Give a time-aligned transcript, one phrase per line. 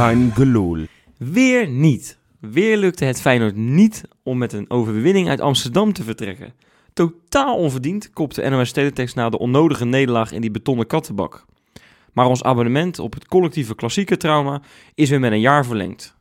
[0.00, 0.86] Gelul.
[1.18, 2.18] Weer niet.
[2.38, 6.54] Weer lukte het Feyenoord niet om met een overwinning uit Amsterdam te vertrekken.
[6.92, 11.44] Totaal onverdiend kopte NOS Teletext na de onnodige nederlaag in die betonnen kattenbak.
[12.12, 14.62] Maar ons abonnement op het collectieve klassieke trauma
[14.94, 16.16] is weer met een jaar verlengd.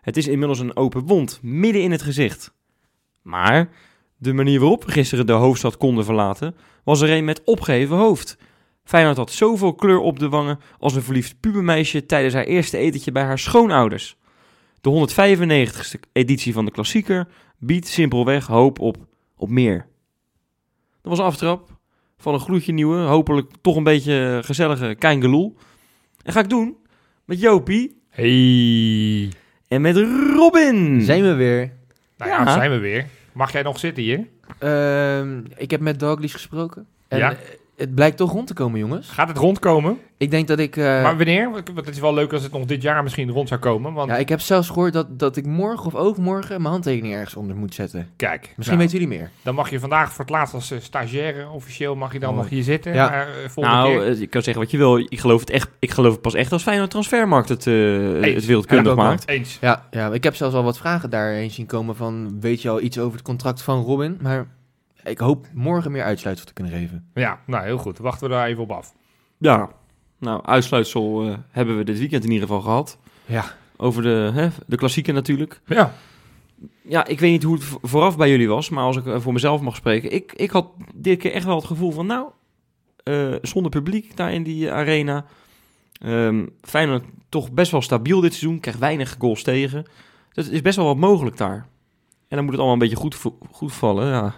[0.00, 2.54] Het is inmiddels een open wond, midden in het gezicht.
[3.22, 3.68] Maar
[4.16, 8.38] de manier waarop gisteren de hoofdstad konden verlaten, was er een met opgeheven hoofd.
[8.86, 13.12] Feyenoord had zoveel kleur op de wangen als een verliefd pubermeisje tijdens haar eerste etentje
[13.12, 14.16] bij haar schoonouders.
[14.80, 18.96] De 195ste editie van de klassieker biedt simpelweg hoop op,
[19.36, 19.86] op meer.
[21.02, 21.70] Dat was een aftrap
[22.18, 25.22] van een gloedje nieuwe, hopelijk toch een beetje gezellige Kein
[26.22, 26.76] En ga ik doen
[27.24, 29.32] met Jopie Hey.
[29.68, 29.96] en met
[30.36, 31.02] Robin.
[31.02, 31.72] Zijn we weer.
[32.16, 32.52] Nou ja, Ja.
[32.52, 33.06] zijn we weer.
[33.32, 34.26] Mag jij nog zitten hier?
[34.58, 36.86] Ehm, ik heb met Douglas gesproken.
[37.08, 37.36] En Ja.
[37.76, 39.08] Het blijkt toch rond te komen, jongens.
[39.08, 39.98] Gaat het rondkomen?
[40.18, 40.76] Ik denk dat ik...
[40.76, 41.50] eh, maar wanneer?
[41.50, 43.92] Want het is wel leuk als het nog dit jaar misschien rond zou komen.
[43.92, 47.34] Want ja, ik heb zelfs gehoord dat, dat ik morgen of overmorgen mijn handtekening ergens
[47.36, 48.08] onder moet zetten.
[48.16, 49.30] kijk, Misschien nou, weten jullie meer.
[49.42, 52.42] dan mag je vandaag voor het laatst als eh, stagiaire officieel mag je dan Mooi.
[52.42, 52.94] nog hier zitten.
[52.94, 53.08] Ja.
[53.08, 54.18] Maar, eh, Nou, keer.
[54.18, 54.98] je kan zeggen wat je wil.
[54.98, 58.46] Ik geloof het, echt, ik geloof het pas echt als Feyenoord Transfermarkt het, het Ja,
[58.46, 59.28] wereldkundig ook maakt.
[59.28, 59.58] Eens.
[59.60, 62.36] Ja, ja, ik heb zelfs al wat vragen daarheen zien komen van...
[62.40, 64.18] Weet je al iets over het contract van Robin?
[64.22, 64.46] Maar
[65.06, 67.08] ik hoop morgen meer uitsluitsel te kunnen geven.
[67.14, 67.98] Ja, nou heel goed.
[67.98, 68.94] Wachten we daar even op af.
[69.38, 69.70] Ja,
[70.18, 72.98] nou, uitsluitsel eh, hebben we dit weekend in ieder geval gehad.
[73.26, 73.44] Ja.
[73.76, 75.60] Over de, hè, de klassieke natuurlijk.
[75.66, 75.92] Ja,
[76.82, 79.20] Ja, ik weet niet hoe het vo- vooraf bij jullie was, maar als ik eh,
[79.20, 80.12] voor mezelf mag spreken.
[80.12, 82.28] Ik, ik had dit keer echt wel het gevoel van, nou,
[83.02, 85.24] eh, zonder publiek daar in die arena.
[86.00, 89.84] Ehm Feyenoord toch best wel stabiel dit seizoen, krijgt weinig goals tegen.
[90.32, 91.66] Dus het is best wel wat mogelijk daar.
[92.28, 93.16] En dan moet het allemaal een beetje goed,
[93.50, 94.34] goed vallen, ja.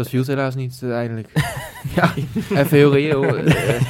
[0.00, 1.28] Dat viel helaas niet uiteindelijk.
[1.96, 2.12] ja,
[2.50, 3.24] even heel reëel.
[3.36, 3.80] Eh,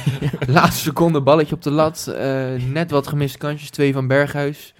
[0.47, 2.07] laatste seconde balletje op de lat.
[2.17, 3.69] eh, net wat gemiste kansjes.
[3.69, 4.73] Twee van Berghuis.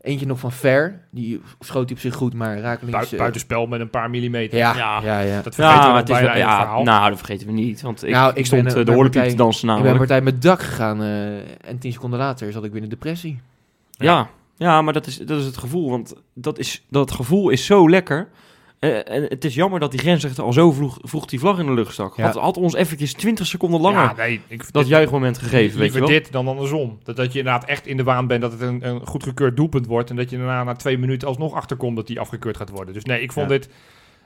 [0.00, 1.00] Eentje nog van Ver.
[1.10, 2.98] Die schoot hij op zich goed, maar rakelings...
[2.98, 4.58] Bui- eh, buitenspel met een paar millimeter.
[4.58, 5.00] ja, Ja.
[5.02, 6.82] ja, ja, Dat vergeten ja, we nog het is wel, ja, verhaal.
[6.82, 7.80] nou, dat vergeten we niet.
[7.82, 10.08] Want ik, Nou, ik, stond ben, eh, eh, de horlepiep te dansen Ik ben namelijk.
[10.08, 11.36] partij met dak gegaan eh,
[11.68, 13.40] en tien seconden later zat ik weer in depressie.
[13.90, 15.90] Ja, ja maar dat is, dat is het gevoel.
[15.90, 18.28] Want dat, is, dat gevoel is zo lekker.
[18.78, 21.66] Eh, en het is jammer dat die grensrechter al zo vroeg, vroeg die vlag in
[21.66, 22.16] de lucht stak.
[22.16, 22.24] Ja.
[22.24, 25.80] Had, had ons eventjes 20 seconden langer Ja, nee, ik, dat juichmoment gegeven, weet je
[25.80, 26.08] Liever wel.
[26.08, 26.98] dit dan andersom.
[27.02, 29.86] Dat, dat je inderdaad echt in de waan bent dat het een, een goedgekeurd doelpunt
[29.86, 30.10] wordt.
[30.10, 32.94] En dat je daarna na twee minuten alsnog achterkomt dat die afgekeurd gaat worden.
[32.94, 33.56] Dus nee, ik vond Ja.
[33.58, 33.68] dit...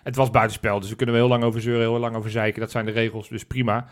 [0.03, 2.61] Het was buitenspel, dus we kunnen we heel lang over zeuren, heel lang over zeiken.
[2.61, 3.87] Dat zijn de regels, dus prima.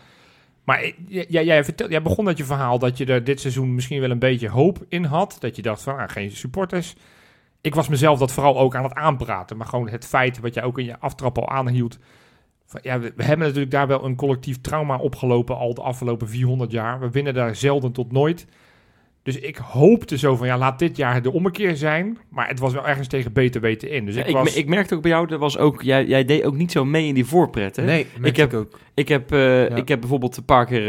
[0.63, 3.75] Maar jij, jij, jij, vertel- jij begon met je verhaal dat je er dit seizoen
[3.75, 5.37] misschien wel een beetje hoop in had.
[5.39, 6.95] Dat je dacht van, ah, geen supporters.
[7.61, 9.57] Ik was mezelf dat vooral ook aan het aanpraten.
[9.57, 11.97] Maar gewoon het feit wat jij ook in je aftrap al aanhield.
[12.65, 16.29] Van, ja, we, we hebben natuurlijk daar wel een collectief trauma opgelopen al de afgelopen
[16.29, 16.99] 400 jaar.
[16.99, 18.47] We winnen daar zelden tot nooit.
[19.23, 22.17] Dus ik hoopte zo van, ja, laat dit jaar de ommekeer zijn.
[22.29, 24.05] Maar het was wel ergens tegen beter weten in.
[24.05, 24.55] Dus ik, ik, was...
[24.55, 27.07] ik merkte ook bij jou, dat was ook, jij, jij deed ook niet zo mee
[27.07, 27.75] in die voorpret.
[27.75, 27.83] Hè?
[27.83, 28.79] Nee, ik heb, ook.
[28.93, 29.75] ik, heb, eh, Ja.
[29.75, 30.81] ik heb bijvoorbeeld een paar keer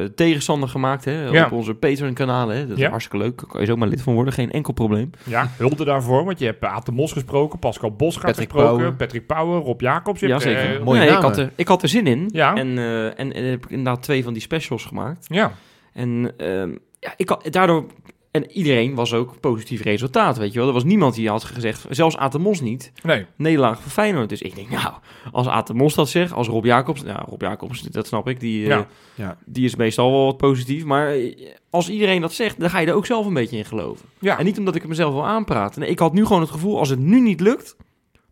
[0.00, 1.44] eh, tegenstander gemaakt hè, Ja.
[1.44, 2.56] op onze Patreon-kanalen.
[2.56, 2.66] hè.
[2.66, 3.36] Dat is hartstikke leuk.
[3.40, 5.10] Daar kan je zomaar lid van worden, geen enkel probleem.
[5.24, 8.96] Ja, hulde daarvoor, want je hebt Aad de Mos gesproken, Pascal Bosgaard gesproken.
[8.96, 10.20] Patrick Pauwer, Rob Jacobs.
[10.20, 10.74] Ja, zeker.
[10.76, 12.28] eh, mooie Nee, ik, had er, ik had er zin in.
[12.32, 12.54] Ja.
[12.54, 15.26] En, eh, en, en heb ik inderdaad twee van die specials gemaakt.
[15.28, 15.52] ja,
[15.92, 16.70] En ehm,
[17.00, 17.86] ja, ik had, daardoor...
[18.30, 20.68] En iedereen was ook positief resultaat, weet je wel.
[20.68, 23.26] Er was niemand die had gezegd, zelfs Atemos niet, nee.
[23.36, 24.28] nederlaag voor Feyenoord.
[24.28, 24.94] Dus ik denk, nou,
[25.32, 27.00] als Atemos dat zegt, als Rob Jacobs...
[27.04, 28.86] Ja, Rob Jacobs, dat snap ik, die, eh, Ja.
[29.14, 29.36] Ja.
[29.44, 30.84] die is meestal wel wat positief.
[30.84, 31.36] Maar eh,
[31.70, 34.06] als iedereen dat zegt, dan ga je er ook zelf een beetje in geloven.
[34.18, 35.80] Ja, En niet omdat ik het mezelf wil aanpraten.
[35.80, 37.76] Nee, ik had nu gewoon het gevoel, als het nu niet lukt,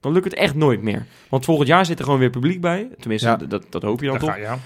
[0.01, 1.07] dan lukt het echt nooit meer.
[1.28, 2.89] Want volgend jaar zit er gewoon weer publiek bij.
[2.99, 3.37] Tenminste, Ja.
[3.37, 4.31] dat, dat hoop je dan toch.
[4.31, 4.59] ga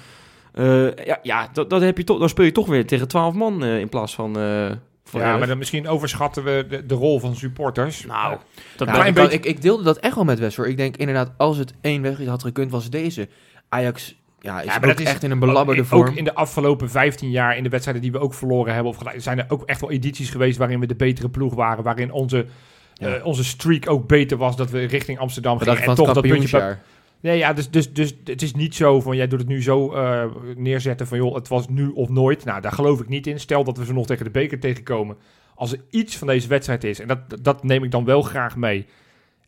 [0.55, 0.63] ja.
[0.91, 3.35] Eh, ja, ja dat, dat heb je toch, dan speel je toch weer tegen 12
[3.35, 4.37] man eh, in plaats van.
[4.39, 4.71] eh
[5.13, 8.07] ja, maar dan misschien overschatten we de, de rol van supporters.
[8.07, 8.37] Nou,
[8.77, 10.69] dat, Ja, ik, beetje- ik, ik deelde dat echt wel met West hoor.
[10.69, 13.29] Ik denk inderdaad, als het één weg had gekund, was deze.
[13.69, 16.09] Ajax ja, is Ja, maar ook dat is echt in een belabberde ook, vorm.
[16.09, 18.99] Ook in de afgelopen 15 jaar, in de wedstrijden die we ook verloren hebben, of
[18.99, 21.85] gelijk, zijn er ook echt wel edities geweest waarin we de betere ploeg waren.
[21.85, 22.47] Waarin onze,
[22.95, 23.21] Ja.
[23.23, 25.83] onze streak ook beter was, dat we richting Amsterdam Dat gingen.
[25.83, 26.79] van En toch dat puntje.
[27.23, 29.93] Nee, ja, dus, dus, dus het is niet zo van, jij doet het nu zo
[29.93, 30.25] eh,
[30.57, 32.45] neerzetten van, joh, het was nu of nooit.
[32.45, 33.41] Nou, daar geloof ik niet in.
[33.41, 35.17] Stel dat we ze nog tegen de beker tegenkomen.
[35.55, 38.57] Als er iets van deze wedstrijd is, en dat, dat neem ik dan wel graag
[38.57, 38.87] mee,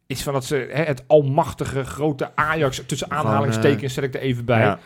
[0.07, 4.21] is van dat ze hè, het almachtige grote Ajax, tussen Gewoon, aanhalingstekens zet ik er
[4.21, 4.61] even bij.
[4.61, 4.79] Ja.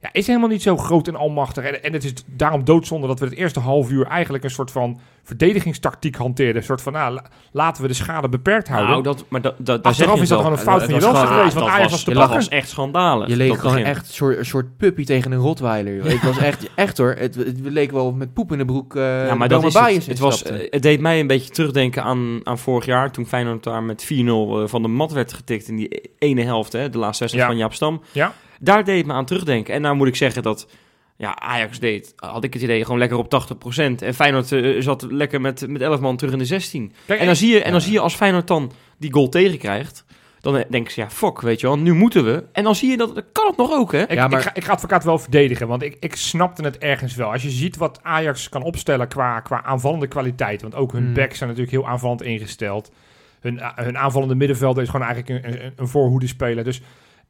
[0.00, 1.64] Ja, is helemaal niet zo groot en almachtig.
[1.64, 4.70] En, en het is daarom doodzonde dat we het eerste half uur eigenlijk een soort
[4.70, 6.56] van verdedigingstactiek hanteerden.
[6.56, 8.90] Een soort van, nou, la- laten we de schade beperkt houden.
[8.90, 10.74] Nou, dat, maar dat, Achteraf je is dat het gewoon een wel.
[10.74, 12.36] fout van je was welste gewoon- geweest, want dat Ajax was, was te dat pakken.
[12.38, 13.28] was echt schandalig.
[13.28, 13.86] Je leek gewoon begin.
[13.88, 15.94] echt een soort, een soort puppy tegen een rotweiler.
[15.96, 16.04] joh.
[16.04, 17.14] Het was echt, echt hoor.
[17.18, 18.96] Het, het leek wel met poep in de broek.
[18.96, 20.06] eh Ja, maar dat is het.
[20.06, 23.12] Het, was, eh, het deed mij een beetje terugdenken aan, aan vorig jaar.
[23.12, 26.72] Toen Feyenoord daar met 4-0 eh, van de mat werd getikt in die ene helft.
[26.72, 27.52] Hè, de laatste wedstrijd Ja.
[27.54, 28.02] van Jaap Stam.
[28.12, 28.32] Ja.
[28.60, 29.74] Daar deed het me aan terugdenken.
[29.74, 30.68] En nou moet ik zeggen dat
[31.16, 33.76] ja, Ajax deed, had ik het idee, gewoon lekker op 80%.
[34.02, 36.92] En Feyenoord eh, zat lekker met, met 11 man terug in de 16.
[37.06, 40.04] Kijk, En dan zie je, en dan zie je als Feyenoord dan die goal tegenkrijgt...
[40.40, 42.44] Dan eh, denk je, ja, fuck, weet je wel, nu moeten we.
[42.52, 44.02] En dan zie je dat, dan kan het nog ook, hè?
[44.02, 46.78] Ik, Ja, maar- ik, ga, ik ga advocaat wel verdedigen, want ik, ik snapte het
[46.78, 47.32] ergens wel.
[47.32, 51.14] Als je ziet wat Ajax kan opstellen qua, qua aanvallende kwaliteit, want ook hun Hmm.
[51.14, 52.90] backs zijn natuurlijk heel aanvallend ingesteld.
[53.40, 56.64] Hun, a- hun aanvallende middenvelder is gewoon eigenlijk een, een, een voorhoede speler.
[56.64, 56.80] Dus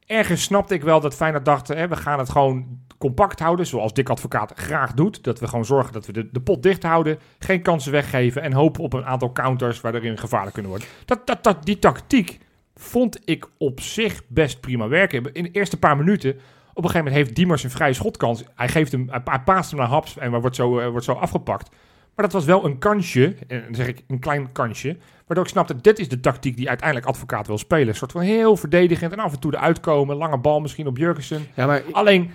[0.07, 3.93] ergens snapte ik wel dat Feyenoord dacht, hè, we gaan het gewoon compact houden, zoals
[3.93, 5.23] Dick Advocaat graag doet.
[5.23, 8.83] Dat we gewoon zorgen dat we de, pot dicht houden, geen kansen weggeven en hopen
[8.83, 10.89] op een aantal counters waarin gevaarlijk kunnen worden.
[11.05, 12.39] Dat, dat, dat, die tactiek
[12.75, 15.33] vond ik op zich best prima werken.
[15.33, 18.43] In de eerste paar minuten, op een gegeven moment heeft Diemers een vrije schotkans.
[18.55, 21.69] Hij geeft hem, hij paast hem naar Haps en wordt zo, eh, wordt zo afgepakt.
[22.17, 25.51] Maar dat was wel een kansje, en dan zeg ik een klein kansje, waardoor ik
[25.51, 27.87] snapte, dit is de tactiek die uiteindelijk advocaat wil spelen.
[27.87, 30.97] Een soort van heel verdedigend en af en toe eruit komen, lange bal misschien op
[30.97, 31.47] Jurgensen.
[31.55, 32.31] Ja, maar Alleen,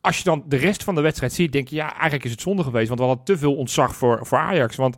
[0.00, 2.40] als je dan de rest van de wedstrijd ziet, denk je, ja, eigenlijk is het
[2.40, 2.88] zonde geweest.
[2.88, 4.76] Want we hadden te veel ontzag voor, voor Ajax.
[4.76, 4.96] Want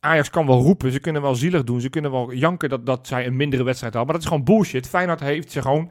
[0.00, 3.06] Ajax kan wel roepen, ze kunnen wel zielig doen, ze kunnen wel janken dat, dat
[3.06, 4.12] zij een mindere wedstrijd hadden.
[4.12, 4.88] Maar dat is gewoon bullshit.
[4.88, 5.90] Feyenoord heeft ze gewoon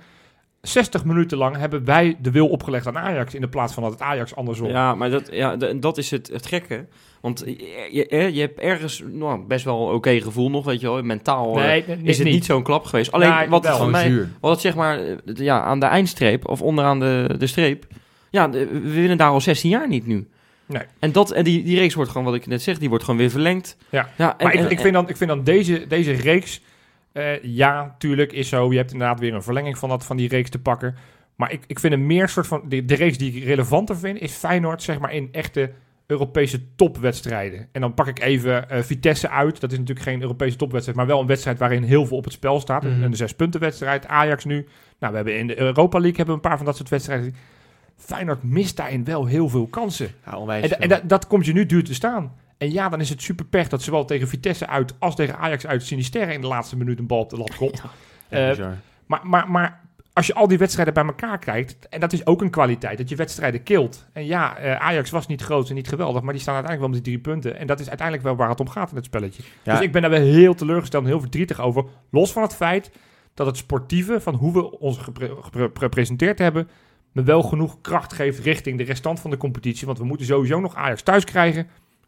[0.61, 3.91] 60 minuten lang hebben wij de wil opgelegd aan Ajax in de plaats van dat
[3.91, 4.69] het Ajax andersom.
[4.69, 6.85] Ja, maar dat, ja, dat is het, het gekke.
[7.21, 10.87] Want je, je, je hebt ergens nou, best wel een oké gevoel nog, weet je
[10.91, 11.01] wel.
[11.03, 13.11] Mentaal eh, nee, nee, is het niet, zo'n klap geweest.
[13.11, 14.29] Alleen Ja, wat, voor mij, zuur.
[14.39, 17.85] wat het zeg maar eh, ja, aan de eindstreep of onderaan de, de streep.
[18.29, 20.27] Ja, we winnen daar al 16 jaar niet nu.
[20.65, 20.81] Nee.
[20.99, 23.19] En, dat, en die, die reeks wordt gewoon, wat ik net zeg, die wordt gewoon
[23.19, 23.77] weer verlengd.
[23.89, 24.09] Ja.
[24.17, 26.61] ja en, Maar ik, en- ik, vind dan, ik vind dan deze, deze reeks...
[27.11, 28.71] eh, ja, tuurlijk is zo.
[28.71, 30.95] Je hebt inderdaad weer een verlenging van, dat, van die reeks te pakken.
[31.35, 32.61] Maar ik, ik vind een meer soort van...
[32.67, 35.71] De, de reeks die ik relevanter vind, is Feyenoord zeg maar in echte
[36.09, 37.67] Europese topwedstrijden.
[37.71, 39.59] En dan pak ik even eh, Vitesse uit.
[39.59, 42.33] Dat is natuurlijk geen Europese topwedstrijd, maar wel een wedstrijd waarin heel veel op het
[42.33, 42.83] spel staat.
[42.83, 43.03] Mhm.
[43.03, 44.07] Een zes punten wedstrijd.
[44.07, 44.67] Ajax nu.
[44.99, 47.35] Nou, we hebben in de Europa League hebben we een paar van dat soort wedstrijden.
[47.95, 50.11] Feyenoord mist daarin wel heel veel kansen.
[50.25, 52.35] Ja, onwijs En, dat, dat komt je nu duur te staan.
[52.57, 55.67] En ja, dan is het super pech dat zowel tegen Vitesse uit als tegen Ajax
[55.67, 57.83] uit Sinisterre in de laatste minuut een bal op de lat komt.
[58.29, 58.51] Ja.
[58.51, 58.67] Eh.
[59.05, 59.81] Maar, maar, maar
[60.19, 63.09] als je al die wedstrijden bij elkaar kijkt, en dat is ook een kwaliteit, dat
[63.09, 64.07] je wedstrijden kilt.
[64.13, 67.01] En ja, eh, Ajax was niet groot en niet geweldig, maar die staan uiteindelijk wel
[67.01, 67.59] met die drie punten.
[67.59, 69.43] En dat is uiteindelijk wel waar het om gaat in het spelletje.
[69.63, 69.73] Ja.
[69.73, 71.85] Dus ik ben daar wel heel teleurgesteld en heel verdrietig over.
[72.11, 72.91] Los van het feit
[73.33, 76.69] dat het sportieve, van hoe we ons gepre- gepre- gepresenteerd hebben,
[77.11, 79.85] me wel genoeg kracht geeft richting de restant van de competitie.
[79.85, 81.61] Want we moeten sowieso nog Ajax thuis krijgen.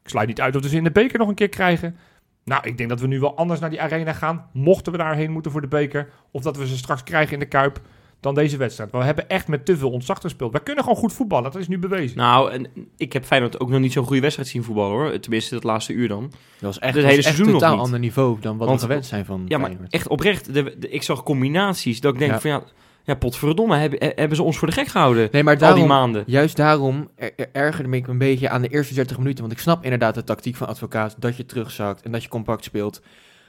[0.03, 1.95] Ik sluit niet uit of we ze in de beker nog een keer krijgen.
[2.43, 4.45] Nou, ik denk dat we nu wel anders naar die arena gaan.
[4.53, 6.09] Mochten we daarheen moeten voor de beker.
[6.31, 7.81] Of dat we ze straks krijgen in de Kuip.
[8.21, 8.91] Dan deze wedstrijd.
[8.91, 10.51] We hebben echt met te veel ontzag gespeeld.
[10.51, 11.51] Wij kunnen gewoon goed voetballen.
[11.51, 12.18] Dat is nu bewezen.
[12.18, 15.19] Nou, en ik heb Feyenoord ook nog niet zo'n goede wedstrijd zien voetballen hoor.
[15.19, 16.21] Tenminste, het laatste uur dan.
[16.21, 18.85] Dat was echt, Het dat hele echt seizoen totaal ander niveau dan wat Want- we
[18.85, 19.94] gewend zijn van Ja, maar Feyenoord.
[19.94, 20.53] echt oprecht.
[20.53, 22.39] De, de- ik zag combinaties dat ik denk Ja.
[22.39, 22.63] van ja,
[23.03, 25.88] ja potverdomme, hebben, hebben ze ons voor de gek gehouden Nee, maar al die daarom,
[25.88, 26.23] maanden.
[26.27, 29.41] juist daarom er, er- ergerde me ik een beetje aan de eerste 30 minuten.
[29.41, 32.63] Want ik snap inderdaad de tactiek van advocaat dat je terugzakt en dat je compact
[32.63, 33.01] speelt.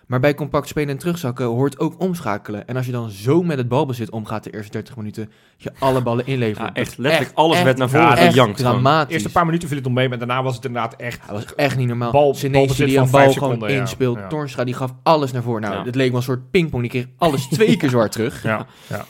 [0.07, 2.67] Maar bij compact spelen en terugzakken hoort ook omschakelen.
[2.67, 6.01] En als je dan zo met het balbezit omgaat de eerste 30 minuten, je alle
[6.03, 6.59] ballen inlevert.
[6.59, 8.57] Ja, dat echt letterlijk alles echt- werd naar ja, voren echt gejankt.
[8.61, 8.73] gewoon.
[8.75, 9.13] De dramatisch.
[9.15, 10.09] eerste paar minuten viel het nog mee.
[10.09, 11.21] Maar daarna was het inderdaad echt...
[11.27, 12.11] Dat was echt niet normaal.
[12.11, 13.81] Bal- Senesi balbezit die van een vijf bal gewoon seconden, ja.
[13.81, 14.19] inspeelt.
[14.19, 14.27] Ja.
[14.29, 15.61] Torstra die gaf alles naar voren.
[15.63, 15.85] Nou, Ja.
[15.85, 16.83] het leek wel een soort pingpong.
[16.83, 18.43] Die kreeg alles twee keer zwart terug.
[18.43, 19.05] Ja, ja.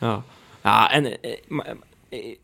[0.00, 0.22] Ja,
[0.62, 1.18] ja en
[1.48, 1.72] maar, eh,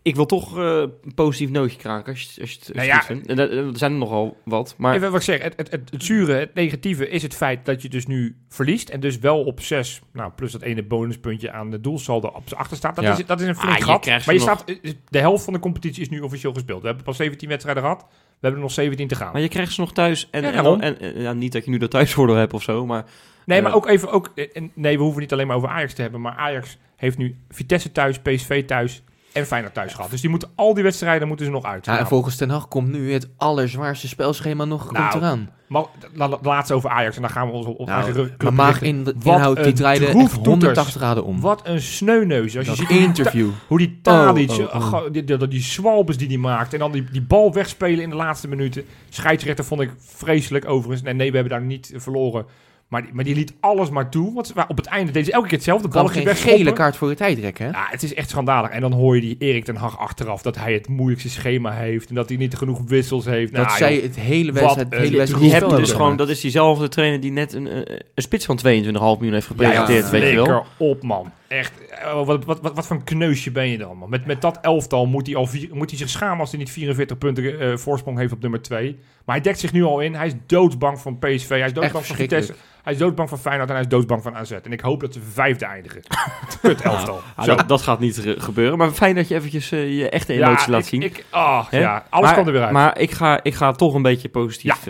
[0.03, 3.03] ik wil toch eh, een positief nootje kraken als je, als je het Nou ja,
[3.03, 3.29] vindt.
[3.31, 6.33] Er zijn er nogal wat, maar Even wat ik zeg, het, het, het, het zure,
[6.35, 8.89] het negatieve is het feit dat je dus nu verliest.
[8.89, 12.55] En dus wel op 6, nou, plus dat ene bonuspuntje aan de doelsaldo op z'n
[12.55, 12.95] achter staat.
[12.97, 13.13] Dat, Ja.
[13.19, 14.07] is, dat is een flink Ah, gat.
[14.07, 14.41] Maar je nog.
[14.43, 14.65] staat,
[15.09, 16.81] de helft van de competitie is nu officieel gespeeld.
[16.81, 18.01] We hebben pas 17 wedstrijden gehad.
[18.11, 19.33] We hebben er nog 17 te gaan.
[19.33, 20.29] Maar je krijgt ze nog thuis.
[20.31, 20.81] En, Ja, en, daarom.
[20.81, 23.05] en, en- ja, niet dat je nu dat thuisvoordeel hebt of zo, maar
[23.47, 25.95] Nee, maar ook even, ook, eh, en nee, we hoeven niet alleen maar over Ajax
[25.95, 26.21] te hebben.
[26.21, 29.03] Maar Ajax heeft nu Vitesse thuis, PSV thuis
[29.33, 30.11] en Feyenoord thuis gehad.
[30.11, 31.85] Dus die moeten, al die wedstrijden moeten ze nog uit.
[31.87, 35.51] Ja, en volgens Ten Hag komt nu het allerzwaarste spelschema nog Nou, komt eraan.
[35.69, 35.83] maar
[36.15, 38.53] la- la- laatste over Ajax en dan gaan we ons op, op Nou, eigen Maar
[38.53, 40.47] maag in de inhoud, die draaide echt droeftoeters.
[40.49, 41.41] 180 graden om.
[41.41, 42.57] Wat een sneuneus.
[42.57, 43.49] Als je ziet hoe die interview.
[43.67, 44.93] Hoe die Tadic, Oh, oh, oh.
[44.95, 46.73] oh, die, die, die swalbes die hij maakt.
[46.73, 48.85] En dan die, die bal wegspelen in de laatste minuten.
[49.09, 51.03] Scheidsrechter vond ik vreselijk overigens.
[51.03, 52.47] Nee, nee, we hebben daar niet verloren.
[52.93, 54.35] Maar, die- maar die liet alles maar toe.
[54.35, 55.89] Want op het einde deed ze elke keer hetzelfde.
[55.89, 57.71] kan Balletje geen gele kaart voor je tijd trekken, hè?
[57.71, 58.71] Ja, het is echt schandalig.
[58.71, 62.09] En dan hoor je die Erik ten Hag achteraf dat hij het moeilijkste schema heeft.
[62.09, 63.55] En dat hij niet genoeg wissels heeft.
[63.55, 65.69] dat Nou, zij joh, het hele wedstrijd, het hele wedstrijd Die niet heb je spel
[65.69, 67.77] dus hebben gewoon, dat is diezelfde trainer die net een, eh,
[68.15, 70.45] een spits van 22,5 miljoen heeft gepresenteerd, Ja, weet je wel.
[70.47, 71.31] Lekker op, man.
[71.53, 74.11] Echt, eh, wat, wat, wat, wat voor een kneusje ben je dan, man.
[74.11, 76.71] Met, met dat elftal moet hij, al vier, moet hij zich schamen als hij niet
[76.71, 78.99] 44 punten eh, voorsprong heeft op nummer 2.
[79.25, 80.15] Maar hij dekt zich nu al in.
[80.15, 81.49] Hij is doodsbang van PSV.
[81.49, 82.17] Hij is doodsbang van.
[82.17, 82.55] Vitesse.
[82.83, 84.51] Hij is doodsbang van Feyenoord en hij is doodsbang van AZ.
[84.51, 86.03] En ik hoop dat ze vijfde eindigen.
[86.63, 87.21] Kut elftal.
[87.37, 87.55] Ah, Zo.
[87.57, 88.79] dat, dat gaat niet ge- gebeuren.
[88.79, 91.03] Maar fijn dat je eventjes eh, je echte Ja, emotie laat ik- zien.
[91.03, 92.73] Ik, ah, ja, alles maar, kwam er weer uit.
[92.73, 94.89] Maar ik ga, ik ga het toch een beetje positief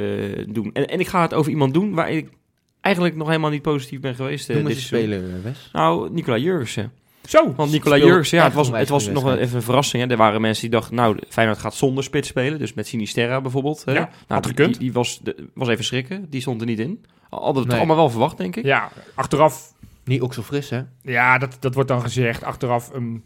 [0.49, 0.71] doen.
[0.73, 2.29] En, en ik ga het over iemand doen waar ik
[2.83, 4.49] eigenlijk nog helemaal niet positief ben geweest.
[4.49, 5.69] Noem eens dit een eh, Wes.
[5.73, 6.93] Nou, Nicola Jurgensen.
[7.29, 7.53] Zo.
[7.57, 9.41] Want Nicola Jurgensen, ja, het was, een het was nog wedstrijd.
[9.47, 10.03] even een verrassing.
[10.03, 10.11] Hè.
[10.11, 12.59] Er waren mensen die dachten, nou, Feyenoord gaat zonder spits spelen.
[12.59, 13.85] Dus met Sinisterra bijvoorbeeld.
[13.85, 13.93] Hè.
[13.93, 16.31] Ja, nou, had die, die, die was, de- was even schrikken.
[16.31, 17.05] Die stond er niet in.
[17.31, 17.77] Hadden we het Nee.
[17.79, 18.65] allemaal wel verwacht, denk ik.
[18.65, 19.73] Ja, achteraf
[20.05, 20.83] Niet ook zo fris, hè?
[21.03, 22.45] Ja, dat, dat wordt dan gezegd.
[22.45, 23.23] Achteraf een,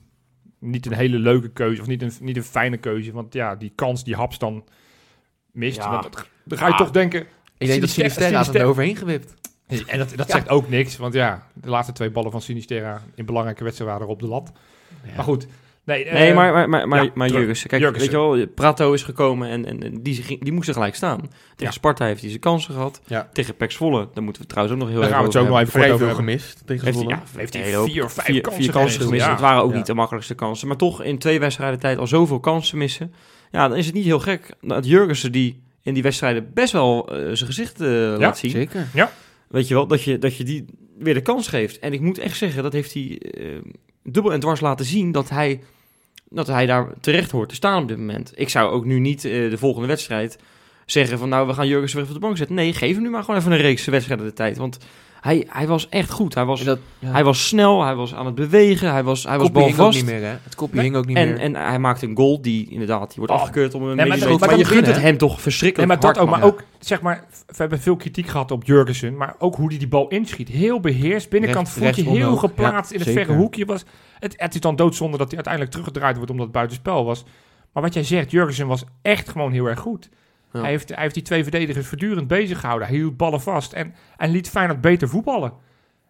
[0.61, 1.81] niet een hele leuke keuze.
[1.81, 3.13] Of niet een, niet een fijne keuze.
[3.13, 4.65] Want ja, die kans die Haps dan
[5.53, 5.77] mist.
[5.77, 5.91] Ja.
[5.91, 6.79] Want dat- dan ga je Ah.
[6.79, 7.27] toch denken...
[7.59, 9.35] Ik denk dat Sinister- Sinisterra had er overheen gewipt.
[9.87, 10.97] En dat, dat zegt ook niks.
[10.97, 14.53] Want ja, de laatste twee ballen van Sinisterra in belangrijke wedstrijden waren op de lat.
[15.17, 15.47] Maar goed.
[15.85, 17.41] Nee, Nee, eh, maar, maar, maar, maar, ja, maar terug.
[17.43, 18.11] Jurgensen, kijk, Jurgensen.
[18.21, 20.95] weet je wel, Prato is gekomen en, en, en die, ging- die moest er gelijk
[20.95, 21.19] staan.
[21.21, 21.71] Tegen Ja.
[21.71, 23.01] Sparta heeft hij zijn kansen gehad.
[23.07, 23.29] Ja.
[23.33, 25.49] Tegen Pek Zwolle, daar moeten we trouwens ook nog heel Daar even gaan we het
[25.49, 26.25] over zo nog even veel over hebben.
[26.25, 27.23] gemist tegen Heeft hij, Zwolle.
[27.33, 29.25] ja, Heeft hij vier of vijf vier, kansen vier kansen gegeven, gemist.
[29.25, 29.31] ja.
[29.31, 29.77] Het waren ook Ja.
[29.77, 30.69] niet de makkelijkste kansen.
[30.69, 33.13] Maar toch in twee wedstrijden tijd al zoveel kansen missen.
[33.51, 37.09] Ja, dan is het niet heel gek dat Jurgensen die in die wedstrijden best wel
[37.09, 38.51] eh, zijn gezicht eh, laat zien.
[38.51, 38.87] Zeker.
[39.49, 40.65] Weet je wel, dat je, dat je die
[40.99, 41.79] weer de kans geeft.
[41.79, 43.45] En ik moet echt zeggen, dat heeft hij eh,
[44.03, 45.61] dubbel en dwars laten zien dat hij,
[46.31, 48.33] dat hij daar terecht hoort te staan op dit moment.
[48.35, 50.39] Ik zou ook nu niet eh, de volgende wedstrijd
[50.87, 52.57] zeggen van nou, we gaan Jurgens weer op de bank zetten.
[52.57, 54.57] Nee, geef hem nu maar gewoon even een reeks wedstrijden de tijd.
[54.57, 54.79] Want
[55.27, 56.35] hij, hij was echt goed.
[56.35, 57.11] Hij was, En dat, ja.
[57.11, 60.05] hij was snel, hij was aan het bewegen, hij was, hij was hing ook niet
[60.05, 60.35] meer, hè?
[60.43, 60.85] Het kopje Nee.
[60.85, 61.39] hing ook niet En, meer.
[61.41, 63.39] en hij maakte een goal die inderdaad, die wordt Oh.
[63.41, 65.31] afgekeurd om een Nee, maar medisch dat- maar, maar je gunt begin, het hem toch
[65.33, 66.35] Nee, verschrikkelijk maar dat hard, ook.
[66.35, 69.17] Maar ook, zeg maar, we hebben veel kritiek gehad op Jurgensen.
[69.17, 70.49] Maar ook hoe hij die bal inschiet.
[70.49, 71.29] Heel beheerst.
[71.31, 72.41] Binnenkant Recht- voetje heel omhoog.
[72.41, 73.25] geplaatst Ja, in het zeker.
[73.25, 73.65] verre hoekje.
[73.65, 73.85] Was,
[74.19, 77.25] het, het is dan doodzonde dat hij uiteindelijk teruggedraaid wordt omdat het buitenspel was.
[77.73, 80.09] Maar wat jij zegt, Jurgensen was echt gewoon heel erg goed.
[80.57, 80.63] Ja.
[80.63, 82.89] Hij, heeft, hij heeft die twee verdedigers voortdurend bezig gehouden.
[82.89, 85.53] Hij hield ballen vast en, en liet Feyenoord beter voetballen.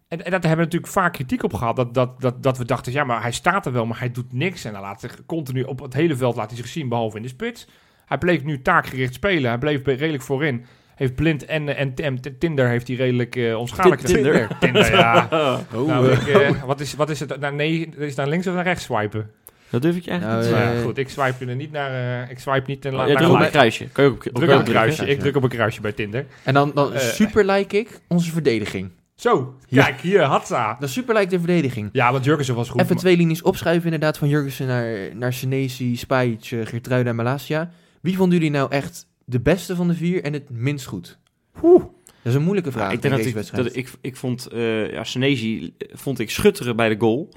[0.07, 1.75] En, en dat hebben we natuurlijk vaak kritiek op gehad.
[1.75, 4.33] Dat, dat, dat, dat we dachten, ja, maar hij staat er wel, maar hij doet
[4.33, 4.63] niks.
[4.65, 7.23] En hij laat zich continu op het hele veld laat hij zich zien, behalve in
[7.23, 7.67] de spits.
[8.05, 9.49] Hij bleef nu taakgericht spelen.
[9.49, 10.65] Hij bleef redelijk voorin.
[10.95, 14.47] Heeft Blind en, en, en Tinder heeft hij redelijk eh onschadelijk Tinder.
[14.59, 15.27] Tinder, ja.
[15.73, 17.39] Oh, Nou, ik, eh, wat, is, wat is het?
[17.39, 19.31] Nou, nee, is naar links of naar rechts swipen?
[19.69, 20.79] Dat durf ik je eigenlijk Nou, niet te zeggen.
[20.81, 22.21] ja, goed, ik swipe er niet naar.
[22.23, 23.51] eh, ik swipe niet naar, Ja, naar druk op een like.
[23.51, 23.87] kruisje.
[23.87, 25.05] Kan je ook op, Druk op een kruisje.
[25.07, 26.25] Ik druk op een kruisje bij Tinder.
[26.43, 26.99] En dan, dan Eh.
[26.99, 28.89] super like ik onze verdediging.
[29.15, 29.83] Zo, Ja.
[29.83, 30.77] kijk hier, Hatsa.
[30.79, 31.89] Dan super like de verdediging.
[31.91, 32.79] Ja, want Jurgensen was goed.
[32.81, 37.15] Even maar- twee linies opschuiven inderdaad van Jurgensen naar, naar Senesi, Spajic, uh, Geertruida en
[37.15, 37.71] Malasia.
[38.01, 41.17] Wie vonden jullie nou echt de beste van de vier en het minst goed?
[41.63, 41.83] Oeh.
[42.05, 43.63] Dat is een moeilijke vraag Ja, ik in denk dat deze ik, wedstrijd.
[43.67, 47.29] dat ik, ik vond, eh ja, Senesi eh, vond ik schutteren bij de goal.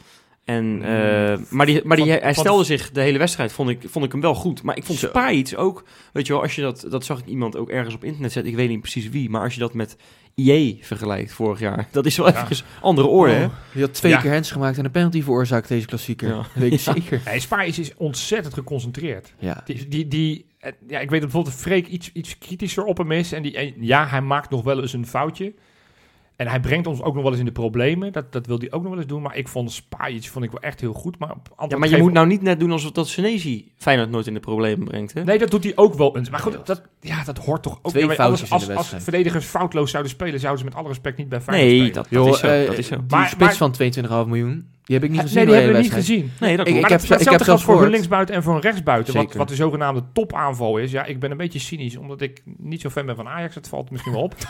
[0.56, 3.68] En, eh, maar die, maar die, Van- hij van- stelde zich de hele wedstrijd, vond
[3.70, 4.62] ik, vond ik hem wel goed.
[4.62, 5.08] Maar ik vond Zo.
[5.08, 8.04] Spajic ook, weet je wel, als je dat, dat zag ik iemand ook ergens op
[8.04, 9.96] internet zetten, ik weet niet precies wie, maar als je dat met
[10.34, 12.32] IE vergelijkt vorig jaar, dat is wel Ja.
[12.32, 13.44] eventjes andere orde, hè?
[13.44, 14.20] Oh, die had twee Ja.
[14.20, 16.28] keer hands gemaakt en een penalty veroorzaakt deze klassieker.
[16.28, 16.46] Ja.
[16.54, 17.20] Weet ik zeker.
[17.24, 19.34] Nee, Spaijs is ontzettend geconcentreerd.
[19.38, 19.62] Ja.
[19.64, 23.12] Die, die, die, eh, ja, ik weet dat bijvoorbeeld Freek iets, iets kritischer op hem
[23.12, 23.32] is.
[23.32, 25.54] En die, en ja, hij maakt nog wel eens een foutje.
[26.40, 28.12] En hij brengt ons ook nog wel eens in de problemen.
[28.12, 29.22] Dat, dat wil hij ook nog wel eens doen.
[29.22, 31.18] Maar ik vond Spajic vond ik wel echt heel goed.
[31.18, 31.34] Maar,
[31.68, 34.40] Ja, maar je moet nou niet net doen alsof dat Senesi Feyenoord nooit in de
[34.40, 35.24] problemen brengt, hè?
[35.24, 36.30] Nee, dat doet hij ook wel eens.
[36.30, 37.90] Maar goed, dat, ja, dat hoort toch ook...
[37.90, 40.40] Twee Ja, foutjes als, in de als, verdedigers foutloos zouden spelen...
[40.40, 41.94] zouden ze met alle respect niet bij Feyenoord Nee, spelen.
[42.10, 42.46] dat, dat zo.
[42.46, 42.96] eh, dat is zo.
[42.96, 45.36] Die Maar- spits maar- van 22,5 miljoen, die heb ik niet gezien.
[45.36, 46.30] nee, die hebben we hele niet gezien.
[46.40, 46.80] Nee, dat Ik-.
[46.80, 49.14] Maar heb dat, ik heb geldt zelfs voor een linksbuiten en voor een rechtsbuiten.
[49.14, 50.90] Wat, wat de zogenaamde topaanval is.
[50.90, 53.54] Ja, ik ben een beetje cynisch, omdat ik niet zo fan ben van Ajax.
[53.54, 54.34] Het valt misschien wel op.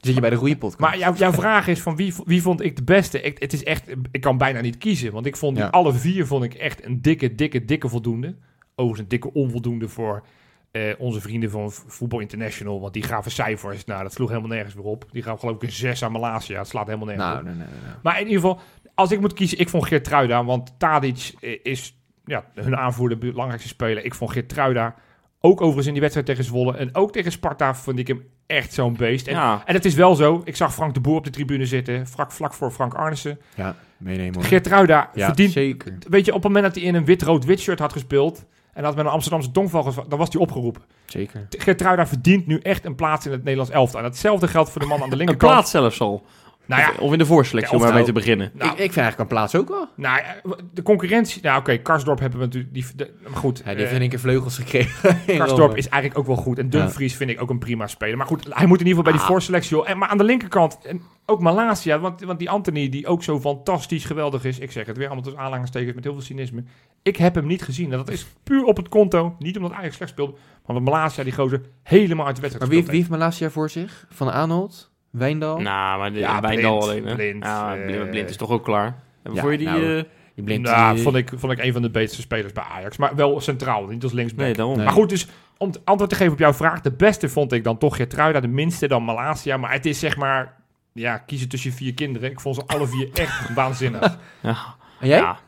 [0.00, 0.80] Zit je bij de goede podcast.
[0.80, 3.20] maar jouw, jouw vraag is van wie, wie vond ik de beste?
[3.20, 5.12] Ik, het is echt, ik kan bijna niet kiezen.
[5.12, 5.70] Want ik vond die Ja.
[5.70, 8.36] alle vier vond ik echt een dikke, dikke, dikke voldoende.
[8.74, 10.24] Overigens een dikke onvoldoende voor
[10.70, 12.80] eh, onze vrienden van Voetbal International.
[12.80, 13.84] Want die gaven cijfers.
[13.84, 15.04] Nou, dat sloeg helemaal nergens weer op.
[15.10, 16.58] Die gaven geloof ik een 6 aan Malasia.
[16.58, 17.44] Het slaat helemaal nergens nou, op.
[17.44, 17.92] nee, nee, nee, nee.
[18.02, 18.60] Maar in ieder geval,
[18.94, 20.44] als ik moet kiezen, ik vond Geertruida.
[20.44, 24.04] Want Tadic eh, is ja, hun aanvoerder, belangrijkste speler.
[24.04, 24.94] Ik vond Geertruida
[25.40, 26.76] ook overigens in die wedstrijd tegen Zwolle.
[26.76, 29.26] En ook tegen Sparta vond ik hem echt zo'n beest.
[29.26, 31.66] En, Ja, en het is wel zo, ik zag Frank de Boer op de tribune
[31.66, 32.06] zitten.
[32.06, 33.38] Vlak, vlak voor Frank Arnissen.
[33.54, 34.44] Ja, meenemen hoor.
[34.44, 35.52] Geertruida Ja, verdient...
[35.52, 35.98] zeker.
[36.08, 38.44] Weet je, op het moment dat hij in een wit-rood-wit shirt had gespeeld...
[38.72, 40.82] En dat met een Amsterdamse tongval was, dan was hij opgeroepen.
[41.06, 41.46] Zeker.
[41.50, 44.00] Geertruida verdient nu echt een plaats in het Nederlands elftal.
[44.00, 45.52] En hetzelfde geldt voor de man aan de Een linkerkant.
[45.52, 46.26] plaats zelfs al.
[46.68, 48.50] Nou ja, Of, in de voorselectie, Ja, om of maar mee nou- te beginnen.
[48.54, 49.88] nou, ik, ik vind eigenlijk een plaats ook wel.
[49.96, 51.42] nou, ja, de concurrentie...
[51.42, 52.74] Nou oké, Karsdorp hebben we natuurlijk...
[52.74, 55.18] Die, de- maar goed, Hij heeft eh, in één keer vleugels gekregen.
[55.38, 56.58] Karsdorp is eigenlijk ook wel goed.
[56.58, 58.16] En Dumfries vind ik ook een prima speler.
[58.16, 59.26] Maar goed, hij moet in ieder geval bij die Ah.
[59.26, 59.76] voorselectie.
[59.76, 59.88] joh.
[59.90, 61.98] En, maar aan de linkerkant, en ook Malasia.
[61.98, 64.58] Want, want die Anthony, die ook zo fantastisch geweldig is.
[64.58, 66.64] Ik zeg het weer allemaal tussen aanhalingstekens met heel veel cynisme.
[67.02, 67.90] Ik heb hem niet gezien.
[67.92, 69.36] En dat is puur op het konto.
[69.38, 70.32] Niet omdat Ajax slecht speelde.
[70.32, 73.70] Maar omdat Malasia, die gozer, helemaal uit de wedstrijd Maar wie, wie heeft Malasia voor
[73.70, 74.06] zich?
[74.10, 74.90] Van Arnold?
[75.10, 75.60] Wijndal?
[75.60, 77.06] Nou, maar de, Ja, Wijndal Blind, alleen.
[77.06, 77.14] Hè?
[77.14, 79.02] Blind, ja, eh, Blind, Blind is toch ook klaar.
[79.22, 79.66] En ja, voor je die...
[79.66, 80.02] nou, eh,
[80.34, 82.96] Die blind Nou, die- vond, ik, vond ik een van de betere spelers bij Ajax.
[82.96, 84.44] Maar wel centraal, niet als linksback.
[84.44, 84.76] nee, daarom.
[84.76, 84.84] Nee.
[84.84, 86.80] Maar goed, dus om het antwoord te geven op jouw vraag.
[86.80, 88.40] De beste vond ik dan toch Gertruida.
[88.40, 89.56] De minste dan Malasia.
[89.56, 90.56] Maar het is zeg maar...
[90.92, 92.30] Ja, kiezen tussen je vier kinderen.
[92.30, 94.18] Ik vond ze alle vier echt waanzinnig.
[94.42, 94.56] Ja.
[95.00, 95.38] En jij, Ja.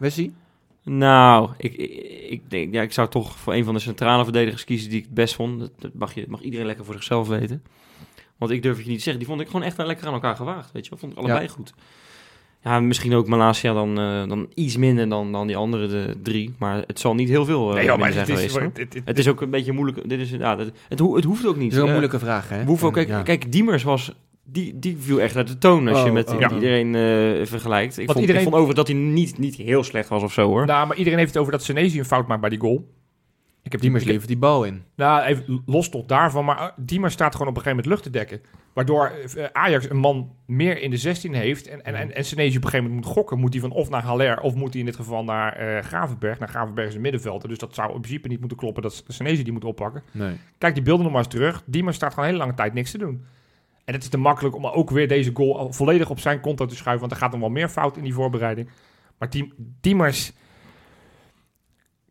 [0.85, 1.91] Nou, ik, ik,
[2.31, 5.05] ik denk, ja, ik zou toch voor een van de centrale verdedigers kiezen die ik
[5.05, 5.59] het best vond.
[5.61, 7.63] Dat, dat mag, je, mag iedereen lekker voor zichzelf weten.
[8.41, 9.23] Want ik durf het je niet te zeggen.
[9.23, 10.73] Die vond ik gewoon echt wel lekker aan elkaar gewaagd.
[10.73, 11.73] Weet je wel, vond ik allebei goed.
[12.65, 16.55] Ja, misschien ook Malasia dan, eh, dan iets minder dan, dan die andere de drie.
[16.59, 18.55] Maar het zal niet heel veel eh Nee, joh, maar het zijn is, geweest.
[18.57, 18.63] hoor.
[18.75, 20.09] het, het- Het is ook een beetje moeilijk.
[20.09, 21.69] Dit is, ja, dat, het, ho- het hoeft ook niet.
[21.71, 22.59] Is wel een Eh, moeilijke vraag, hè?
[22.61, 23.23] we hoeven ook, En, kijk, ja.
[23.23, 24.13] kijk, Diemers was...
[24.53, 26.55] Die, die viel echt uit de toon als je Oh, met oh, met oh.
[26.57, 27.99] iedereen eh, vergelijkt.
[27.99, 30.47] Ik vond, iedereen- ik vond over dat hij niet, niet heel slecht was of zo
[30.47, 30.67] hoor.
[30.67, 32.89] Nou, maar iedereen heeft het over dat Senesi een fout maakt bij die goal.
[33.63, 34.83] Ik heb Diemers levert die bal in.
[34.95, 36.45] Nou, even los tot daarvan.
[36.45, 38.41] Maar uh, Diemers staat gewoon op een gegeven moment lucht te dekken.
[38.73, 41.67] Waardoor eh, Ajax een man meer in de 16 heeft.
[41.69, 43.39] En, en, en, en Senesi op een gegeven moment moet gokken.
[43.39, 46.39] Moet hij van of naar Haller of moet hij in dit geval naar eh, Gravenberg.
[46.39, 47.49] Naar Gravenberg is een middenvelder.
[47.49, 50.03] Dus dat zou in principe niet moeten kloppen dat Senesi die moet oppakken.
[50.11, 50.37] Nee.
[50.59, 51.63] Kijk die beelden nog maar eens terug.
[51.67, 53.25] Diemers staat gewoon een hele lange tijd niks te doen.
[53.85, 56.67] En het is te makkelijk om ook weer deze goal al volledig op zijn konto
[56.67, 57.01] te schuiven.
[57.01, 58.69] Want er gaat nog wel meer fout in die voorbereiding.
[59.19, 60.33] Maar Diem- Diemers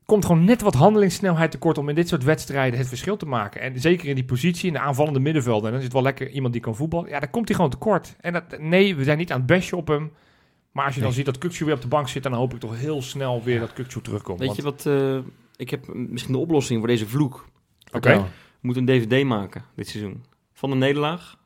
[0.10, 3.62] komt gewoon net wat handelingssnelheid tekort om in dit soort wedstrijden het verschil te maken.
[3.62, 5.66] En zeker in die positie, in de aanvallende middenvelden.
[5.66, 7.10] En dan zit wel lekker iemand die kan voetballen.
[7.10, 8.16] Ja, dan komt hij gewoon tekort.
[8.20, 10.12] En dat, nee, we zijn niet aan het bestje op hem.
[10.72, 12.60] Maar als je dan ziet dat Kukcu weer op de bank zit, dan hoop ik
[12.60, 14.40] toch heel snel weer dat Kukcu terugkomt.
[14.40, 17.46] Weet Want- je wat, eh, ik heb misschien de oplossing voor deze vloek.
[17.92, 18.16] Oké.
[18.18, 18.26] We
[18.62, 20.24] moeten een DVD maken dit seizoen.
[20.54, 21.38] Van de nederlaag.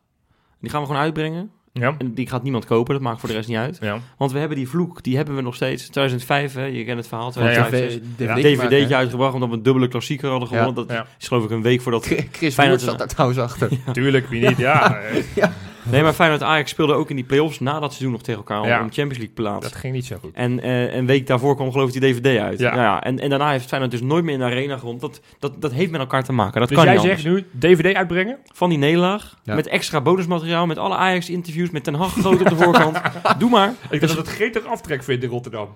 [0.59, 1.51] Die gaan we gewoon uitbrengen.
[1.79, 1.95] Ja.
[1.97, 3.77] En die gaat niemand kopen, dat maakt voor de rest niet uit.
[3.81, 3.99] Ja.
[4.17, 5.83] Want we hebben die vloek, die hebben we nog steeds.
[5.89, 7.31] 2005, hè, je kent het verhaal.
[7.35, 7.65] Ja, ja.
[7.67, 8.67] 2005 DVD Ja.
[8.67, 10.73] DVD'tje uitgebracht omdat we een dubbele klassieker hadden gewonnen.
[10.75, 11.05] Dat Ja.
[11.19, 12.05] is geloof ik een week voordat...
[12.31, 13.69] Chris Feyenoord zat daar trouwens achter.
[13.93, 14.57] Tuurlijk, wie niet.
[14.57, 14.99] Ja,
[15.91, 18.61] Nee, maar Feyenoord Ajax speelde ook in die play-offs na dat seizoen nog tegen elkaar
[18.61, 18.75] om Ja.
[18.81, 19.63] om Champions League plaats.
[19.69, 20.31] dat ging niet zo goed.
[20.33, 22.59] En eh, een week daarvoor kwam geloof ik die DVD uit.
[22.59, 22.75] Ja.
[22.75, 22.81] Ja.
[22.81, 25.01] ja, en, en daarna heeft Feyenoord dus nooit meer in de arena gerond.
[25.01, 26.59] Dat, dat, dat heeft met elkaar te maken.
[26.59, 28.37] Dat Dus kan jij niet zegt nu DVD uitbrengen?
[28.53, 29.55] Van die nederlaag, Ja.
[29.55, 32.97] met extra bonusmateriaal, met alle Ajax-interviews, met Ten Hag groot op de voorkant.
[33.39, 33.69] Doe maar.
[33.69, 35.67] Ik denk dat het gretig aftrek vindt in Rotterdam.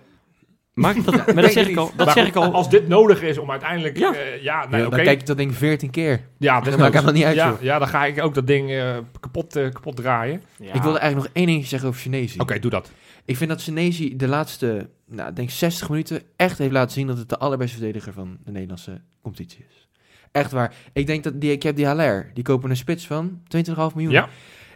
[0.84, 1.86] Dat, maar dat zeg ik ik al.
[1.86, 1.98] niet.
[1.98, 2.54] Dat Maar zeg ik al.
[2.54, 3.98] Als dit nodig is om uiteindelijk...
[3.98, 4.20] Ja, Ja.
[4.42, 4.96] ja nee, oké.
[4.96, 6.22] Dan kijk je dat ding 14 keer.
[6.38, 7.62] Ja, Dat maakt helemaal niet uit, ja, joh.
[7.62, 10.42] ja, dan ga ik ook dat ding eh, kapot, eh, kapot draaien.
[10.58, 10.74] Ja.
[10.74, 12.40] Ik wilde eigenlijk nog één dingetje zeggen over Chinese.
[12.40, 12.92] Oké, doe dat.
[13.26, 17.08] Ik vind dat Senesi de laatste, nou, ik denk 60 minuten echt heeft laten zien
[17.08, 19.88] dat het de allerbeste verdediger van de Nederlandse competitie is.
[20.32, 20.74] Echt waar.
[20.94, 24.12] Ik denk dat die, ik heb die Haller, die kopen een spits van 22,5 miljoen.
[24.12, 24.30] Ja.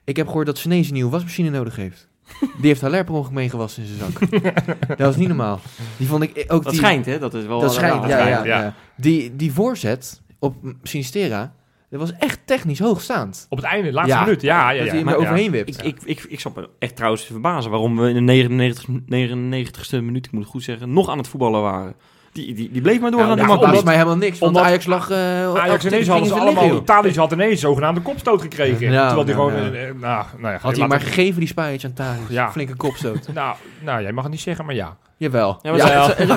[0.03, 2.09] Ik heb gehoord dat Senesi een nieuwe wasmachine nodig heeft.
[2.39, 4.29] Die heeft Haller per ongeluk meegewassen in zijn zak.
[4.87, 5.59] dat was niet normaal.
[5.97, 7.19] Die vond ik ook Dat die, schijnt, hè?
[7.19, 8.43] Dat is wel Dat schijnt, ja, ja, ja.
[8.61, 8.73] ja.
[8.97, 11.53] Die, die voorzet op Sinistera,
[11.89, 13.45] dat was echt technisch hoogstaand.
[13.49, 14.23] Op het einde, laatste Ja.
[14.23, 14.41] minuut.
[14.41, 14.85] Ja, ja, dat ja.
[14.89, 15.27] hij hem Maar- er ja.
[15.27, 15.69] overheen wipt.
[15.77, 18.85] Ik, ik, ik, ik zat me echt trouwens te verbazen waarom we in de 99,
[18.87, 21.95] 99ste minuut, ik moet het goed zeggen, nog aan het voetballen waren.
[22.31, 23.37] Die, die, die bleef maar doorgaan.
[23.37, 25.09] Ja, dat is mij helemaal niks, want omdat- Ajax lag...
[25.09, 26.75] eh, Ajax ineens hadden ze allemaal...
[26.75, 28.91] Italië had ineens zogenaamde kopstoot gekregen.
[28.91, 29.65] Ja, terwijl die nou, gewoon...
[29.65, 29.77] ja.
[29.79, 32.17] eh, eh, nou, nou ja, Had hij maar het- gegeven, die Spijs aan.
[32.29, 32.51] Ja.
[32.51, 33.27] Flinke kopstoot.
[33.33, 34.97] Nou, nou, jij mag het niet zeggen, maar ja.
[35.17, 35.59] Jawel.
[35.61, 36.27] Ja, maar het zijn-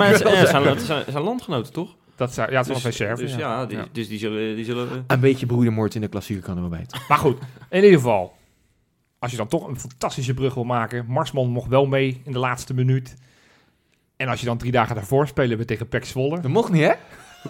[0.47, 1.95] zijn- zijn- zijn- zijn landgenoten, toch?
[2.17, 3.23] Dat zou, ja, het was Dus, Servië.
[3.23, 3.85] dus ja, die, Ja.
[3.93, 4.57] dus die zullen...
[4.57, 6.87] Die zullen eh, Een beetje broedermoord in de klassieker kan er wel bij.
[7.09, 7.39] Maar goed,
[7.71, 8.33] in ieder geval.
[9.19, 11.05] Als je dan toch een fantastische brug wil maken.
[11.09, 13.15] Marsman mocht wel mee in de laatste minuut.
[14.17, 16.41] En als je dan drie dagen daarvoor spelen we tegen Pek Zwolle.
[16.41, 16.93] Dat mocht niet, hè?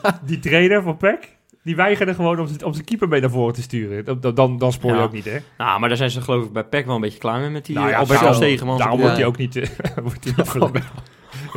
[0.27, 3.62] Die trainer van Pek, die weigerde gewoon om, om zijn keeper mee naar voren te
[3.62, 4.05] sturen.
[4.20, 5.03] Dan, dan- dan, spoor je Ja.
[5.03, 5.38] ook niet, hè?
[5.59, 7.64] nou, maar daar zijn ze geloof ik bij PEC wel een beetje klaar mee met
[7.66, 8.27] die Nou eh, ja, Albert zo.
[8.27, 8.79] als tegenman.
[8.79, 9.03] Daarom Ja.
[9.05, 9.57] wordt hij ook niet...
[9.57, 9.68] eh,
[10.03, 10.85] wordt hij niet.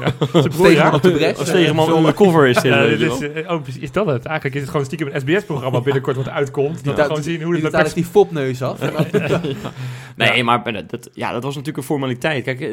[0.05, 0.11] ja.
[0.49, 2.63] Tegenman op de tegenman undercover is dit.
[2.73, 4.25] Ja, is, eh, oh, precies, is dat het?
[4.25, 6.83] Eigenlijk is het gewoon stiekem een SBS-programma binnenkort wat uitkomt.
[6.83, 7.07] Dat we Ja.
[7.07, 8.79] gewoon zien hoe het eigenlijk die fopneus af.
[10.15, 12.43] Nee, maar eh, dat, ja, dat was natuurlijk een formaliteit.
[12.43, 12.69] Kijk, eh,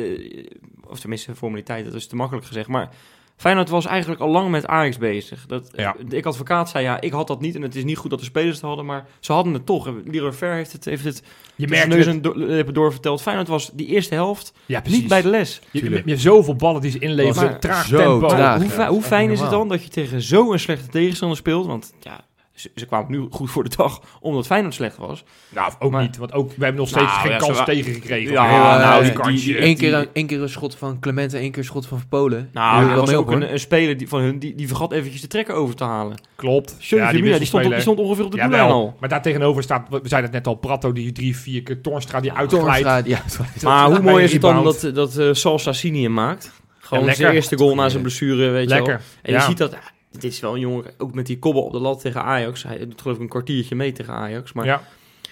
[0.87, 2.69] of tenminste, formaliteit, dat is te makkelijk gezegd.
[2.69, 2.89] Maar
[3.37, 5.47] Feyenoord was eigenlijk al lang met Ajax bezig.
[5.47, 5.97] Dat, Ja.
[6.09, 8.25] Ik advocaat zei, ja, ik had dat niet en het is niet goed dat de
[8.25, 9.87] spelers het hadden, maar ze hadden het toch.
[9.87, 11.23] En Leroy Ver heeft het, heeft het
[11.57, 13.23] Je merkt neus en lippen doorverteld.
[13.23, 15.01] Feyenoord was die eerste helft Ja, precies.
[15.01, 15.61] niet bij de les.
[15.71, 17.61] Je, je, hebt zoveel ballen die ze inleveren.
[17.61, 18.29] Traag zo tempo.
[18.29, 18.63] traag.
[18.63, 18.89] Hoe, ja.
[18.89, 21.67] hoe fijn is het dan dat je tegen zo'n slechte tegenstander speelt?
[21.67, 22.21] Want ja,
[22.55, 25.25] ze, ze kwamen nu goed voor de dag omdat Feyenoord slecht was.
[25.49, 26.17] Nou, ook Maar- niet.
[26.17, 28.33] Want ook, we hebben nog steeds Nou, geen ja, kans tegengekregen.
[28.33, 29.45] Ja, nou, die die- kansje.
[29.47, 31.65] die- Eén keer, die- een, één keer een schot van Clement en één keer een
[31.65, 32.51] schot van Verpolen.
[32.53, 34.93] Nou, er wel was ook op, een, een speler die, van hun die, die vergat
[34.93, 36.17] eventjes de trekker over te halen.
[36.37, 36.77] Klopt.
[36.79, 38.97] Ja, die, die, stond, die ongeveer op de doellijn al.
[39.01, 42.21] Maar daar tegenover staat, we zeiden het net al, Prato die drie, vier keer, Toornstra
[42.21, 43.07] die uitglijdt.
[43.07, 43.23] Ja.
[43.63, 46.51] Maar hoe mooi is het dan dat, dat eh Sal Sassini hem maakt?
[46.79, 48.87] Gewoon zijn eerste goal na zijn blessure, weet je wel.
[48.87, 49.05] Lekker.
[49.23, 49.77] En je ziet dat,
[50.21, 52.63] dit is wel een jongen, ook met die kobbel op de lat tegen Ajax.
[52.63, 54.53] Hij doet geloof ik een kwartiertje mee tegen Ajax.
[54.53, 54.83] Maar Ja,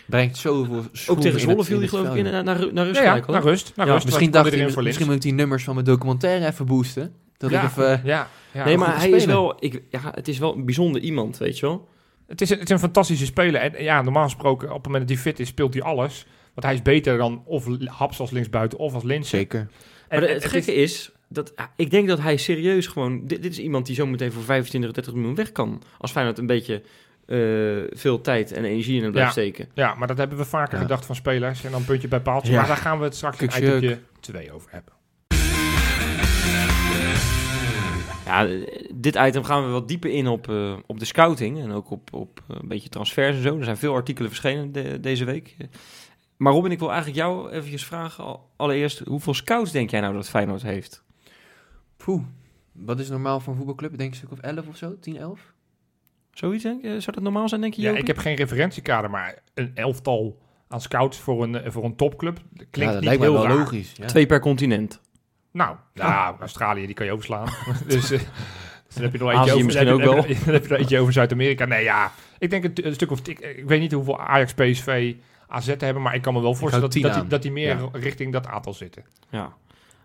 [0.07, 2.31] Brengt zoveel ook tegen Zwolle viel hij geloof ik in, ja.
[2.31, 3.73] naar, naar, naar rust ja, ja, naar rust.
[3.77, 4.05] Naar Ja, rust.
[4.05, 5.05] Misschien dacht voor misschien links.
[5.05, 7.15] moet ik die nummers van mijn documentaire even boosten.
[7.37, 8.01] Dat ja, ik even...
[8.05, 8.65] ja, ja.
[8.65, 11.67] nee, maar hij is wel, ik, ja, het is wel een bijzonder iemand, weet je
[11.67, 11.89] wel.
[12.27, 13.61] Het is, een, het is een fantastische speler.
[13.61, 16.27] En ja, normaal gesproken, op het moment dat hij fit is, speelt hij alles.
[16.55, 19.39] Want hij is beter dan of Haps als linksbuiten of als Linsen.
[19.39, 19.69] Zeker.
[20.09, 23.27] En, Maar het gekke is, dat, ja, ik denk dat hij serieus gewoon...
[23.27, 25.83] Dit, dit is iemand die zometeen voor 25, 30 miljoen weg kan.
[25.99, 26.83] Als Feyenoord een beetje
[27.27, 29.41] eh, veel tijd en energie in hem blijft Ja.
[29.43, 29.69] steken.
[29.75, 30.81] Ja, maar dat hebben we vaker Ja.
[30.83, 31.65] gedacht van spelers.
[31.65, 32.53] En dan puntje bij paaltje.
[32.53, 32.59] Ja.
[32.59, 34.93] Maar daar gaan we het straks in itemje 2 over hebben.
[38.27, 38.47] Ja,
[38.95, 42.13] dit item gaan we wat dieper in op, eh, op de scouting en ook op,
[42.13, 43.59] op eh, een beetje transfers en zo.
[43.59, 45.57] Er zijn veel artikelen verschenen de- deze week.
[46.37, 48.25] Maar Robin, ik wil eigenlijk jou eventjes vragen.
[48.25, 51.03] al- Allereerst, hoeveel scouts denk jij nou dat Feyenoord heeft?
[52.05, 52.23] Poeh.
[52.73, 53.91] Wat is normaal voor een voetbalclub?
[53.99, 54.99] Denk ik een stuk of 11 of zo?
[55.01, 55.41] 10, 11?
[56.33, 56.89] Zoiets, denk je?
[57.01, 58.01] Zou dat normaal zijn, denk je, Ja, Jopie?
[58.03, 60.39] ik heb geen referentiekader, maar een elftal
[60.69, 63.47] aan scouts voor een, eh, voor een topclub klinkt ja, dat niet lijkt heel wel
[63.47, 63.57] raar.
[63.57, 63.93] logisch.
[63.95, 64.07] Ja.
[64.07, 65.01] Twee per continent.
[65.51, 67.49] Nou, ja, Australië, die kan je overslaan.
[67.87, 68.19] dus, eh,
[68.87, 70.75] dus dan heb je nog eentje over, misschien ook dan heb je- Dan heb je
[70.75, 71.65] er eentje over Zuid-Amerika.
[71.65, 73.27] Nee, ja, ik denk een, een stuk of...
[73.27, 75.15] Ik, ik weet niet hoeveel Ajax, PSV,
[75.49, 77.89] AZ hebben, maar ik kan me wel voorstellen dat, dat, die, dat die meer Ja.
[77.93, 79.05] richting dat aantal zitten.
[79.31, 79.53] Ja.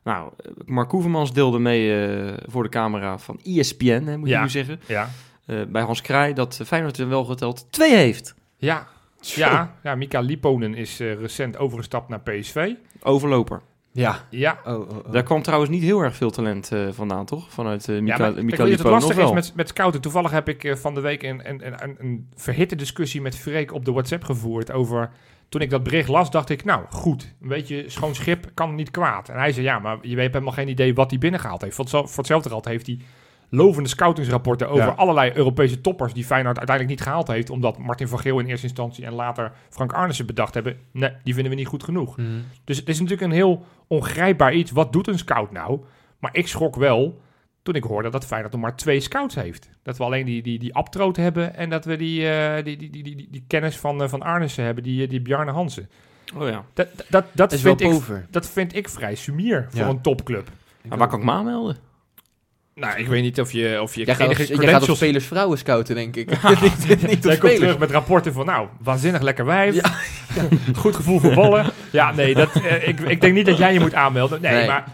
[0.04, 4.34] Nou, eh, Mark Hoevermans deelde mee eh, voor de camera van ESPN, hè, moet je
[4.34, 4.42] Ja.
[4.42, 4.80] nu zeggen.
[4.86, 5.10] Ja,
[5.46, 8.36] eh, bij Hans Kraai, dat Feyenoord er wel geteld twee heeft.
[8.58, 8.88] ja,
[9.20, 12.74] ja, ja Mika Liponen is eh, recent overgestapt naar PSV.
[13.02, 13.62] Overloper.
[13.92, 14.20] Ja.
[14.30, 15.12] Ja, Oh, oh, oh.
[15.12, 17.52] Daar kwam trouwens niet heel erg veel talent eh, vandaan, toch?
[17.52, 20.02] Vanuit eh Mika, ja, maar, Mika Liponen, het lastig is met, met scouten.
[20.02, 23.86] Toevallig heb ik van de week een, een, een, een verhitte discussie met Freek op
[23.86, 25.10] de WhatsApp gevoerd over...
[25.50, 28.92] Toen ik dat bericht las, dacht ik, nou goed, een beetje schoon schip kan niet
[28.92, 29.30] kwaad.
[29.30, 31.76] En hij zei, ja, maar je hebt helemaal geen idee wat hij binnengehaald heeft.
[31.76, 33.00] Voor, hetzel- voor hetzelfde geld heeft hij
[33.50, 34.92] lovende scoutingsrapporten over Ja.
[34.92, 37.50] allerlei Europese toppers die Feyenoord uiteindelijk niet gehaald heeft.
[37.50, 41.34] Omdat Martin van Geel in eerste instantie en later Frank Arnissen bedacht hebben, nee, die
[41.34, 42.18] vinden we niet goed genoeg.
[42.18, 42.28] Mhm.
[42.64, 44.72] Dus het is natuurlijk een heel ongrijpbaar iets.
[44.72, 45.80] Wat doet een scout nou?
[46.20, 47.22] Maar ik schrok wel
[47.68, 49.70] toen ik hoorde dat Feyenoord nog maar twee scouts heeft.
[49.84, 52.90] Dat we alleen die, die, die Abtroot hebben en dat we die, eh, die, die,
[52.90, 55.90] die, die, die, die kennis van, eh, van Arnissen hebben, die, eh, die Bjarne Hansen.
[56.36, 56.64] Oh ja.
[56.74, 59.88] Dat, dat, dat, Dat is wel vind ik, dat vind ik vrij sumier voor Ja.
[59.88, 60.50] een topclub.
[60.88, 61.78] Maar waar kan ik me aanmelden?
[62.76, 65.26] Nou, ik weet niet of je, of je Jij gaat, op, jij gaat op spelers
[65.26, 66.30] vrouwen scouten, denk ik.
[66.62, 67.58] niet, niet op Jij komt spelers.
[67.60, 69.76] terug met rapporten van, nou, waanzinnig lekker wijf.
[69.76, 69.92] Ja.
[70.82, 71.72] Goed gevoel voor ballen.
[71.92, 74.42] Ja, nee, dat, eh, ik, ik denk niet dat jij je moet aanmelden.
[74.42, 74.68] Nee, Nee.
[74.68, 74.88] maar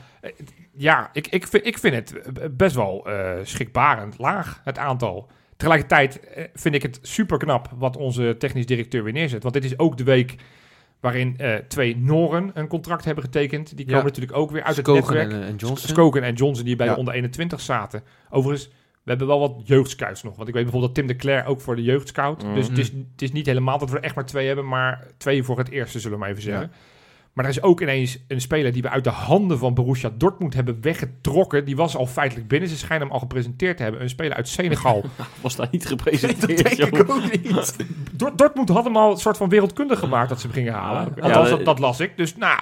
[0.76, 5.30] ja, ik, ik, vind, ik vind het best wel eh, schrikbarend laag, het aantal.
[5.58, 9.42] Tegelijkertijd eh, vind ik het super knap wat onze technisch directeur weer neerzet.
[9.44, 10.36] Want dit is ook de week
[11.00, 13.78] waarin eh, twee Noren een contract hebben getekend.
[13.78, 13.92] Die Ja.
[13.92, 15.32] komen natuurlijk ook weer uit het netwerk.
[15.32, 15.90] en, en Johnson.
[15.90, 16.94] Skoken en Johnson die bij Ja.
[16.94, 18.04] de onder 21 zaten.
[18.30, 18.68] Overigens,
[19.04, 20.36] we hebben wel wat jeugdscouts nog.
[20.36, 22.44] Want ik weet bijvoorbeeld dat Tim de Cler ook voor de jeugdscout.
[22.44, 22.54] Mhm.
[22.54, 25.08] Dus het is, het is niet helemaal dat we er echt maar twee hebben, maar
[25.18, 26.72] twee voor het eerste, zullen we maar even zeggen.
[27.34, 30.54] Maar er is ook ineens een speler die we uit de handen van Borussia Dortmund
[30.54, 31.66] hebben weggetrokken.
[31.66, 32.70] Die was al feitelijk binnen.
[32.70, 34.02] Ze schijnen hem al gepresenteerd te hebben.
[34.02, 35.04] Een speler uit Senegal.
[35.42, 37.00] Was daar niet dat gepresenteerd, denk joh.
[37.00, 37.76] ik ook niet.
[38.12, 41.14] Dort- Dortmund had hem al een soort van wereldkundig gemaakt dat ze hem gingen halen.
[41.16, 42.18] Ja, Althans, ja, dat, dat las ik.
[42.18, 42.60] Dus nou,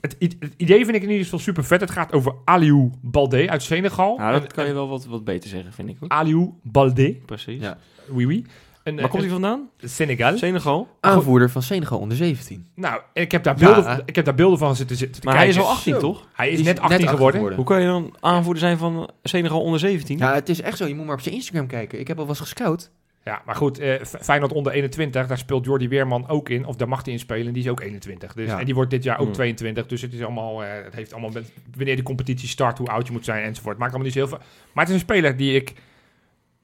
[0.00, 1.80] het, het idee vind ik in ieder geval super vet.
[1.80, 4.16] Het gaat over Aliou Balde uit Senegal.
[4.16, 5.96] Nou, dat En- kan je wel wat, wat beter zeggen, vind ik.
[6.08, 7.12] Aliou Balde.
[7.26, 7.60] Precies.
[7.60, 7.78] Ja.
[8.08, 8.44] Oui, oui.
[8.84, 9.68] En, Waar eh, komt hij vandaan?
[9.78, 10.36] Senegal.
[10.38, 10.88] Senegal.
[11.00, 12.66] Aanvoerder van Senegal onder 17.
[12.74, 14.00] Nou, en ik heb daar beelden, Ja.
[14.04, 15.98] ik heb daar beelden van zitten, zitten te Maar hij is al 18, Zo.
[16.00, 16.28] toch?
[16.32, 17.54] Hij is net 18 geworden.
[17.54, 20.18] Hoe kan je dan aanvoerder zijn van Senegal onder 17?
[20.18, 20.86] Ja, het is echt zo.
[20.86, 22.00] Je moet maar op zijn Instagram kijken.
[22.00, 22.90] Ik heb al was gescout.
[23.24, 26.64] Ja, maar goed, eh, Feyenoord onder 21, daar speelt Jordi Weerman ook in.
[26.66, 28.32] Of daar mag hij in spelen, die is ook 21.
[28.34, 28.58] Dus, Ja.
[28.58, 29.32] En die wordt dit jaar ook Hmm.
[29.34, 29.86] 22.
[29.86, 33.06] Dus het is allemaal, eh, het heeft allemaal met wanneer de competitie start, hoe oud
[33.06, 33.78] je moet zijn enzovoort.
[33.78, 34.46] Maakt allemaal niet zo heel veel.
[34.72, 35.72] Maar het is een speler die ik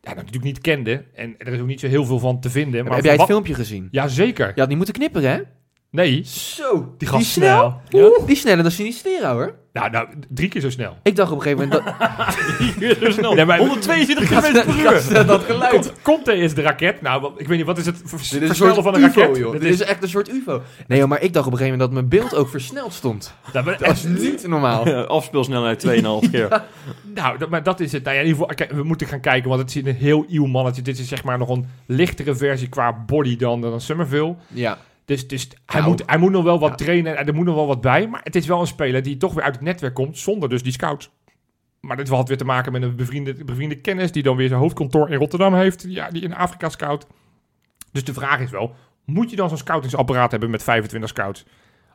[0.01, 1.05] ja, natuurlijk niet kende.
[1.15, 2.85] En er is ook niet zo heel veel van te vinden.
[2.85, 3.89] Maar heb jij het wat- filmpje gezien?
[3.91, 4.47] Ja, zeker.
[4.55, 5.41] Je had niet moeten knipperen, hè?
[5.90, 7.81] Nee, Zo, die gast snel.
[7.92, 9.55] Oeh, Die sneller dan Sinistera hoor.
[9.72, 10.96] Nou, nou, drie keer zo snel.
[11.03, 12.96] Ik dacht op een gegeven moment dat...
[13.05, 13.35] Zo snel.
[13.37, 15.26] Nee, maar- 122 km per uur.
[15.26, 15.70] dat geluid.
[15.72, 17.03] Komt- Conte is de raket.
[17.03, 18.94] Nou, wat- ik weet niet, wat is het vers- Dit is een versnellen soort van
[19.03, 19.37] een UFO, raket?
[19.37, 19.53] joh.
[19.53, 20.62] Dit Dit is echt een soort UFO.
[20.87, 23.35] Nee, joh, maar ik dacht op een gegeven moment dat mijn beeld ook versneld stond.
[23.53, 24.88] dat, is niet normaal.
[24.88, 26.62] Ja, Afspeelsnelheid 2,5 keer.
[27.14, 28.03] Nou, dat, maar dat is het.
[28.05, 30.24] Nou ja, in ieder geval, kijk, we moeten gaan kijken, want het is een heel
[30.29, 30.83] nieuw mannetje.
[30.83, 34.35] Dit is zeg maar nog een lichtere versie qua body dan, dan Summerville.
[34.48, 34.79] Ja.
[35.11, 36.75] Dus, dus hij, Nou, moet, hij moet nog wel wat ja.
[36.75, 38.09] trainen en er moet nog wel wat bij.
[38.09, 40.62] Maar het is wel een speler die toch weer uit het netwerk komt zonder dus
[40.62, 41.11] die scouts.
[41.81, 44.61] Maar dit had weer te maken met een bevriende, bevriende kennis die dan weer zijn
[44.61, 45.85] hoofdkantoor in Rotterdam heeft.
[45.88, 47.07] Ja, die in Afrika scout.
[47.92, 51.44] Dus de vraag is wel, moet je dan zo'n scoutingsapparaat hebben met 25 scouts?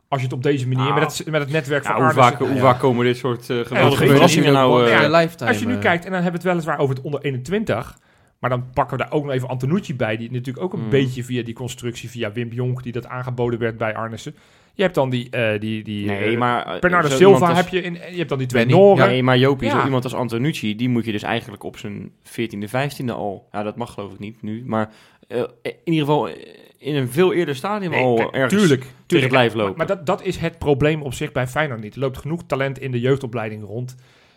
[0.08, 2.12] Als je het op deze manier, Nou, met, het, met het netwerk Ja, van hoe,
[2.12, 2.60] vaak, hoe ja.
[2.60, 4.84] vaak komen dit soort eh, geweldige verrassingen nou...
[4.84, 5.28] eh, ja.
[5.46, 7.98] Als je nu eh, kijkt, en dan hebben we het weliswaar over het onder 21.
[8.38, 10.16] Maar dan pakken we daar ook nog even Antonucci bij.
[10.16, 10.90] Die natuurlijk ook een Mm.
[10.90, 14.34] beetje via die constructie, via Wim Jonk, die dat aangeboden werd bij Arnissen.
[14.74, 16.66] Je hebt dan die, eh, die, die Nee, maar...
[16.66, 18.66] eh, Bernardo Silva als- heb je, in, je hebt dan die twee.
[18.66, 19.06] Noren.
[19.08, 19.78] Nee, maar Jopie, Ja.
[19.78, 23.48] zo iemand als Antonucci, die moet je dus eigenlijk op zijn 14e, 15e al...
[23.52, 24.90] Ja, dat mag geloof ik niet nu, maar
[25.28, 25.46] in
[25.84, 26.28] ieder geval
[26.78, 29.30] in een veel eerder stadium Nee, al kijk, ergens tuurlijk, tegen tuurlijk.
[29.32, 29.78] blijven Maar, lopen.
[29.86, 31.94] maar dat, dat is het probleem op zich bij Feyenoord niet.
[31.94, 33.96] Er loopt genoeg talent in de jeugdopleiding rond.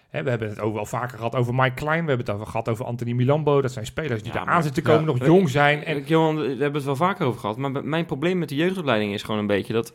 [0.09, 2.01] Hè, we hebben het over, al vaker gehad over Mike Klein.
[2.01, 3.61] We hebben het over gehad over Anthony Milambo.
[3.61, 5.05] Dat zijn spelers die Ja, daar maar- aan zitten komen, ja.
[5.05, 5.83] nog jong zijn.
[5.83, 9.13] En Johan, we hebben het wel vaker over gehad, maar mijn probleem met de jeugdopleiding
[9.13, 9.93] is gewoon een beetje dat...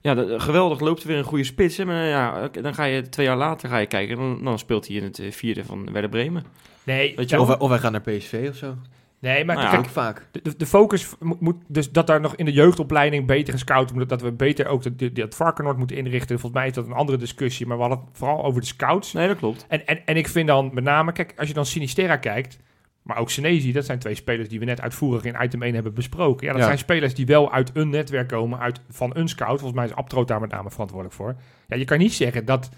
[0.00, 2.84] Ja, de- geweldig loopt er weer een goede spits, hè, maar ja, oké, dan ga
[2.84, 5.64] je twee jaar later ga je kijken, dan, dan speelt hij in het eh, vierde
[5.64, 6.44] van Werder Bremen.
[6.82, 7.56] nee, Weet je Of, wel?
[7.56, 8.74] wij- of wij gaan naar PSV of zo.
[9.22, 9.74] Nee, maar Nou ja.
[9.74, 10.26] kijk, vaak.
[10.30, 14.22] De, de, focus moet, dus dat daar nog in de jeugdopleiding beter gescout moet, dat
[14.22, 16.38] we beter ook de, de, dat Varkenoord moeten inrichten.
[16.38, 19.12] Volgens mij is dat een andere discussie, maar we hadden het vooral over de scouts.
[19.12, 19.66] Nee, dat klopt.
[19.68, 22.58] En, en, en ik vind dan met name, kijk, als je dan Sinistera kijkt,
[23.02, 25.94] maar ook Senezi, dat zijn twee spelers die we net uitvoerig in item 1 hebben
[25.94, 26.46] besproken.
[26.46, 26.66] Ja, dat Ja.
[26.66, 29.58] zijn spelers die wel uit een netwerk komen, uit, van een scout.
[29.60, 31.34] Volgens mij is Abtroot daar met name verantwoordelijk voor.
[31.66, 32.70] Ja, je kan niet zeggen dat,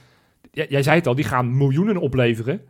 [0.52, 2.60] ja, jij zei het al, die gaan miljoenen opleveren.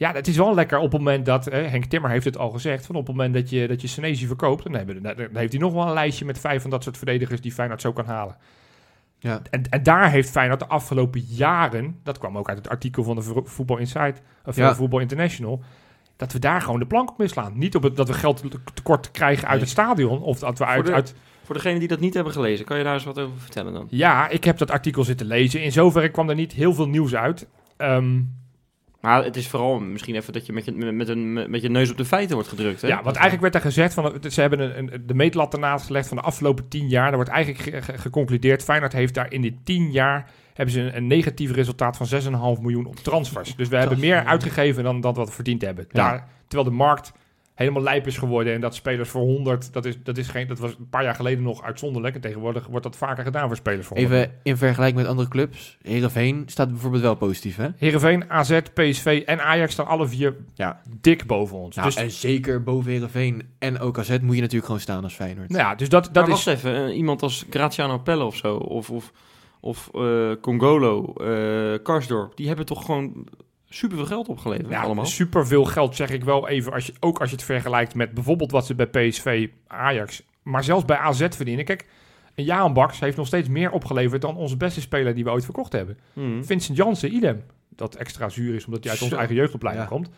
[0.00, 2.50] Ja, het is wel lekker op het moment dat, eh, Henk Timmer heeft het al
[2.50, 5.52] gezegd, van op het moment dat je, dat je Senezi verkoopt, dan, hebben, dan heeft
[5.52, 8.04] hij nog wel een lijstje met vijf van dat soort verdedigers die Feyenoord zo kan
[8.06, 8.36] halen.
[9.18, 9.42] Ja.
[9.50, 13.16] En, en daar heeft Feyenoord de afgelopen jaren, dat kwam ook uit het artikel van
[13.16, 14.66] de Vo- Voetbal Insight, of Ja.
[14.66, 14.74] ja.
[14.74, 15.62] Voetbal International,
[16.16, 17.58] dat we daar gewoon de plank op mislaan.
[17.58, 18.42] Niet op het, dat we geld
[18.74, 19.60] tekort krijgen uit Nee.
[19.60, 21.14] het stadion, of dat we uit, de- uit...
[21.42, 23.86] Voor degenen die dat niet hebben gelezen, kan je daar eens wat over vertellen dan?
[23.90, 25.62] Ja, ik heb dat artikel zitten lezen.
[25.62, 27.46] In zoverre kwam er niet heel veel nieuws uit.
[27.76, 28.20] Ehm,
[29.00, 31.70] Maar het is vooral misschien even dat je met je, met, met een, met je
[31.70, 32.82] neus op de feiten wordt gedrukt.
[32.82, 32.88] Hè?
[32.88, 36.08] ja, want eigenlijk werd er gezegd, van, ze hebben een, een, de meetlat ernaast gelegd
[36.08, 37.08] van de afgelopen tien jaar.
[37.08, 40.80] Er wordt eigenlijk ge- ge- geconcludeerd, Feyenoord heeft daar in die tien jaar hebben ze
[40.80, 42.06] een, een negatief resultaat van
[42.56, 43.56] 6,5 miljoen op transfers.
[43.56, 45.86] Dus we hebben meer uitgegeven dan, dan wat we verdiend hebben.
[45.92, 47.12] Daar, terwijl de markt
[47.60, 50.58] helemaal lijp is geworden en dat spelers voor 100, dat, is, dat, is geen, dat
[50.58, 52.14] was een paar jaar geleden nog uitzonderlijk.
[52.14, 54.20] En tegenwoordig wordt dat vaker gedaan voor spelers voor 100.
[54.22, 55.78] Even in vergelijking met andere clubs.
[55.82, 57.68] Heerenveen staat bijvoorbeeld wel positief, hè?
[57.76, 60.80] Heerenveen, AZ, PSV en Ajax staan alle vier Ja.
[61.00, 61.76] dik boven ons.
[61.76, 65.14] Nou, dus, en zeker boven Heerenveen en ook AZ moet je natuurlijk gewoon staan als
[65.14, 65.48] Feyenoord.
[65.48, 66.44] nou ja, dus dat, dat maar is...
[66.44, 69.12] wacht even, eh, iemand als Graziano Pelle of zo, of, of,
[69.60, 73.26] of eh, Congolo, eh Karsdorp, die hebben toch gewoon
[73.72, 75.06] superveel geld opgeleverd Ja, allemaal?
[75.06, 76.72] super veel geld zeg ik wel even.
[76.72, 80.64] Als je, ook als je het vergelijkt met bijvoorbeeld wat ze bij PSV, Ajax, maar
[80.64, 81.64] zelfs bij AZ verdienen.
[81.64, 81.86] Kijk,
[82.34, 85.44] een Jaan Baks heeft nog steeds meer opgeleverd dan onze beste speler die we ooit
[85.44, 85.98] verkocht hebben.
[86.12, 86.42] Mhm.
[86.42, 87.42] Vincent Jansen, idem.
[87.68, 89.94] Dat extra zuur is omdat hij uit onze eigen jeugdopleiding Ja.
[89.96, 90.10] komt.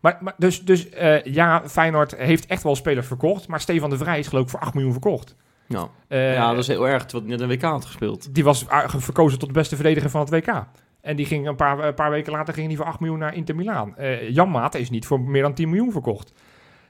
[0.00, 3.48] Maar, maar dus, dus eh, ja, Feyenoord heeft echt wel spelers verkocht.
[3.48, 5.36] Maar Stefan de Vrij is geloof ik voor 8 miljoen verkocht.
[5.66, 5.88] Ja.
[6.08, 8.34] Eh, ja, dat is heel erg, hij net een WK had gespeeld.
[8.34, 10.64] Die was verkozen tot de beste verdediger van het WK.
[11.00, 13.34] En die ging een paar, een paar weken later ging die voor 8 miljoen naar
[13.34, 13.96] Inter Milaan.
[13.96, 16.32] Eh Jan Maat is niet voor meer dan 10 miljoen verkocht.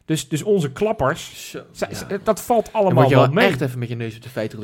[0.04, 1.94] Dus, dus onze klappers, Zo, z- ja.
[1.94, 3.46] z- dat valt allemaal wel mee.
[3.46, 4.58] echt even met je neus op de feiten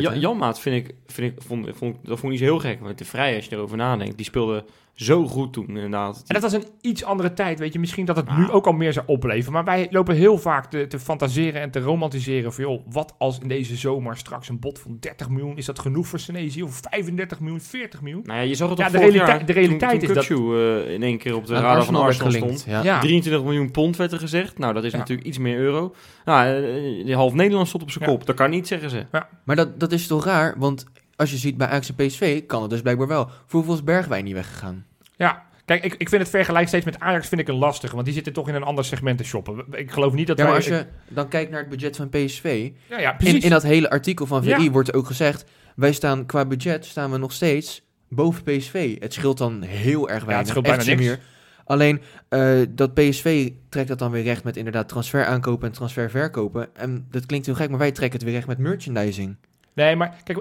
[0.00, 2.58] je Ah, Jan, vind ik, vind ik, vond, vond, dat vond ik niet zo heel
[2.58, 2.80] gek.
[2.80, 6.22] Want de Vrij, als je erover nadenkt, die speelde zo goed toen inderdaad.
[6.26, 7.78] En dat was een iets andere tijd, weet je.
[7.78, 8.38] Misschien dat het Ah.
[8.38, 9.52] nu ook al meer zou opleveren.
[9.52, 12.52] Maar wij lopen heel vaak te, te fantaseren en te romantiseren.
[12.52, 15.56] Van, joh, wat als in deze zomer straks een bod van 30 miljoen...
[15.56, 16.62] is dat genoeg voor Senesi?
[16.62, 18.22] Of 35 miljoen, 40 miljoen?
[18.24, 20.14] Nou ja, je zag het Ja, toch de vorig realiteit- jaar, de realiteit toen, is
[20.28, 22.74] dat- eh, in één keer op de radar van Arsenal gelinkt, stond.
[22.74, 22.82] Ja.
[22.82, 23.00] Ja.
[23.00, 24.58] 23 miljoen pond werd er gezegd.
[24.58, 24.98] Nou, dat is Ja.
[24.98, 25.94] natuurlijk iets meer euro.
[26.24, 28.10] Nou, eh, de half Nederland stond op zijn Ja.
[28.10, 28.26] kop.
[28.26, 29.06] Dat kan niet, zeggen ze.
[29.44, 30.54] Maar dat, dat is toch raar?
[30.58, 33.26] Want als je ziet bij Ajax en PSV kan het dus blijkbaar wel.
[33.26, 34.86] Voor hoeveel is Bergwijn niet weggegaan?
[35.16, 37.92] Ja, kijk, ik, ik vind het vergelijk steeds met Ajax vind ik een lastig.
[37.92, 39.64] Want die zitten toch in een ander segment te shoppen.
[39.70, 40.54] Ik geloof niet dat Ja, wij...
[40.54, 42.70] als je dan kijkt naar het budget van PSV.
[42.88, 43.44] ja, ja, In, precies.
[43.44, 44.70] in dat hele artikel van VI Ja.
[44.70, 45.44] wordt ook gezegd...
[45.76, 49.00] wij staan qua budget staan we nog steeds boven PSV.
[49.00, 50.48] Het scheelt dan heel erg weinig.
[50.48, 51.06] scheelt echt bijna niks.
[51.08, 51.20] meer.
[51.64, 56.10] Alleen eh, dat PSV trekt dat dan weer recht met inderdaad transfer aankopen en transfer
[56.10, 56.76] verkopen.
[56.76, 59.36] En dat klinkt heel gek, maar wij trekken het weer recht met merchandising.
[59.74, 60.40] Nee, maar kijk,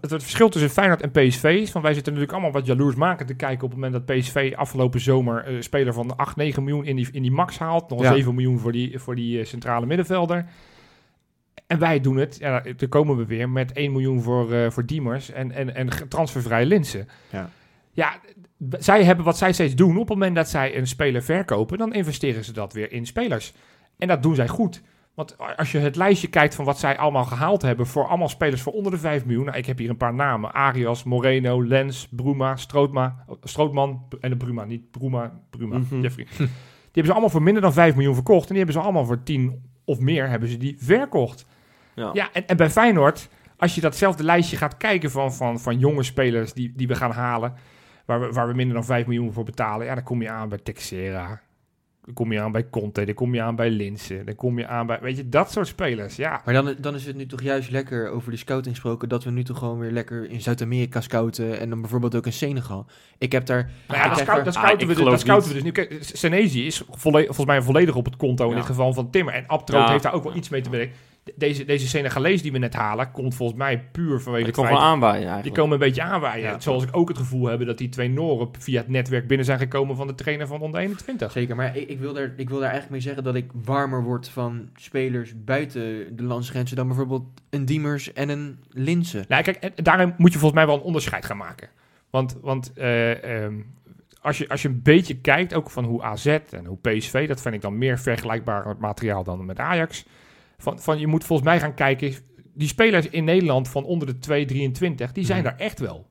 [0.00, 3.26] het, verschil tussen Feyenoord en PSV is van wij zitten natuurlijk allemaal wat jaloers maken
[3.26, 6.64] te kijken op het moment dat PSV afgelopen zomer eh, een speler van 8, 9
[6.64, 7.90] miljoen in die, in die max haalt.
[7.90, 8.12] Nog Ja.
[8.12, 10.46] 7 miljoen voor die, voor die eh, centrale middenvelder.
[11.66, 14.86] En wij doen het, ja, daar komen we weer, met 1 miljoen voor, eh voor
[14.86, 17.08] Diemers en, en, en transfervrije Linsen.
[17.30, 17.50] Ja.
[17.92, 18.20] Ja,
[18.78, 19.92] zij hebben wat zij steeds doen.
[19.92, 23.54] Op het moment dat zij een speler verkopen, dan investeren ze dat weer in spelers.
[23.98, 24.82] En dat doen zij goed.
[25.18, 28.62] Want als je het lijstje kijkt van wat zij allemaal gehaald hebben voor allemaal spelers
[28.62, 29.44] voor onder de 5 miljoen.
[29.44, 30.52] Nou, ik heb hier een paar namen.
[30.52, 34.64] Arias, Moreno, Lens, Bruma, Strootma, Strootman en de Bruma.
[34.64, 36.00] Niet Bruma, Bruma, Mhm.
[36.00, 36.26] Jeffrey.
[36.36, 36.46] Die
[36.84, 38.42] hebben ze allemaal voor minder dan 5 miljoen verkocht.
[38.42, 41.46] En die hebben ze allemaal voor 10 of meer hebben ze die verkocht.
[41.94, 42.10] Ja.
[42.12, 46.02] Ja, en, en bij Feyenoord, als je datzelfde lijstje gaat kijken van, van, van jonge
[46.02, 47.54] spelers die, die we gaan halen,
[48.04, 50.48] waar we, waar we minder dan 5 miljoen voor betalen, ja, dan kom je aan
[50.48, 51.40] bij Texera.
[52.08, 54.66] Dan kom je aan bij Conte, dan kom je aan bij Linsen, dan kom je
[54.66, 56.42] aan bij, weet je, dat soort spelers, ja.
[56.44, 59.30] Maar dan, dan is het nu toch juist lekker over de scouting gesproken, dat we
[59.30, 62.86] nu toch gewoon weer lekker in Zuid-Amerika scouten en dan bijvoorbeeld ook in Senegal.
[63.18, 63.70] Ik heb daar...
[63.88, 65.70] Maar ja, dat, daar- Ah, scouten, we, dus- dat scouten we dus nu.
[65.72, 68.56] Kijk, Senezi is volle- volgens mij volledig op het konto in Ja.
[68.56, 69.34] dit geval van Timmer.
[69.34, 69.90] En Abtroot Ja.
[69.90, 70.96] heeft daar ook wel iets mee te bedenken.
[71.28, 74.78] De- Deze, deze Senegalees die we net halen, komt volgens mij puur vanwege Die wel
[74.78, 75.42] aanwaaien eigenlijk.
[75.42, 76.42] Die komen een beetje aanwaaien.
[76.44, 76.60] Ja.
[76.60, 79.58] Zoals ik ook het gevoel heb dat die twee Noren via het netwerk binnen zijn
[79.58, 81.32] gekomen van de trainer van onder 21.
[81.32, 84.02] Zeker, maar ik, ik, wil daar, ik wil daar eigenlijk mee zeggen dat ik warmer
[84.02, 89.24] word van spelers buiten de landsgrenzen dan bijvoorbeeld een Diemers en een Linse.
[89.28, 91.68] Nou, kijk, daarin moet je volgens mij wel een onderscheid gaan maken.
[92.10, 93.54] Want, want eh, ehm,
[94.20, 97.40] als, je, als je een beetje kijkt, ook van hoe AZ en hoe PSV, dat
[97.40, 100.04] vind ik dan meer vergelijkbaar materiaal dan met Ajax.
[100.62, 102.14] Van, van je moet volgens mij gaan kijken,
[102.54, 105.48] die spelers in Nederland van onder de 2,23, die zijn Mhm.
[105.48, 106.06] daar echt wel.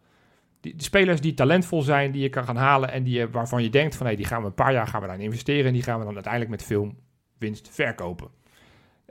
[0.61, 3.63] Die, die spelers die talentvol zijn, die je kan gaan halen en die, je- waarvan
[3.63, 5.73] je denkt van hé, die gaan we een paar jaar gaan we daarin investeren en
[5.73, 6.93] die gaan we dan uiteindelijk met veel
[7.37, 8.27] winst verkopen.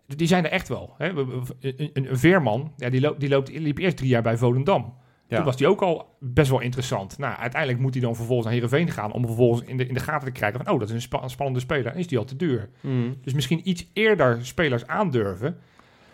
[0.06, 0.94] Die zijn er echt wel.
[0.98, 1.08] Hè?
[1.08, 4.36] Een, een, een Veerman, ja, die, loopt, die, loopt, die liep eerst drie jaar bij
[4.36, 4.94] Volendam.
[5.28, 5.36] Ja.
[5.36, 7.18] Toen was die ook al best wel interessant.
[7.18, 9.12] Nou, uiteindelijk moet hij dan vervolgens naar Heerenveen gaan...
[9.12, 10.72] om vervolgens in de, in de gaten te krijgen van...
[10.74, 11.96] oh, dat is een, spa- een spannende speler.
[11.96, 12.68] Is die al te duur.
[12.80, 13.12] Mhm.
[13.22, 15.56] Dus misschien iets eerder spelers aandurven.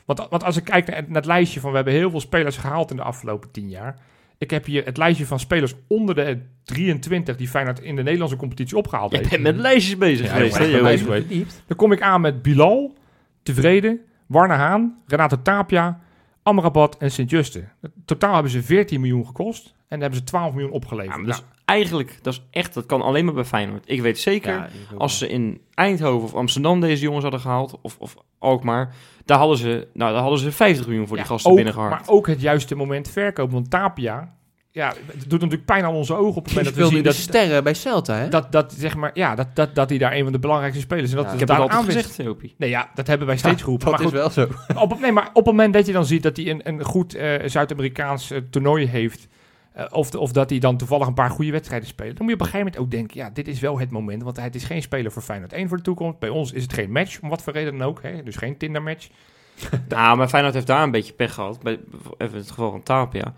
[0.05, 1.71] Want, want als ik kijk naar, naar het lijstje van...
[1.71, 3.99] we hebben heel veel spelers gehaald in de afgelopen tien jaar.
[4.39, 7.37] Ik heb hier het lijstje van spelers onder de 23...
[7.37, 9.31] die Feyenoord in de Nederlandse competitie opgehaald Je heeft.
[9.31, 11.63] bent met lijstjes bezig Ja, geweest, hè, geweest.
[11.67, 12.97] Dan kom ik aan met Bilal,
[13.43, 16.01] Tevreden, Warner Haan, Renato Tapia,
[16.43, 17.69] Amrabat en Sint-Juste.
[18.05, 21.17] Totaal hebben ze 14 miljoen gekost en hebben ze 12 miljoen opgeleverd.
[21.17, 23.85] Ja, maar Nou, is eigenlijk, dat is echt, dat kan alleen maar bij Feyenoord.
[23.87, 27.41] Ik weet zeker, Ja, ik ook als ze in Eindhoven of Amsterdam deze jongens hadden
[27.41, 31.27] gehaald, of, of Alkmaar, daar hadden ze, nou, daar hadden ze 50 miljoen voor die
[31.27, 32.07] gasten ook, binnengeharkt.
[32.07, 33.53] Maar ook het juiste moment verkopen.
[33.53, 34.35] Want Tapia,
[34.75, 37.09] ja, het doet natuurlijk pijn aan onze ogen op het moment dat we zien de
[37.09, 38.29] dat, sterren bij Celta, hè?
[38.29, 41.05] dat, dat, zeg maar, ja, dat, dat, dat hij daar een van de belangrijkste spelers
[41.07, 41.11] is.
[41.11, 42.59] En dat Ja, het ik heb het daar altijd aanwezig- gezegd.
[42.59, 43.87] Nee, ja, dat hebben wij steeds geroepen.
[43.91, 44.81] dat maar is goed, wel zo.
[44.81, 47.15] Op, nee, maar op het moment dat je dan ziet dat hij een, een goed
[47.15, 49.29] eh, Zuid-Amerikaans eh, toernooi heeft.
[49.73, 52.17] eh, of, de- of dat hij dan toevallig een paar goede wedstrijden speelt.
[52.17, 54.23] Dan moet je op een gegeven moment ook denken: ja, dit is wel het moment.
[54.23, 56.19] Want het is geen speler voor Feyenoord 1 voor de toekomst.
[56.19, 58.03] Bij ons is het geen match, om wat voor reden dan ook.
[58.03, 58.23] Hè?
[58.23, 59.09] Dus geen Tinder-match.
[59.89, 61.63] Nou, maar Feyenoord heeft daar een beetje pech gehad.
[61.63, 61.79] Bij,
[62.19, 63.35] even het geval van Tapia.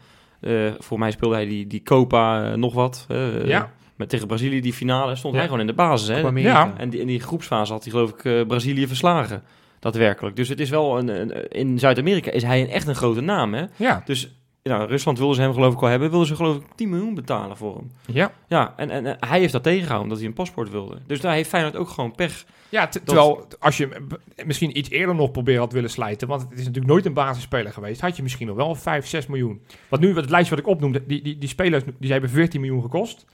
[0.78, 3.06] Voor mij speelde hij die, die Copa eh, nog wat.
[3.08, 3.72] eh, Ja.
[3.96, 5.38] Met tegen Brazilië die finale stond Ja.
[5.38, 6.08] hij gewoon in de basis.
[6.08, 6.18] Hè?
[6.40, 6.74] Ja.
[6.76, 9.42] En die, in die groepsfase had hij geloof ik eh, Brazilië verslagen.
[9.80, 10.36] Daadwerkelijk.
[10.36, 13.54] Dus het is wel een, een- in Zuid-Amerika is hij een, echt een grote naam.
[13.54, 13.64] Hè?
[13.76, 14.34] Ja, Dus
[14.72, 16.10] nou, Rusland wilde ze hem geloof ik al hebben.
[16.10, 17.90] Wilden ze geloof ik 10 miljoen betalen voor hem.
[18.06, 18.32] ja.
[18.48, 20.98] Ja, en, en hij heeft dat tegengehouden omdat hij een paspoort wilde.
[21.06, 22.44] Dus daar heeft Feyenoord ook gewoon pech.
[22.68, 24.06] ja te- terwijl als je
[24.46, 26.28] misschien iets eerder nog proberen had willen slijten.
[26.28, 28.00] Want het is natuurlijk nooit een basisspeler geweest.
[28.00, 29.60] Had je misschien nog wel 5, 6 miljoen.
[29.88, 32.82] Want nu, het lijstje wat ik opnoemde, die, die, die spelers die hebben 14 miljoen
[32.82, 33.24] gekost.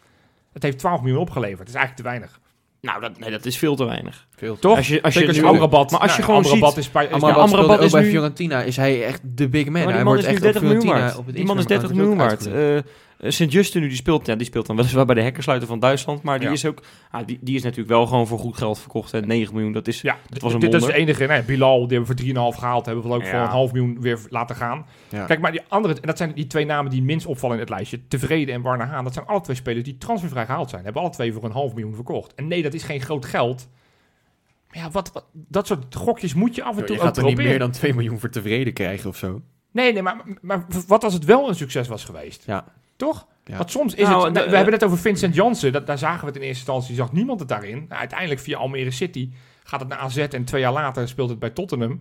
[0.52, 1.58] Het heeft 12 miljoen opgeleverd.
[1.58, 2.40] Dat is eigenlijk te weinig.
[2.80, 4.26] Nou, dat, nee, dat is veel te weinig.
[4.36, 4.76] Veel Toch?
[4.76, 5.90] Als je, als je als nu- je Amrabat...
[5.90, 7.04] maar als je nou, gewoon Amrabat ziet- is bij...
[7.04, 8.62] is Amrabat Ja, Amrabat speelde ook is bij nu- Fiorentina.
[8.62, 9.72] Is hij echt de big man?
[9.72, 11.18] Maar die hij man wordt is nu echt op 30 miljoen Fiorentina waard.
[11.18, 12.46] op het Die man is 30 Instagram miljoen waard.
[12.46, 16.22] uh, Sint-Juste nu, die speelt, ja, die speelt dan weliswaar bij de hekkersluiter van Duitsland.
[16.22, 16.54] Maar die Ja.
[16.54, 19.14] is ook, ah, die, die is natuurlijk wel gewoon voor goed geld verkocht.
[19.14, 21.26] En 9 miljoen, dat is, Ja, dat was een dit, dit is de enige.
[21.26, 22.86] Nee, Bilal, die hebben we voor 3,5 gehaald.
[22.86, 24.86] Hebben we ook voor een half miljoen weer laten gaan.
[25.08, 25.24] Ja.
[25.24, 27.70] Kijk, maar die andere, en dat zijn die twee namen die minst opvallen in het
[27.70, 28.00] lijstje.
[28.08, 29.04] Tevreden en Warner Haan.
[29.04, 30.84] Dat zijn alle twee spelers die transfervrij gehaald zijn.
[30.84, 32.34] Hebben alle twee voor een half miljoen verkocht.
[32.34, 33.68] En nee, dat is geen groot geld.
[34.68, 37.16] Maar ja, wat, wat, dat soort gokjes moet je af en toe Je ook gaat
[37.16, 37.50] er niet proberen.
[37.58, 39.42] meer dan 2 miljoen voor tevreden krijgen of zo.
[39.72, 42.42] Nee, nee, maar, maar wat als het wel een succes was geweest?
[42.46, 42.64] Ja.
[43.00, 43.26] Toch?
[43.44, 43.56] Ja.
[43.56, 44.34] Want soms is Nou, het...
[44.34, 45.72] de- we hebben het over Vincent Janssen.
[45.72, 46.94] Dat, daar zagen we het in eerste instantie.
[46.94, 47.86] Zag niemand het daarin.
[47.88, 49.30] Nou, uiteindelijk via Almere City
[49.64, 50.16] gaat het naar AZ.
[50.18, 52.00] En twee jaar later speelt het bij Tottenham.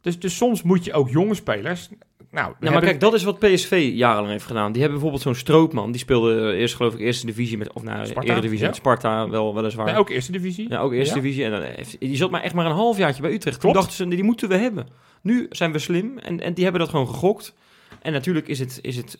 [0.00, 1.88] Dus, dus soms moet je ook jonge spelers...
[2.30, 4.72] Nou, Nou, maar kijk, dat is wat PSV jarenlang heeft gedaan.
[4.72, 5.90] Die hebben bijvoorbeeld zo'n Strootman.
[5.90, 8.66] Die speelde eerst geloof ik eerste divisie met, of nou, Sparta, Eredivisie ja.
[8.66, 9.86] met Sparta wel weliswaar.
[9.86, 10.68] Nee, ook eerste divisie.
[10.68, 11.20] Ja, ook eerste Ja.
[11.20, 11.44] divisie.
[11.44, 13.58] En dan heeft, die zat maar echt maar een halfjaartje bij Utrecht.
[13.58, 13.74] Klopt.
[13.74, 14.86] Toen dachten ze, die moeten we hebben.
[15.22, 17.54] Nu zijn we slim en, en die hebben dat gewoon gegokt.
[18.02, 19.18] En natuurlijk is het, is het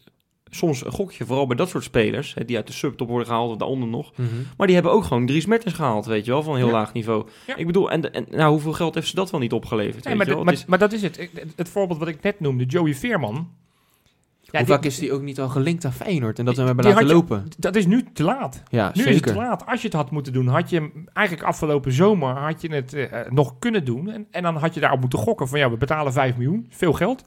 [0.55, 3.51] soms een gokje, vooral bij dat soort spelers, hè, die uit de subtop worden gehaald
[3.51, 4.13] of daaronder nog.
[4.17, 4.29] Mhm.
[4.57, 6.73] Maar die hebben ook gewoon Dries Mertens gehaald, weet je wel, van een heel Ja.
[6.73, 7.27] laag niveau.
[7.47, 7.57] Ja.
[7.57, 10.05] Ik bedoel, en, en nou, hoeveel geld heeft ze dat wel niet opgeleverd?
[10.05, 10.45] Nee, weet maar, je dit- wel?
[10.45, 11.29] maar, is- maar dat is het.
[11.57, 13.35] Het, voorbeeld wat ik net noemde, Joey Veerman.
[13.35, 16.63] Ja, Hoe die- vaak is die ook niet al gelinkt aan Feyenoord en dat we
[16.63, 17.45] hem hebben die laten je- lopen?
[17.59, 18.63] Dat is nu te laat.
[18.69, 19.67] Ja, Nu is het te laat.
[19.67, 22.93] Als je het had moeten doen, had je hem eigenlijk afgelopen zomer had je het
[22.95, 24.11] eh, nog kunnen doen.
[24.11, 26.93] En, en dan had je daarop moeten gokken van ja, we betalen 5 miljoen, veel
[26.93, 27.25] geld.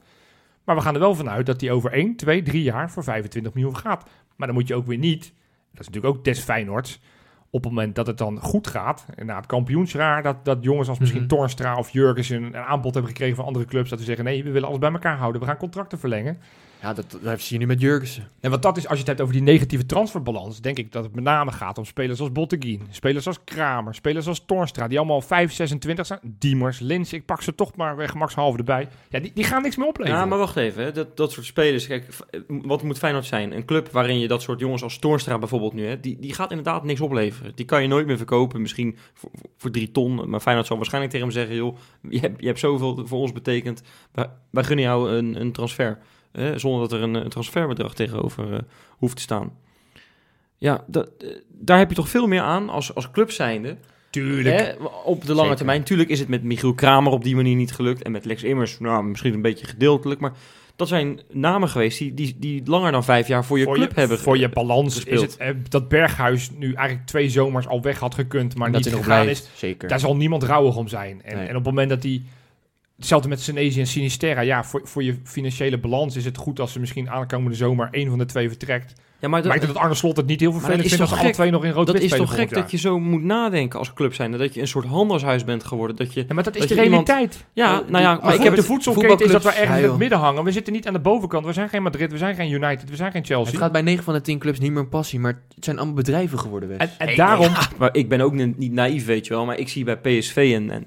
[0.66, 3.54] Maar we gaan er wel vanuit dat hij over 1, 2, 3 jaar voor 25
[3.54, 4.04] miljoen gaat.
[4.36, 5.22] Maar dan moet je ook weer niet,
[5.70, 7.00] dat is natuurlijk ook des Feyenoords,
[7.50, 10.88] op het moment dat het dan goed gaat, en na het kampioensjaar, dat, dat jongens
[10.88, 11.28] als misschien Mhm.
[11.28, 14.50] Torstra of Jurgensen een aanbod hebben gekregen van andere clubs, dat we zeggen nee, we
[14.50, 16.38] willen alles bij elkaar houden, we gaan contracten verlengen.
[16.82, 18.28] Ja, dat, dat zie je nu met Jurgensen.
[18.40, 21.04] En wat dat is, als je het hebt over die negatieve transferbalans, denk ik dat
[21.04, 24.98] het met name gaat om spelers als Botteguin, spelers als Kramer, spelers als Torstra, die
[24.98, 26.20] allemaal 5, 26 zijn.
[26.22, 28.88] Diemers, Lins, ik pak ze toch maar weg, gemakshalve erbij.
[29.08, 30.20] Ja, die, die gaan niks meer opleveren.
[30.20, 30.82] Ja, maar wacht even.
[30.84, 30.92] Hè.
[30.92, 31.86] Dat, dat soort spelers.
[31.86, 33.52] Kijk, f- wat moet Feyenoord zijn?
[33.56, 35.86] Een club waarin je dat soort jongens als Toornstra bijvoorbeeld nu...
[35.86, 37.52] Hè, die, die gaat inderdaad niks opleveren.
[37.54, 38.60] Die kan je nooit meer verkopen.
[38.60, 40.30] Misschien voor, voor drie ton.
[40.30, 41.56] Maar Feyenoord zal waarschijnlijk tegen hem zeggen...
[41.56, 41.76] joh,
[42.10, 43.82] je hebt, je hebt zoveel voor ons betekend.
[44.12, 45.98] Wij, wij gunnen jou een, een transfer.
[46.56, 48.58] Zonder dat er een, een transferbedrag tegenover eh,
[48.90, 49.52] hoeft te staan.
[50.58, 53.76] Ja, dat, eh, daar heb je toch veel meer aan als, als club zijnde.
[54.10, 54.60] Tuurlijk.
[54.60, 54.72] Hè,
[55.04, 55.56] op de lange Zeker.
[55.56, 55.82] termijn.
[55.82, 58.02] Tuurlijk is het met Michiel Kramer op die manier niet gelukt.
[58.02, 60.20] En met Lex Immers, nou, misschien een beetje gedeeltelijk.
[60.20, 60.32] Maar
[60.76, 64.18] dat zijn namen geweest die, die, die langer dan vijf jaar voor je club hebben
[64.18, 65.26] Voor je balans gespeeld.
[65.26, 68.84] is het eh, dat Berghuis nu eigenlijk twee zomers al weg had gekund, maar dat
[68.84, 69.58] niet gegaan blijft, is.
[69.58, 69.88] zeker.
[69.88, 71.22] Daar zal niemand rouwig om zijn.
[71.22, 71.44] En, Nee.
[71.44, 72.22] en op het moment dat hij...
[72.96, 74.40] Hetzelfde met Senesi en Sinisterra.
[74.40, 78.08] Ja, voor, voor je financiële balans is het goed als ze misschien aankomende zomer één
[78.08, 78.92] van de twee vertrekt.
[79.20, 80.92] Ja, maar Maar ik dat, denk dat Arne Slot het niet heel vervelend dat is
[80.94, 81.36] vindt als alle gek?
[81.36, 84.14] twee nog in rood dat is toch gek dat je zo moet nadenken als club
[84.14, 84.32] zijn.
[84.32, 85.96] Dat je een soort handelshuis bent geworden.
[85.96, 87.44] Dat je, Ja, maar dat is dat de iemand- realiteit.
[87.52, 88.66] ja, Eh, nou ja, maar ik heb de het...
[88.66, 90.44] voedselketen is dat we ergens Ja, in het midden hangen.
[90.44, 91.46] We zitten niet aan de bovenkant.
[91.46, 93.50] We zijn geen Madrid, we zijn geen United, we zijn geen Chelsea.
[93.52, 95.76] Het gaat bij 9 van de 10 clubs niet meer om passie, maar het zijn
[95.76, 96.68] allemaal bedrijven geworden.
[96.68, 96.96] Wes.
[96.98, 97.46] en daarom...
[97.46, 99.44] nee, maar ik ben ook ni- niet naïef, weet je wel.
[99.44, 100.86] Maar ik zie bij PSV en, en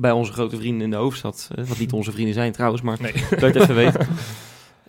[0.00, 1.50] bij onze grote vrienden in de hoofdstad...
[1.68, 3.12] wat niet onze vrienden zijn trouwens, maar Nee.
[3.30, 3.96] dat het even weet.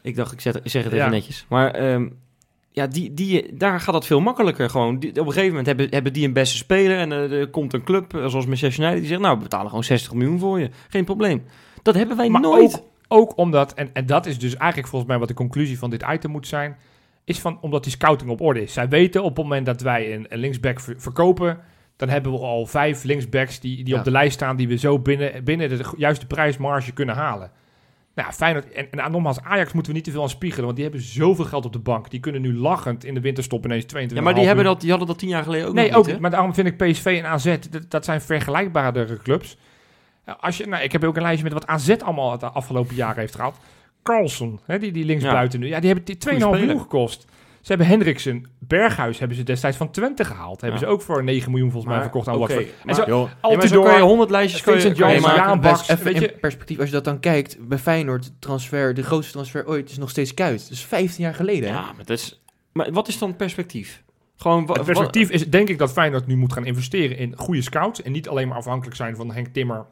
[0.04, 1.10] Ik dacht, ik zeg, het even Ja.
[1.10, 1.46] netjes.
[1.50, 2.08] Maar ehm,
[2.72, 5.00] ja, die, die, daar gaat het veel makkelijker gewoon.
[5.00, 6.98] Die- op een gegeven moment hebben, hebben die een beste speler...
[6.98, 9.00] en eh, er komt een club, eh, zoals Manchester United...
[9.00, 10.70] die zegt, nou, we betalen gewoon 60 miljoen voor je.
[10.90, 11.44] Geen probleem.
[11.82, 12.84] Dat hebben wij Maar nooit.
[13.08, 15.90] Ook, ook omdat, en, en dat is dus eigenlijk volgens mij wat de conclusie van
[15.90, 16.78] dit item moet zijn,
[17.24, 18.74] is van omdat die scouting op orde is.
[18.74, 21.60] Zij weten op het moment dat wij een, een linksback ver- verkopen,
[22.02, 24.00] dan hebben we al vijf linksbacks die, die Ja.
[24.00, 27.52] op de lijst staan die we zo binnen, binnen de juiste prijsmarge kunnen halen.
[28.16, 30.86] Nou, Feyenoord, en, en nogmaals, Ajax moeten we niet te veel aan spiegelen, want die
[30.86, 32.10] hebben zoveel geld op de bank.
[32.10, 34.90] Die kunnen nu lachend in de winterstop ineens 22 Ja, maar die, hebben dat, die
[34.90, 36.20] hadden dat tien jaar geleden ook Nee, ook.
[36.20, 39.58] Maar daarom vind ik PSV en AZ, dat, dat zijn vergelijkbare clubs.
[40.40, 43.16] Als je, nou, ik heb ook een lijstje met wat AZ allemaal het afgelopen jaar
[43.16, 43.58] heeft gehad.
[44.04, 45.68] Carlson, hè, die, die linksbuiten nu.
[45.68, 47.26] Ja, die hebben die 2,5 Goeie miljoen gekost.
[47.62, 50.62] Ze hebben Hendriksen, Berghuis hebben ze destijds van Twente gehaald.
[50.62, 50.86] Hebben Ja.
[50.86, 52.68] ze ook voor 9 miljoen volgens mij Maar, verkocht aan oké, Watford.
[52.70, 55.00] En maar- zo, Joh, Ja, maar zo Altidore, kan je honderd lijstjes kan je, Vincent
[55.02, 55.62] kan je Janssen, maken.
[55.62, 59.04] Baks, even weet in je- perspectief, als je dat dan kijkt, bij Feyenoord, transfer, de
[59.04, 60.70] grootste transfer ooit is nog steeds Kuit.
[60.70, 61.70] Dus 15 jaar geleden.
[61.70, 61.76] hè?
[61.76, 62.42] Ja, maar, dat is,
[62.72, 64.04] maar wat is dan perspectief?
[64.36, 68.02] Gewoon, Het perspectief is denk ik dat Feyenoord nu moet gaan investeren in goede scouts.
[68.02, 69.86] En niet alleen maar afhankelijk zijn van Henk Timmer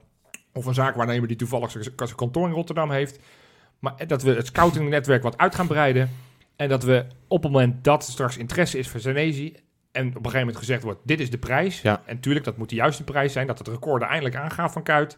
[0.54, 3.20] of een zaakwaarnemer die toevallig zijn zijn kantoor in Rotterdam heeft.
[3.80, 6.10] Maar dat we het scoutingnetwerk wat uit gaan breiden.
[6.60, 9.56] En dat we op het moment dat straks interesse is voor Zanezi.
[9.92, 11.82] En op een gegeven moment gezegd wordt, dit is de prijs.
[11.82, 12.02] Ja.
[12.06, 13.48] En tuurlijk, dat moet de juiste prijs zijn.
[13.48, 15.18] Dat het record eindelijk aangaat van Kuit.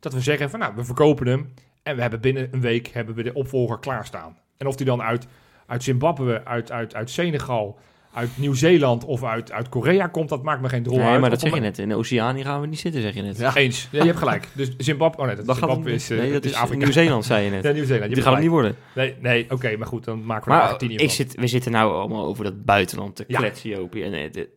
[0.00, 1.54] Dat we zeggen van, nou, we verkopen hem.
[1.82, 4.38] En we hebben binnen een week hebben we de opvolger klaarstaan.
[4.56, 5.26] En of die dan uit,
[5.66, 7.78] uit Zimbabwe, uit, uit, uit Senegal,
[8.18, 11.20] uit Nieuw-Zeeland of uit, uit Korea komt, dat maakt me geen drol Nee, uit.
[11.20, 11.78] maar dat zeg je net.
[11.78, 13.38] In de Oceanië gaan we niet zitten, zeg je net.
[13.38, 13.54] Ja.
[13.54, 13.88] Eens.
[13.90, 14.48] Ja, je hebt gelijk.
[14.52, 16.18] Dus Zimbabwe, oh nee, dat, Dat gaat Zimbabwe is, niet.
[16.18, 16.82] eh, Nee, dat is is Afrika.
[16.84, 17.62] Nieuw-Zeeland, zei je net.
[17.64, 18.08] Ja, Nieuw-Zeeland.
[18.08, 18.76] je Die gaat het niet worden.
[18.94, 21.10] Nee, nee oké, maar goed, dan maken we Maar Argentinië ik van.
[21.10, 23.38] zit, we zitten nou allemaal over dat buitenland te Ja.
[23.38, 24.04] kletsen, Jopie.
[24.04, 24.48] En, eh, de-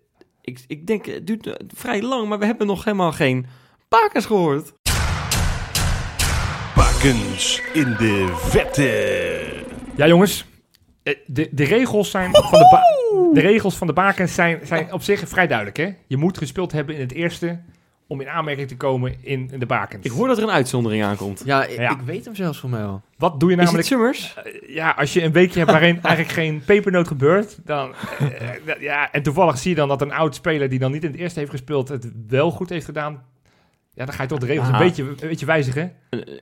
[0.42, 3.46] ik, ik denk, het duurt eh, vrij lang, maar we hebben nog helemaal geen
[3.88, 4.74] pakers gehoord.
[6.76, 9.64] Bakens in de vette.
[9.96, 10.46] Ja, jongens.
[11.04, 14.94] Eh, De, de, regels zijn van de, ba- de regels van de bakens zijn, zijn
[14.94, 15.78] op zich vrij duidelijk.
[15.78, 15.94] Hè?
[16.08, 17.60] Je moet gespeeld hebben in het eerste
[18.08, 20.06] om in aanmerking te komen in, in de bakens.
[20.06, 21.42] Ik hoor dat er een uitzondering aankomt.
[21.46, 21.92] Ja, ik, Ja.
[21.92, 23.02] ik weet hem zelfs van mij al.
[23.18, 23.88] Wat doe je Is het namelijk?
[23.88, 24.34] Summers?
[24.44, 28.50] Eh, ja, als je een weekje hebt waarin eigenlijk geen pepernoot gebeurt, dan, eh,
[28.80, 31.20] ja, en toevallig zie je dan dat een oud speler die dan niet in het
[31.20, 33.24] eerste heeft gespeeld het wel goed heeft gedaan,
[33.94, 35.94] ja, dan ga je toch de regels een beetje, een beetje wijzigen.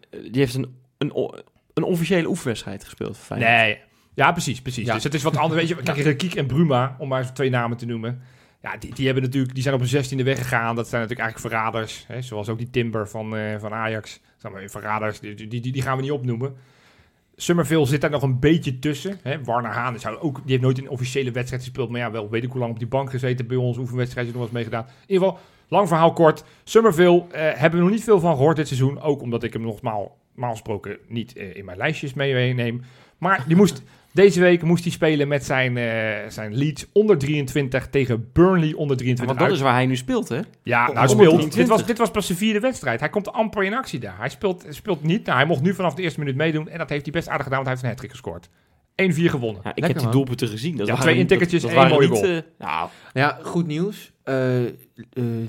[0.10, 1.34] Die heeft een, een,
[1.74, 3.18] een officiële oefenwedstrijd gespeeld.
[3.36, 3.78] Nee,
[4.20, 4.86] ja, precies, precies.
[4.86, 4.94] Ja.
[4.94, 5.60] Dus het is wat anders.
[5.60, 8.22] Weet je, kijk, Rekiek en Bruma, om maar twee namen te noemen.
[8.62, 10.76] Ja, die, die, hebben natuurlijk, die zijn op een zestiende weggegaan.
[10.76, 12.06] Dat zijn natuurlijk eigenlijk verraders.
[12.08, 12.22] Hè?
[12.22, 14.20] Zoals ook die Timber van, eh, van Ajax.
[14.38, 16.56] Zeg maar, verraders, die, die, die, die gaan we niet opnoemen.
[17.36, 19.20] Summerville zit daar nog een beetje tussen.
[19.24, 19.44] Hè?
[19.44, 21.90] Warner Haan zou ook, die heeft nooit een officiële wedstrijd gespeeld.
[21.90, 23.78] Maar ja, wel weet ik hoe lang op die bank gezeten bij ons.
[23.78, 24.86] Oefenwedstrijden nog eens meegedaan.
[24.86, 26.44] In ieder geval, lang verhaal kort.
[26.64, 29.02] Summerville eh, hebben we nog niet veel van gehoord dit seizoen.
[29.02, 32.82] Ook omdat ik hem nogmaals gesproken niet eh, in mijn lijstjes meeneem.
[33.18, 37.88] Maar die moest, deze week moest hij spelen met zijn, eh, zijn Leeds onder 23
[37.90, 39.26] tegen Burnley onder 23.
[39.26, 39.56] Want dat uit.
[39.58, 40.40] is waar hij nu speelt, hè?
[40.64, 41.20] Ja, nou, Onder speelt.
[41.20, 41.56] 23.
[41.56, 43.00] Dit was, dit was pas zijn vierde wedstrijd.
[43.00, 44.18] Hij komt amper in actie daar.
[44.18, 45.26] Hij speelt, speelt niet.
[45.26, 46.70] Nou, hij mocht nu vanaf de eerste minuut meedoen.
[46.70, 48.50] En dat heeft hij best aardig gedaan, want hij heeft een hat gescoord.
[48.96, 49.62] 1-4 gewonnen.
[49.64, 50.12] Ja, ik Lekker, heb die man.
[50.12, 50.76] doelpunten gezien.
[50.78, 52.32] Dat Ja, waren twee intikkertjes, één mooie niet, goal.
[52.32, 54.12] eh, nou, Ja, goed nieuws.
[54.24, 54.74] Eh, eh,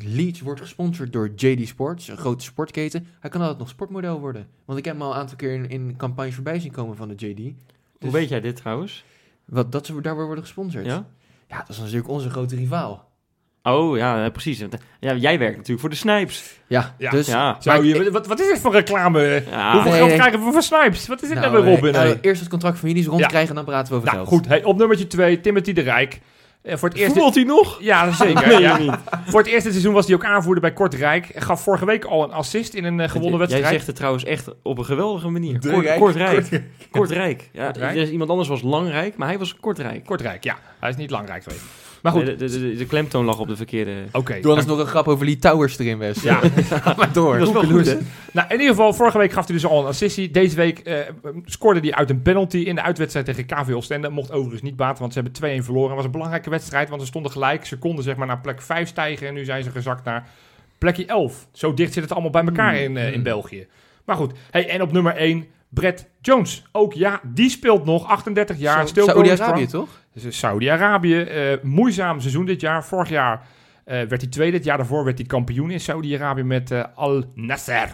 [0.03, 3.07] Leeds wordt gesponsord door JD Sports, een grote sportketen.
[3.21, 4.47] Hij kan altijd nog sportmodel worden.
[4.65, 7.09] Want ik heb hem al een aantal keer in, in campagnes voorbij zien komen van
[7.09, 7.53] de JD.
[8.01, 9.05] Hoe Dus- weet jij dit trouwens?
[9.45, 10.85] Wat, dat ze daarvoor worden gesponsord.
[10.87, 11.05] Ja?
[11.49, 13.09] ja, dat is natuurlijk onze grote rivaal.
[13.63, 14.59] Oh, ja, precies.
[15.01, 16.61] Ja, jij werkt natuurlijk voor de Snipes.
[16.67, 17.11] Ja, Ja.
[17.11, 17.27] dus...
[17.27, 17.57] Ja.
[17.61, 19.43] Zou je, wat, wat is dit voor reclame?
[19.51, 19.73] Ja.
[19.73, 20.19] Hoeveel Nee, geld nee.
[20.19, 21.07] krijgen we voor Snipes?
[21.07, 21.95] Wat is dit nou, Nou, weer, Robin?
[21.95, 24.27] eh, eh, eerst het contract van jullie eens rondkrijgen en dan praten we over nou,
[24.27, 24.39] geld.
[24.41, 24.49] goed.
[24.49, 26.21] Hey, op nummertje 2, Timothy de Rijk.
[26.63, 27.13] Eh, voor het eerste...
[27.13, 27.79] Voetbalt hij nog?
[27.83, 28.49] Ja, zeker.
[28.49, 28.79] Nee, ja.
[28.79, 28.95] niet.
[29.27, 31.31] Voor het eerste seizoen was hij ook aanvoerder bij Kortrijk.
[31.35, 33.75] Gaf vorige week al een assist in een eh, gewonnen Jij wedstrijd.
[33.75, 35.61] zegt het trouwens echt op een geweldige manier.
[35.61, 36.01] De Kort, Rijk.
[36.01, 36.63] Kortrijk.
[36.91, 37.51] Kortrijk.
[37.53, 37.95] Ja, Kortrijk?
[37.95, 40.05] dus iemand anders was Langrijk, maar hij was Kortrijk.
[40.05, 40.59] Kortrijk, ja.
[40.81, 41.63] Hij is niet belangrijk geweest.
[42.03, 43.93] Maar goed, de, de, de, de klemtoon lag op de verkeerde...
[44.13, 44.41] oké.
[44.41, 46.23] Doe anders nog een grap over Lee Towers erin, Wes.
[46.23, 47.39] Ja, Ga maar door.
[47.39, 47.97] Dat is wel goed, hè?
[48.33, 50.31] Nou, in ieder geval, vorige week gaf hij dus al een assistie.
[50.31, 50.99] Deze week eh,
[51.45, 54.09] scoorde hij uit een penalty in de uitwedstrijd tegen KV Oostende.
[54.09, 55.89] Mocht overigens niet baten, want ze hebben 2-1 verloren.
[55.89, 57.67] Het was een belangrijke wedstrijd, want ze stonden gelijk.
[57.67, 60.29] Ze konden zeg maar naar plek 5 stijgen en nu zijn ze gezakt naar
[60.79, 61.47] plekje 11.
[61.53, 63.67] Zo dicht zit het allemaal bij elkaar in, eh, in België.
[64.05, 66.65] Maar goed, hey, en op nummer 1, Brett Jones.
[66.73, 68.75] Ook ja, die speelt nog, 38 jaar.
[68.89, 69.89] going Saudi-Arabië, toch?
[70.15, 71.21] Dus in Saudi-Arabië.
[71.21, 72.85] eh, moeizaam seizoen dit jaar.
[72.85, 73.43] Vorig jaar
[73.85, 74.57] eh, werd hij tweede.
[74.57, 77.89] Het jaar daarvoor werd hij kampioen in Saudi-Arabië met eh, Al Nasser.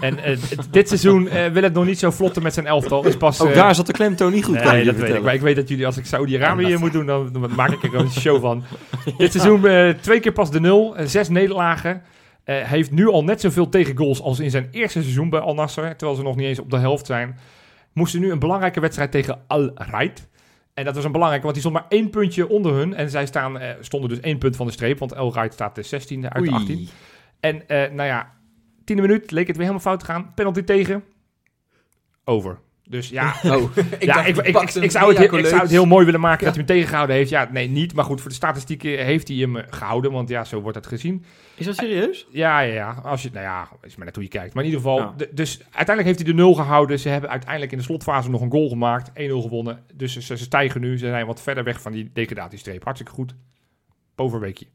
[0.00, 0.36] En eh,
[0.70, 3.04] dit seizoen eh, wil het nog niet zo vlotten met zijn elftal.
[3.06, 5.22] Is pas, Ook eh, daar zat de klemtoon niet goed, Nee, dat weet ik.
[5.22, 7.94] Maar ik weet dat jullie, als ik Saudi-Arabië moet doen, dan, dan maak ik er
[7.94, 8.64] een show van.
[9.18, 12.02] Dit seizoen eh, twee keer pas de nul, eh, zes nederlagen.
[12.50, 15.54] Eh, Hij heeft nu al net zoveel tegengoals als in zijn eerste seizoen bij Al
[15.54, 17.38] Nassr, terwijl ze nog niet eens op de helft zijn.
[17.92, 20.28] Moesten nu een belangrijke wedstrijd tegen Al Raid.
[20.74, 22.94] En dat was een belangrijke, want die stond maar één puntje onder hun.
[22.94, 25.74] En zij staan, eh, stonden dus één punt van de streep, want Al Raid staat
[25.74, 26.76] de 16e uit de 18.
[26.76, 26.88] Oei.
[27.40, 28.32] En eh, nou ja,
[28.84, 30.34] tiende minuut leek het weer helemaal fout te gaan.
[30.34, 31.04] Penalty tegen.
[32.24, 32.58] Over.
[32.90, 35.70] Dus ja, Oh, ik ja, dacht, ik, ik, ik, zou het, heel- ik zou het
[35.70, 37.30] heel mooi willen maken dat hij hem tegengehouden heeft.
[37.30, 37.94] Ja, nee, niet.
[37.94, 40.12] Maar goed, voor de statistieken heeft hij hem eh, gehouden.
[40.12, 41.24] Want ja, zo wordt het gezien.
[41.54, 42.26] Is dat serieus?
[42.30, 43.00] Ja, ja, ja.
[43.04, 44.54] Als je, nou ja, is maar net hoe je kijkt.
[44.54, 45.14] Maar in ieder geval, Ja.
[45.16, 46.98] de- dus uiteindelijk heeft hij de nul gehouden.
[46.98, 49.10] Ze hebben uiteindelijk in de slotfase nog een goal gemaakt.
[49.10, 49.12] 1-0
[49.42, 49.82] gewonnen.
[49.94, 50.98] Dus ze, ze stijgen nu.
[50.98, 52.84] Ze zijn wat verder weg van die degradatiestreep.
[52.84, 53.34] Hartstikke goed.
[54.14, 54.66] Poverweekje.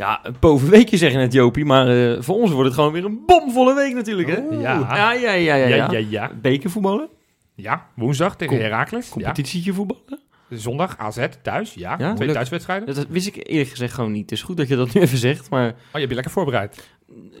[0.00, 3.22] Ja, een bovenweekje zeggen net Jopie, maar eh, voor ons wordt het gewoon weer een
[3.26, 4.36] bomvolle week natuurlijk, hè?
[4.36, 4.78] Ja.
[4.94, 5.54] Ja, ja, ja, ja.
[5.54, 6.30] Ja, ja, ja, ja.
[6.42, 7.08] Bekervoetballen,
[7.54, 9.06] Ja, woensdag tegen Heracles.
[9.06, 9.12] Ja.
[9.12, 10.20] competitietje voetballen.
[10.50, 11.74] Zondag AZ thuis.
[11.74, 12.86] Ja, twee thuiswedstrijden.
[12.86, 14.22] Dat, dat wist ik eerlijk gezegd gewoon niet.
[14.22, 16.32] Het is goed dat je dat nu even zegt, maar Oh, je hebt je lekker
[16.32, 16.88] voorbereid.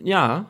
[0.02, 0.46] ja.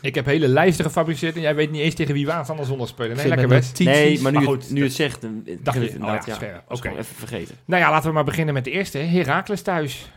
[0.00, 2.88] Ik heb hele lijsten gefabriceerd en jij weet niet eens tegen wie we aanstaande zondag
[2.88, 3.16] spelen.
[3.16, 3.78] Nee, lekker best.
[3.78, 6.88] Nee, maar nu, Maar het, nu het zegt, dan Dacht je, het oh ja, Oké.
[6.88, 7.54] even vergeten.
[7.64, 8.98] Nou ja, laten we maar beginnen met de eerste.
[8.98, 10.10] Heracles thuis.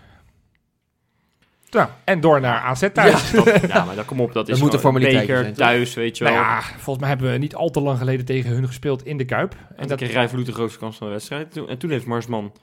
[1.72, 3.32] Nou, en door naar AZ thuis.
[3.32, 6.24] Ja, dat- ja, maar dan kom op, dat is moet een beker, thuis, weet je
[6.24, 6.34] wel.
[6.34, 9.18] Nou ja, volgens mij hebben we niet al te lang geleden tegen hun gespeeld in
[9.18, 9.56] de Kuip.
[9.76, 11.52] en dat, kreeg Rijnvloed de grootste kans van de wedstrijd.
[11.52, 12.54] Toen- En toen heeft Marsman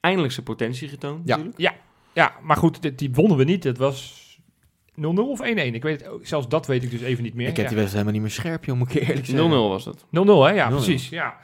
[0.00, 1.36] eindelijk zijn potentie getoond, Ja.
[1.36, 1.74] natuurlijk.
[2.12, 3.64] ja, maar goed, die, die wonnen we niet.
[3.64, 4.22] Het was
[4.94, 5.74] 0-0 of 1-1.
[5.74, 7.48] Ik weet het, ook- zelfs dat weet ik dus even niet meer.
[7.48, 7.70] Ik heb Ja.
[7.70, 9.68] die wedstrijd helemaal niet meer scherp, joh, moet ik eerlijk 0-0 zeggen.
[9.68, 10.04] was dat.
[10.10, 10.50] 0-0, hè?
[10.52, 10.74] Ja, 0-0.
[10.84, 11.08] precies.
[11.08, 11.36] Ja.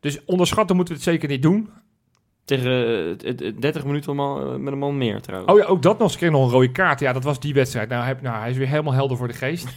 [0.00, 1.70] Dus onderschatten moeten we het zeker niet doen.
[2.44, 5.52] Tegen eh, het- het- het 30 minuten allemaal, eh, met een man meer trouwens.
[5.52, 6.10] Oh ja, ook dat nog.
[6.10, 7.00] Ze kreeg nog een rode kaart.
[7.00, 7.88] Ja, dat was die wedstrijd.
[7.88, 9.66] Nou, hij, nou, hij is weer helemaal helder voor de geest.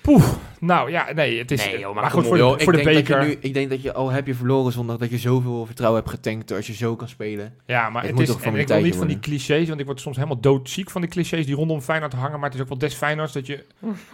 [0.00, 0.38] Poef.
[0.60, 1.64] Nou ja, nee, het is...
[1.66, 3.16] Nee, joh, maar goed, voor, Joh, de, voor de ik, denk beker...
[3.20, 5.66] Dat je nu, ik denk dat je, al heb je verloren zondag, dat je zoveel
[5.66, 7.54] vertrouwen hebt getankt als je zo kan spelen.
[7.66, 9.80] Ja, maar Het het, moet is, toch en ik wil niet van die clichés, want
[9.80, 12.34] ik word soms helemaal doodziek van die clichés die rondom Feyenoord hangen.
[12.40, 13.64] Maar het is ook wel des Feyenoords dat je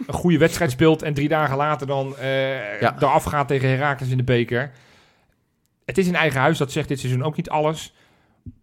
[0.07, 2.95] een goede wedstrijd speelt en drie dagen later dan eh Ja.
[2.99, 4.71] eraf gaat tegen Heracles in de beker.
[5.85, 7.93] Het is in eigen huis, dat zegt dit seizoen ook niet alles.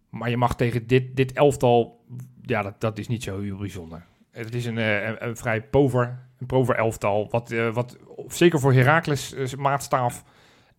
[0.09, 2.05] Maar je mag tegen dit, dit elftal,
[2.41, 4.05] ja, dat, dat is niet zo heel bijzonder.
[4.31, 7.97] Het is een, eh, een, een vrij pover, een pover elftal, wat, eh, wat
[8.27, 10.23] zeker voor Heracles eh, maatstaaf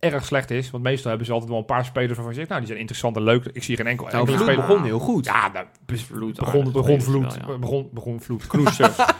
[0.03, 0.71] erg slecht is.
[0.71, 2.79] Want meestal hebben ze altijd wel een paar spelers waarvan je zegt, nou, die zijn
[2.79, 3.45] interessant en leuk.
[3.53, 4.67] Ik zie geen enkel, Nou, enkele Vloed speler.
[4.67, 5.25] begon heel goed.
[5.25, 7.33] Ja, nou, Vloed, begon, aardig begon vloed.
[7.33, 7.57] wel, ja.
[7.57, 8.43] Begon, begon vloed.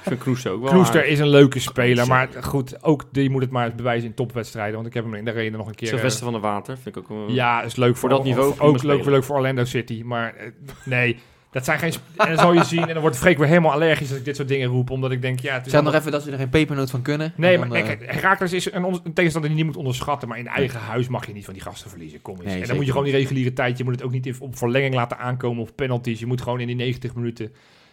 [0.02, 1.12] Vind Knoester ook wel Kloester aardig.
[1.14, 4.76] is een leuke speler, maar goed, ook die moet het maar eens bewijzen in topwedstrijden.
[4.76, 5.88] Want ik heb hem in de arena nog een keer...
[5.88, 8.84] Sylvester van der Water vind ik ook eh, ja, is leuk voor, dat niveau Ook,
[8.84, 10.48] leuk, leuk voor Orlando City, maar eh,
[10.86, 11.18] nee,
[11.54, 11.94] Dat zijn geen...
[12.18, 14.36] En dan zal je zien, en dan wordt Freek weer helemaal allergisch als ik dit
[14.36, 14.90] soort dingen roep.
[14.90, 15.54] Omdat ik denk, ja...
[15.54, 17.34] Het is Zeg nog even dat ze er geen pepernoot van kunnen.
[17.36, 20.28] Nee, maar eh, kijk, Herakles is een, een tegenstander die je niet moet onderschatten.
[20.28, 22.22] Maar in eigen huis mag je niet van die gasten verliezen.
[22.22, 22.44] Kom eens.
[22.44, 23.78] Nee, en dan zeker moet je gewoon die reguliere tijd.
[23.78, 26.20] Je moet het ook niet op verlenging laten aankomen of penalties.
[26.20, 27.52] Je moet gewoon in die 90 minuten.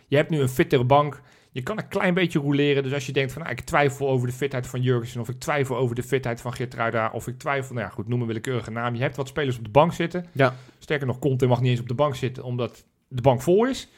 [0.09, 1.21] Je hebt nu een fittere bank.
[1.53, 2.83] Je kan een klein beetje roleren.
[2.83, 5.21] Dus als je denkt van, nou, ik twijfel over de fitheid van Jurgensen.
[5.21, 7.11] Of ik twijfel over de fitheid van Geertruida.
[7.13, 8.95] Of ik twijfel, nou ja, goed, noem een willekeurige naam.
[8.95, 10.27] Je hebt wat spelers op de bank zitten.
[10.33, 10.55] Ja.
[10.79, 13.89] Sterker nog, Conte mag niet eens op de bank zitten, omdat de bank vol is.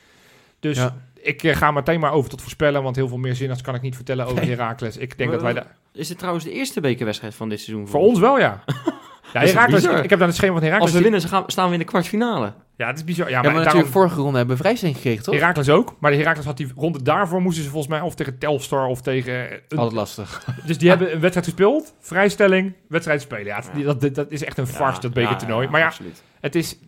[0.60, 0.96] Dus Ja.
[1.22, 2.82] ik eh, ga meteen maar over tot voorspellen.
[2.82, 4.48] Want heel veel meer zinners kan ik niet vertellen over Nee.
[4.50, 4.96] Herakles.
[4.96, 5.76] Ik denk Maar dat wij daar...
[5.92, 7.88] Is dit trouwens de eerste bekerwedstrijd van dit seizoen?
[7.88, 8.62] Voor ons wel, ja.
[9.32, 10.04] Ja, bizar.
[10.04, 10.88] ik heb dan het schema van Herakles.
[10.88, 12.52] Als we winnen, gaan, staan we in de kwartfinale.
[12.76, 13.26] Ja, het is bizar.
[13.28, 15.34] Ja, Ja, maar, maar daarom, natuurlijk vorige ronde hebben we vrijstelling gekregen, toch?
[15.34, 15.96] Herakles ook.
[16.00, 19.00] Maar de Herakles had die ronde daarvoor moesten ze volgens mij of tegen Telstar of
[19.00, 19.34] tegen...
[19.52, 20.44] een- Altijd lastig.
[20.66, 21.94] dus die hebben een wedstrijd gespeeld.
[22.00, 23.44] Vrijstelling, wedstrijd spelen.
[23.46, 25.68] Ja, het- dat, dat is echt een farce, dat bekertoernooi.
[25.68, 26.22] maar ja, absoluut.
[26.40, 26.78] het is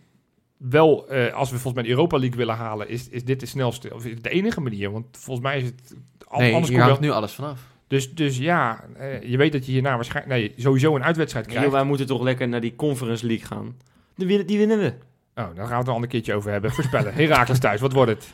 [0.69, 1.07] wel...
[1.09, 3.93] eh, als we volgens mij de Europa League willen halen, is, is dit de snelste...
[3.93, 4.91] Of is het de enige manier.
[4.91, 5.95] Want volgens mij is het...
[6.27, 7.59] al- Nee, anders komt wel, nu alles vanaf.
[7.87, 10.35] dus, dus ja, eh, je weet dat je hierna waarschijnlijk...
[10.41, 11.71] Nee, sowieso een uitwedstrijd krijgt.
[11.71, 13.75] wij moeten toch lekker naar die Conference League gaan.
[14.15, 14.87] Die winnen, die winnen we.
[14.87, 14.95] Oh,
[15.35, 16.71] daar gaan we het een ander keertje over hebben.
[16.71, 17.13] Voorspellen.
[17.23, 18.33] Herakles thuis, wat wordt het?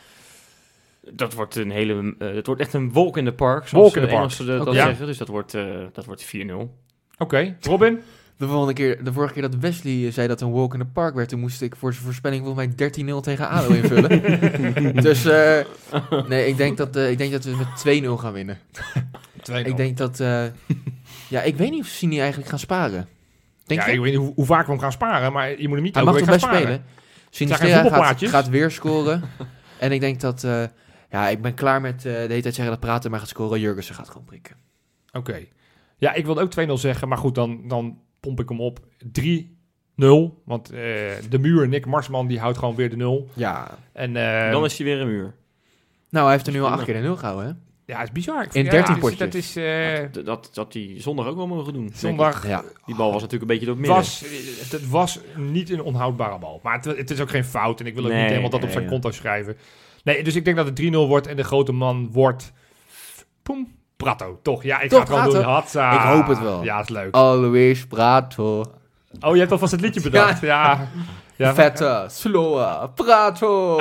[1.14, 2.16] Dat wordt een hele.
[2.20, 3.70] eh, het wordt echt een wolk in de park.
[3.70, 4.38] Wolk in de park.
[4.38, 5.06] De- dat zeggen.
[5.06, 5.64] Dus dat wordt, eh,
[5.94, 6.30] dat wordt 4-0.
[7.18, 8.00] Oké, Robin?
[8.42, 11.16] De, volgende keer, de vorige keer dat Wesley zei dat een walk in the park
[11.16, 14.96] werd, toen moest ik voor zijn voorspelling volgens mij 13-0 tegen ADO invullen.
[15.08, 15.66] dus eh,
[16.28, 18.58] nee, ik denk, dat, eh, ik denk dat we met 2-0 gaan winnen.
[19.64, 20.20] Ik denk dat...
[20.20, 20.46] eh,
[21.30, 23.08] ja, ik weet niet of Sini eigenlijk gaan sparen.
[23.66, 23.94] Denk ja, je?
[23.94, 25.96] ik weet niet hoe, hoe vaak we hem gaan sparen, maar je moet hem niet
[25.96, 26.62] Hij mag toch best sparen.
[26.62, 26.84] spelen?
[27.30, 29.22] Sinisterra gaat, gaat weer scoren.
[29.80, 30.44] en ik denk dat...
[30.44, 30.64] eh,
[31.10, 33.60] ja, ik ben klaar met eh, de hele tijd zeggen dat praten maar gaat scoren.
[33.60, 34.56] Jurgensen gaat gewoon prikken.
[35.12, 35.46] Oké.
[35.98, 38.80] Ja, ik wilde ook 2-0 zeggen, maar goed, dan, dan pomp ik hem op
[39.20, 40.44] 3-0.
[40.46, 40.80] Want eh,
[41.30, 43.28] de muur, Nick Marsman, die houdt gewoon weer de 0.
[43.34, 43.78] Ja.
[43.94, 45.36] En eh, Dan is hij weer een muur.
[46.10, 47.52] Nou, hij heeft er nu al acht keer de 0 gehouden, hè?
[47.94, 48.48] ja, het is bizar.
[48.52, 49.20] In ja, 13 dat is- potjes.
[49.20, 51.90] Dat is eh, dat, dat, dat die zondag ook wel mogen doen.
[51.94, 52.48] zondag.
[52.48, 52.64] Ja.
[52.86, 54.04] Die bal was natuurlijk een beetje door het midden.
[54.04, 54.24] was,
[54.72, 56.60] het was niet een onhoudbare bal.
[56.64, 57.80] Maar het, het is ook geen fout.
[57.80, 58.92] En ik wil ook Nee, niet helemaal dat op nee, zijn ja.
[58.92, 59.58] konto schrijven.
[60.04, 61.28] Nee, dus ik denk dat het 3-0 wordt.
[61.28, 62.54] En de grote man wordt...
[63.44, 63.72] Poem,
[64.04, 64.40] Prato.
[64.42, 64.64] Toch?
[64.64, 65.52] Ja, ik Toch, ga het gewoon doen.
[65.54, 65.92] Hatsa.
[65.94, 66.64] Ik hoop het wel.
[66.64, 67.16] Ja, het is leuk.
[67.16, 68.64] Always prato.
[69.20, 70.42] Oh, je hebt alvast het liedje bedacht.
[70.42, 70.88] Ja.
[71.36, 71.54] ja.
[71.54, 73.76] Vette, slower, prato.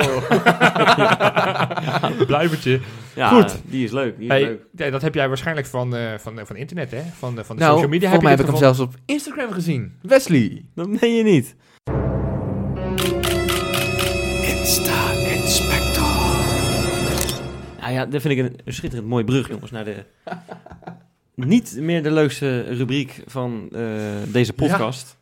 [2.27, 2.79] Blijvertje.
[3.15, 3.61] Ja, Goed.
[3.65, 4.15] die is leuk.
[4.17, 4.61] Die is Hey, leuk.
[4.75, 7.01] ja, dat heb jij waarschijnlijk van, eh, van, van internet, hè?
[7.17, 8.09] Van, de- van de nou, social media.
[8.09, 9.93] volgens mij heb je ik dit hem zelfs op Instagram gezien.
[10.01, 10.65] Wesley.
[10.75, 11.55] Dat meen je niet.
[17.91, 20.03] Nou ja, dat vind ik een, schitterend mooi brug, jongens, naar de...
[21.35, 23.81] niet meer de leukste rubriek van eh,
[24.27, 25.17] deze podcast.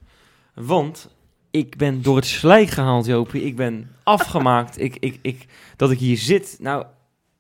[0.54, 1.16] Want
[1.52, 3.42] ik ben door het slijk gehaald, Jopie.
[3.44, 4.80] Ik ben afgemaakt.
[4.82, 5.46] ik, ik, ik,
[5.76, 6.58] dat ik hier zit.
[6.62, 6.86] Nou,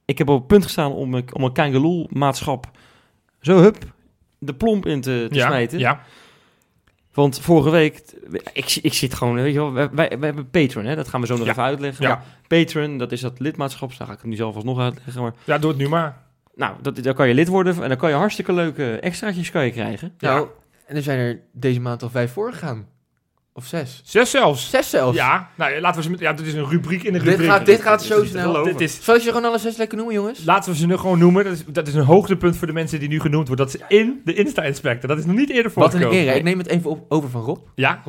[0.06, 2.72] ik heb op het punt gestaan om, een- om een Kangeloel-maatschap
[3.42, 3.78] zo, hup,
[4.38, 5.80] de plomp in te, te ja, smijten.
[5.80, 6.02] Ja,
[7.20, 8.02] Want vorige week,
[8.54, 11.22] ik, ik zit gewoon, weet je wel, wij, wij, wij hebben Patreon, hè, dat gaan
[11.22, 11.52] we zo nog Ja.
[11.52, 12.06] even uitleggen.
[12.08, 12.24] Ja.
[12.48, 15.22] Patreon, dat is dat lidmaatschap, daar ga ik het nu zelf alsnog uitleggen.
[15.22, 16.18] Maar, ja, doe het nu maar.
[16.56, 19.66] nou, dat, daar kan je lid worden en dan kan je hartstikke leuke extraatjes kan
[19.66, 20.14] je krijgen.
[20.18, 20.34] Ja.
[20.34, 20.48] Nou,
[20.86, 22.88] en er zijn er deze maand al vijf voorgegaan.
[23.60, 24.02] Of zes.
[24.04, 24.70] Zes zelfs.
[24.70, 25.18] Zes zelfs.
[25.18, 27.48] Ja, nou, laten we ze met, ja, dit is een rubriek in Dit rubriek.
[27.50, 28.64] gaat, dit gaat zo snel.
[28.64, 30.44] Dit is, Zal je ze gewoon alle zes lekker noemen, jongens?
[30.44, 31.44] laten we ze nu gewoon noemen.
[31.44, 33.66] Dat is, dat is een hoogtepunt voor de mensen die nu genoemd worden.
[33.66, 35.10] Dat ze in de Insta-inspector.
[35.10, 36.28] Dat is nog niet eerder Wat een voorgekomen.
[36.28, 36.36] eer.
[36.36, 37.58] Ik neem het even op, over van Rob.
[37.76, 38.02] Ja,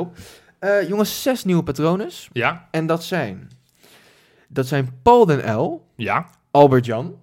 [0.58, 2.08] Eh, jongens, zes nieuwe patronen.
[2.32, 3.50] ja, En dat zijn...
[4.48, 6.26] Dat zijn Paul den L, ja.
[6.50, 7.14] Albert Jan,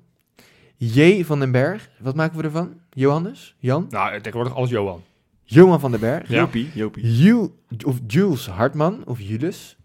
[0.78, 1.24] J.
[1.26, 1.90] van den Berg.
[2.00, 2.74] Wat maken we ervan?
[2.94, 3.56] Johannes?
[3.60, 3.86] Jan?
[3.90, 5.04] Nou, tegenwoordig alles Johan.
[5.50, 6.30] Johan van den Berg.
[6.30, 6.36] Ja.
[6.40, 7.24] Jopie, Jopie.
[7.24, 7.50] Ju-
[7.86, 9.78] of Jules Hartman, of Jules.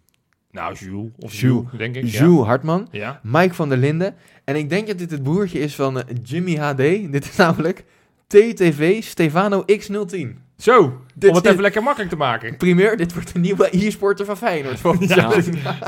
[0.50, 1.10] Nou, Jules.
[1.18, 1.40] Of Jules.
[1.64, 2.06] Jules, denk ik.
[2.06, 2.88] Jules Hartman.
[2.90, 3.00] Ja.
[3.00, 3.20] ja.
[3.22, 4.14] Mike van der Linden.
[4.44, 6.76] En ik denk dat dit het broertje is van eh, Jimmy HD.
[7.12, 7.84] Dit is namelijk
[8.26, 10.26] TTV Stefano X010.
[10.56, 12.56] Zo, Dit om het even lekker makkelijk te maken.
[12.56, 14.80] Primeur, dit wordt de nieuwe e-sporter van Feyenoord.
[14.80, 15.40] Ja, zo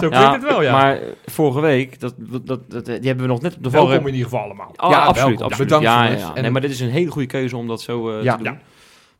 [0.08, 0.72] klinkt het wel, ja.
[0.72, 4.06] Maar vorige week, dat, dat, dat, die hebben we nog net op de Welkom valreep.
[4.08, 4.72] in ieder geval allemaal.
[4.76, 5.68] Oh, Ja, absoluut, absoluut.
[5.68, 6.40] Bedankt, ja, ja, ja.
[6.40, 8.36] Nee, maar dit is een hele goede keuze om dat zo eh, Ja.
[8.36, 8.58] te doen.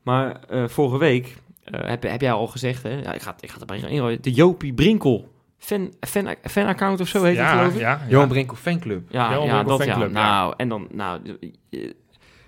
[0.05, 2.91] Maar eh, vorige week eh, heb, heb jij al gezegd, hè?
[2.91, 4.23] Ja, ik ga, ik ga het erbij inrooien.
[4.23, 7.81] De Jopie Brinkel fan, fan, fan-account of zo heet het, ja, geloof ik.
[7.81, 8.09] ja, ja.
[8.09, 9.11] Johan Brinkel fanclub.
[9.11, 9.93] Ja, Johan ja, Brinkel dat ja.
[9.93, 10.23] fanclub, ja.
[10.23, 11.21] Nou, en dan, nou,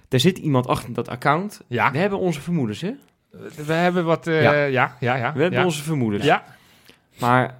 [0.08, 1.60] er zit iemand achter dat account.
[1.66, 1.90] Ja.
[1.90, 2.90] We hebben onze vermoedens, hè?
[3.66, 4.26] We hebben wat...
[4.26, 4.52] eh, Ja.
[4.52, 4.64] ja.
[4.66, 5.32] ja, ja, ja.
[5.32, 5.64] We hebben ja.
[5.64, 6.24] onze vermoedens.
[6.24, 6.44] Ja,
[7.18, 7.58] Maar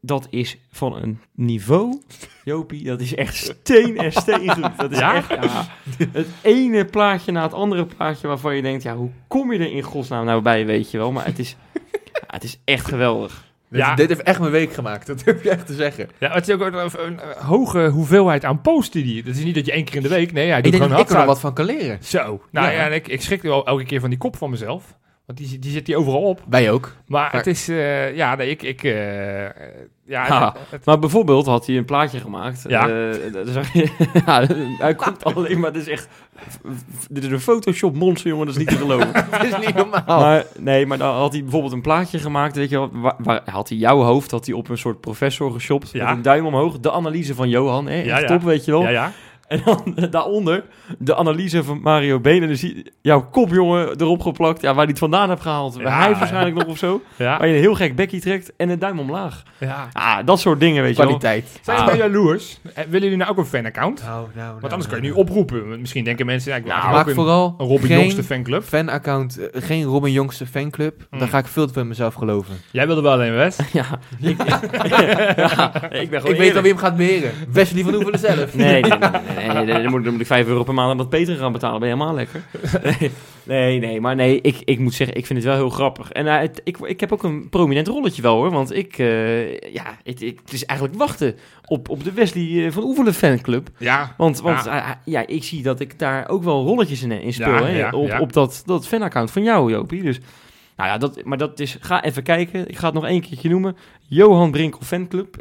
[0.00, 2.00] dat is van een niveau,
[2.44, 4.76] Jopie, dat is echt steen en steen goed.
[4.78, 5.14] Dat is Ja?
[5.14, 5.66] echt, ja,
[6.12, 9.72] het ene plaatje na het andere plaatje waarvan je denkt, ja, hoe kom je er
[9.72, 11.12] in godsnaam nou bij, weet je wel.
[11.12, 11.56] Maar het is,
[11.92, 13.46] ja, het is echt geweldig.
[13.70, 13.94] Dit, Ja.
[13.94, 16.08] dit heeft echt mijn week gemaakt, dat durf je echt te zeggen.
[16.18, 19.22] Ja, het is ook een, een, een hoge hoeveelheid aan posts die.
[19.24, 20.32] Het is niet dat je één keer in de week...
[20.32, 21.98] Nee, hij Ik doet denk gewoon dat ik er wat van kan leren.
[22.02, 22.42] Zo.
[22.50, 22.86] Nou ja, Ja.
[22.86, 24.96] en ik, ik schrik wel elke keer van die kop van mezelf.
[25.28, 26.40] Want die, die zit hier overal op.
[26.48, 26.92] Wij ook.
[27.06, 27.68] Maar, Maar- het is...
[27.68, 28.62] eh, ja, nee, ik...
[28.62, 29.50] ik eh, eh,
[30.06, 30.54] ja, het- Ha.
[30.70, 32.64] het- Maar bijvoorbeeld had hij een plaatje gemaakt.
[32.68, 32.88] Ja.
[32.88, 33.88] Eh, daar zag je,
[34.26, 34.46] ja,
[34.78, 36.08] hij komt alleen maar, dit is echt,
[37.10, 39.12] dit is een Photoshop monster, jongen, dat is niet te geloven.
[39.30, 40.02] Dat is niet normaal.
[40.20, 43.42] Maar nee, maar dan had hij bijvoorbeeld een plaatje gemaakt, weet je wel, waar, waar
[43.50, 46.04] had hij jouw hoofd, had hij op een soort professor geshopt, Ja.
[46.08, 48.24] met een duim omhoog, de analyse van Johan, hè, ja.
[48.24, 48.82] top, weet je wel.
[48.82, 49.12] ja, ja.
[49.48, 50.64] En dan daaronder
[50.98, 54.68] de analyse van Mario Been, en dan zie je jouw kop, jongen, erop geplakt, ja,
[54.68, 55.76] waar hij het vandaan hebt gehaald.
[55.78, 55.98] Ja.
[55.98, 57.38] Hij waarschijnlijk nog of zo, Ja.
[57.38, 59.42] waar je een heel gek bekkie trekt en een duim omlaag.
[59.58, 59.88] ja.
[59.92, 61.06] Ah, dat soort dingen, weet je wel.
[61.18, 61.60] Kwaliteit.
[61.62, 61.84] Zijn Ah.
[61.84, 62.58] jullie nou jaloers?
[62.74, 64.02] Eh, Willen jullie nou ook een fanaccount?
[64.02, 65.80] Nou, nou, Want anders kan je nu oproepen.
[65.80, 66.50] Misschien denken mensen...
[66.50, 68.62] Ja, ik wil Nou, eigenlijk Maak ook een, vooral een Robin geen Jongste fanclub.
[68.62, 71.06] fanaccount, eh, geen Robin Jongste fanclub.
[71.10, 71.18] Mm.
[71.18, 72.54] Dan ga ik veel te veel in mezelf geloven.
[72.70, 73.60] Jij wilde wel alleen West.
[73.72, 73.84] Ja,
[74.20, 77.30] ik, ja, ik ben gewoon Ik weet al wie hem gaat beheren.
[77.52, 78.54] Wesley van Oevelen zelf.
[78.54, 78.98] Nee, nee, nee,
[79.36, 81.36] nee, nee, nee, dan, moet, dan moet ik 5 euro per maand aan dat Peter
[81.36, 81.80] gaan betalen.
[81.80, 82.42] Ben je helemaal lekker?
[82.82, 83.10] Nee,
[83.58, 86.10] nee, nee maar nee, ik, ik moet zeggen, ik vind het wel heel grappig.
[86.12, 88.50] En eh, het, ik, ik heb ook een prominent rolletje wel hoor.
[88.50, 92.72] Want ik, eh, ja, het, ik- het is eigenlijk wachten op, op de Wesley eh,
[92.72, 93.68] van Oevelen fanclub.
[93.78, 94.14] Ja.
[94.16, 94.64] Want, want
[95.04, 95.26] Ja.
[95.26, 97.48] ik zie dat ik daar ook wel rolletjes in, in speel.
[97.54, 98.20] Ja, hè, ja, op, ja.
[98.20, 100.02] op dat, dat fanaccount van jou, Jopie.
[100.02, 100.20] Dus,
[100.76, 102.68] nou ja, dat, maar dat is, ga even kijken.
[102.68, 103.76] Ik ga het nog één keertje noemen.
[104.06, 105.36] Johan Brinkel fanclub.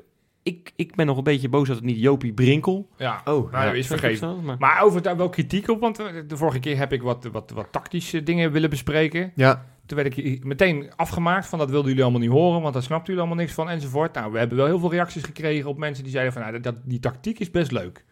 [0.48, 3.22] Ik, ik ben nog een beetje boos dat het niet Jopie Brinkel Ja.
[3.26, 3.72] Oh, Nou, ja.
[3.74, 4.44] is vergeven.
[4.44, 7.30] Maar, Maar over daar wel kritiek op, want eh, de vorige keer heb ik wat,
[7.32, 9.32] wat, wat tactische dingen willen bespreken.
[9.36, 12.84] Ja, Toen werd ik meteen afgemaakt van dat wilden jullie allemaal niet horen, want daar
[12.84, 14.14] snapten jullie allemaal niks van enzovoort.
[14.14, 16.76] Nou, we hebben wel heel veel reacties gekregen op mensen die zeiden van, nou, dat,
[16.84, 18.06] die tactiek is best leuk.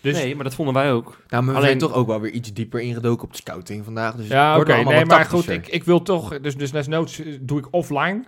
[0.00, 1.04] Dus, nee, maar dat vonden wij ook.
[1.28, 3.84] nou, maar we Alleen- zijn toch ook wel weer iets dieper ingedoken op de scouting
[3.84, 4.14] vandaag.
[4.14, 7.38] Dus ja, oké, allemaal nee, maar goed, ik, ik wil toch, dus, dus desnoods eh,
[7.40, 8.22] doe ik offline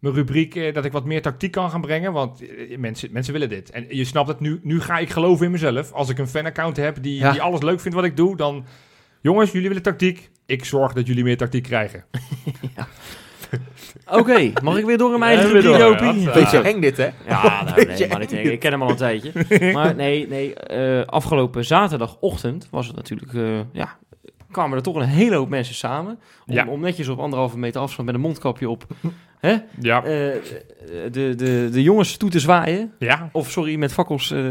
[0.00, 3.32] mijn rubriek, eh, dat ik wat meer tactiek kan gaan brengen, want eh, mensen, mensen
[3.32, 3.70] willen dit.
[3.70, 5.92] En je snapt het, nu, nu ga ik geloven in mezelf.
[5.92, 7.30] Als ik een fanaccount heb die, Ja.
[7.32, 8.64] die alles leuk vindt wat ik doe, dan,
[9.20, 12.04] jongens, jullie willen tactiek, ik zorg dat jullie meer tactiek krijgen.
[14.10, 15.62] Oké, mag ik weer door in mijn Ja, eigen
[16.12, 16.32] ja.
[16.32, 16.62] Beetje Ja.
[16.64, 17.08] eng dit, hè?
[17.26, 19.32] Ja, nou, nee, maar dit, ik ken hem al een tijdje.
[19.72, 23.98] Maar nee, nee eh, afgelopen zaterdagochtend was het natuurlijk, eh, ja,
[24.50, 26.18] kwamen er toch een hele hoop mensen samen.
[26.46, 26.66] Om, Ja.
[26.66, 28.86] om netjes op anderhalve meter afstand met een mondkapje op
[29.40, 30.02] hè, Ja.
[30.04, 30.34] eh,
[31.12, 32.92] de, de, de jongens toe te zwaaien.
[32.98, 33.28] Ja.
[33.32, 34.44] Of sorry, met fakkels eh,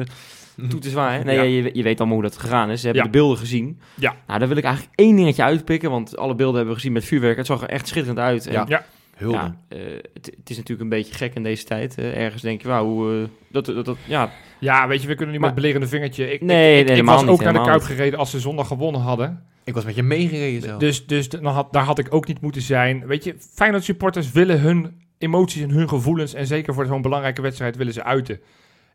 [0.69, 1.25] toe te zwaaien.
[1.25, 1.41] Nee, Ja.
[1.41, 2.79] je, je weet allemaal hoe dat gegaan is.
[2.79, 3.11] Ze hebben Ja.
[3.11, 3.79] de beelden gezien.
[3.95, 4.15] Ja.
[4.27, 5.89] Nou, daar wil ik eigenlijk één dingetje uitpikken.
[5.89, 7.37] Want alle beelden hebben we gezien met vuurwerk.
[7.37, 8.45] Het zag er echt schitterend uit.
[8.47, 8.65] En Ja.
[8.67, 8.85] Ja.
[9.15, 9.37] Hulde.
[9.37, 9.79] ja, eh,
[10.13, 11.97] het, het is natuurlijk een beetje gek in deze tijd.
[11.97, 15.41] ergens denk je, wauw, eh, dat, dat, dat, ja, Ja, weet je, we kunnen niet
[15.43, 16.31] Maar- met belerende vingertje.
[16.33, 18.39] Ik, Nee, ik, ik, nee, ik was niet, ook naar de Kuip gereden als ze
[18.39, 19.43] zondag gewonnen hadden.
[19.69, 20.79] Ik was met je meegereden zelf.
[20.79, 23.07] Dus, dus dan had, daar had ik ook niet moeten zijn.
[23.07, 26.33] Weet je, Feyenoord supporters willen hun emoties en hun gevoelens...
[26.33, 28.39] en zeker voor zo'n belangrijke wedstrijd willen ze uiten.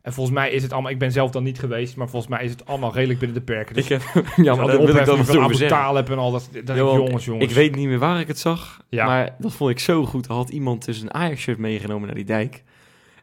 [0.01, 0.91] En volgens mij is het allemaal...
[0.91, 3.43] Ik ben zelf dan niet geweest, maar volgens mij is het allemaal redelijk binnen de
[3.43, 3.75] perken.
[3.75, 5.67] Dus ik heb, dus ja, maar daar wil ik dan van.
[5.67, 6.49] Talib en al dat.
[6.63, 7.45] dat Johan, jongens, jongens.
[7.45, 9.05] Ik weet niet meer waar ik het zag, Ja.
[9.05, 10.25] maar dat vond ik zo goed.
[10.27, 12.63] Er had iemand dus een Ajax-shirt meegenomen naar die dijk.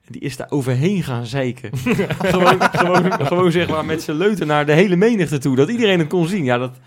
[0.05, 1.71] En die is daar overheen gaan zeiken.
[1.79, 5.57] gewoon, gewoon, gewoon zeg maar met zijn leuten naar de hele menigte toe.
[5.57, 6.45] Dat iedereen het kon zien.
[6.45, 6.79] Ja, dat,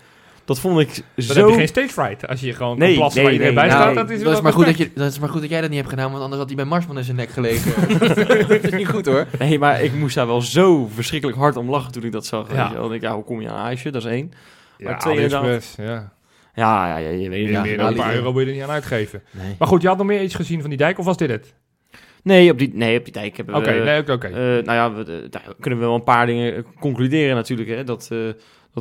[0.46, 1.40] dat vond ik Dan zo...
[1.40, 2.28] heb je geen stage fright.
[2.28, 3.94] Als je gewoon Nee, kan plassen nee, waar iedereen nee, bij staat.
[3.94, 5.60] Dat is, dat, is wel maar goed dat, je, dat is maar goed dat jij
[5.60, 7.72] dat niet hebt gedaan, want anders had hij bij Marsman in zijn nek gelegen.
[8.48, 9.26] dat is niet goed hoor.
[9.38, 12.52] Nee, maar ik moest daar wel zo verschrikkelijk hard om lachen toen ik dat zag.
[12.52, 12.62] Ja.
[12.62, 12.88] Weet je wel.
[12.88, 13.94] En ik, ja, hoe kom je aan een Ajax-shirt?
[13.94, 14.32] Dat is één.
[14.78, 15.14] Ja, maar twee.
[15.14, 16.14] AliExpress, ja.
[16.54, 17.68] Ja, ja, ja, je weet het Ja, niet.
[17.68, 19.22] meer dan een paar euro wil je er niet aan uitgeven.
[19.30, 19.54] Nee.
[19.58, 21.54] Maar goed, je had nog meer iets gezien van die dijk, of was dit het?
[22.22, 23.84] Nee, op die, nee, op die dijk hebben Oké, we...
[23.84, 24.12] nee, oké.
[24.12, 24.26] oké.
[24.26, 27.68] Eh, nou ja, we, eh, daar kunnen we wel een paar dingen concluderen natuurlijk.
[27.68, 28.18] Hè, dat eh,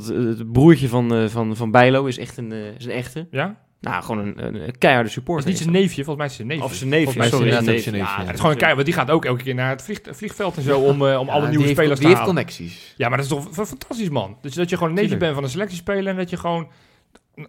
[0.04, 2.92] dat eh, het broertje van, eh, van, van Bijlo is echt een, eh, is een
[2.92, 3.28] echte.
[3.32, 3.64] ja?
[3.82, 5.46] Nou, gewoon een, keiharde Het supporter.
[5.46, 6.64] is niet zijn neefje, volgens mij is het zijn neefje.
[6.66, 7.56] Of zijn neefje, Volgens mij is sorry.
[7.56, 8.26] het zijn neefje, Ja, ja.
[8.26, 10.58] het is gewoon een kei, want die gaat ook elke keer naar het vlieg, vliegveld
[10.58, 12.26] en zo om, eh, om alle nieuwe die heeft- spelers Die te heeft halen.
[12.36, 12.94] connecties.
[12.98, 14.38] Ja, maar dat is toch fantastisch, man.
[14.42, 16.68] Dus dat je gewoon een neefje bent van een selectiespeler en dat je gewoon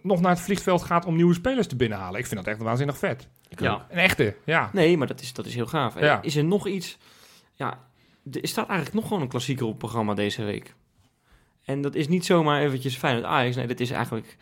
[0.01, 2.19] nog naar het vliegveld gaat om nieuwe spelers te binnenhalen.
[2.19, 3.27] Ik vind dat echt waanzinnig vet.
[3.49, 3.85] Ja.
[3.89, 4.69] Een echte, ja.
[4.73, 5.95] Nee, maar dat is, dat is heel gaaf.
[6.21, 6.97] Is er nog iets...
[7.53, 7.79] Ja,
[8.31, 10.75] er staat eigenlijk nog gewoon een klassieker op het programma deze week.
[11.67, 13.55] En dat is niet zomaar eventjes Feyenoord Ajax.
[13.55, 14.37] Nee, dat is eigenlijk...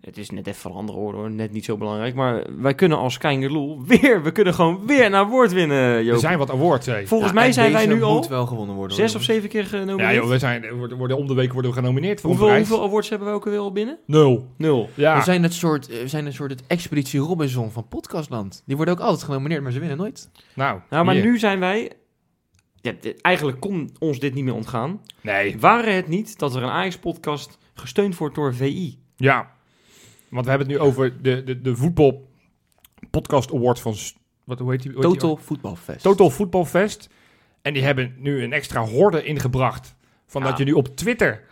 [0.00, 2.14] Het is net even van andere orde hoor, net niet zo belangrijk.
[2.14, 6.18] Maar wij kunnen als Keingerloel weer, we kunnen gewoon weer naar woord winnen, Er Joop.
[6.18, 7.06] zijn wat awards, hé.
[7.06, 8.96] Volgens Ja, mij zijn wij nu al moet wel gewonnen worden.
[8.96, 10.00] zes of zeven keer genomineerd.
[10.10, 12.48] Ja, joh, we zijn, we worden, worden om de week worden we genomineerd voor hoeveel,
[12.48, 12.68] een prijs.
[12.68, 13.98] hoeveel awards hebben we ook alweer al binnen?
[14.06, 14.46] Nul.
[14.56, 14.88] Nul.
[14.94, 15.16] Ja.
[15.18, 18.62] We zijn het soort, eh, we zijn een soort het Expeditie Robinson van Podcastland.
[18.66, 20.30] Die worden ook altijd genomineerd, maar ze winnen nooit.
[20.54, 21.24] Nou, Nou, maar hier.
[21.24, 21.90] nu zijn wij...
[22.82, 25.00] Ja, dit- eigenlijk kon ons dit niet meer ontgaan.
[25.20, 25.58] Nee.
[25.58, 28.98] Waren het niet dat er een Ajax-podcast gesteund wordt door VI?
[29.16, 29.50] Ja.
[30.28, 32.28] Want we hebben het nu over de, de, de voetbal
[33.10, 33.94] podcast award van
[34.44, 34.92] wat, hoe heet die?
[34.92, 35.12] hoe heet?
[35.18, 36.02] Total Voetbalfest.
[36.02, 37.08] Total Football Fest.
[37.62, 39.94] En die hebben nu een extra horde ingebracht.
[40.26, 40.48] Van Ja.
[40.48, 41.44] dat je nu op Twitter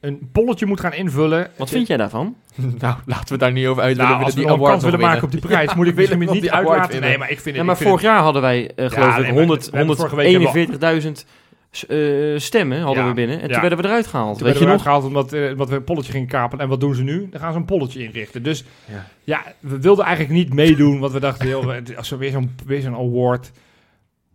[0.00, 1.50] een polletje moet gaan invullen.
[1.56, 2.36] Wat vind jij daarvan?
[2.78, 3.96] nou, laten we daar niet over uit.
[3.96, 6.18] Nou, willen als we die award kans willen maken op die prijs, moet ik willen
[6.18, 7.00] niet uitlaten.
[7.00, 7.62] Nee, maar ik vind Ja, het...
[7.62, 10.16] maar ik vind vorig jaar hadden wij, eh, geloof ik, maar 100 we hebben vorige
[10.16, 11.26] week hebben 141.000
[11.88, 11.98] eh,
[12.36, 13.36] stemmen hadden Ja, we binnen.
[13.40, 13.52] En ja.
[13.52, 14.38] toen werden we eruit gehaald.
[14.38, 15.04] Toen Weet je werden we nog?
[15.04, 16.64] omdat, eh, omdat we een polletje gingen kapelen.
[16.64, 17.28] En wat doen ze nu?
[17.30, 18.42] Dan gaan ze een polletje inrichten.
[18.42, 19.06] Dus Ja.
[19.24, 20.98] ja, we wilden eigenlijk niet meedoen.
[21.00, 23.50] Want we dachten, joh, het- als we weer zo'n weer zo'n award.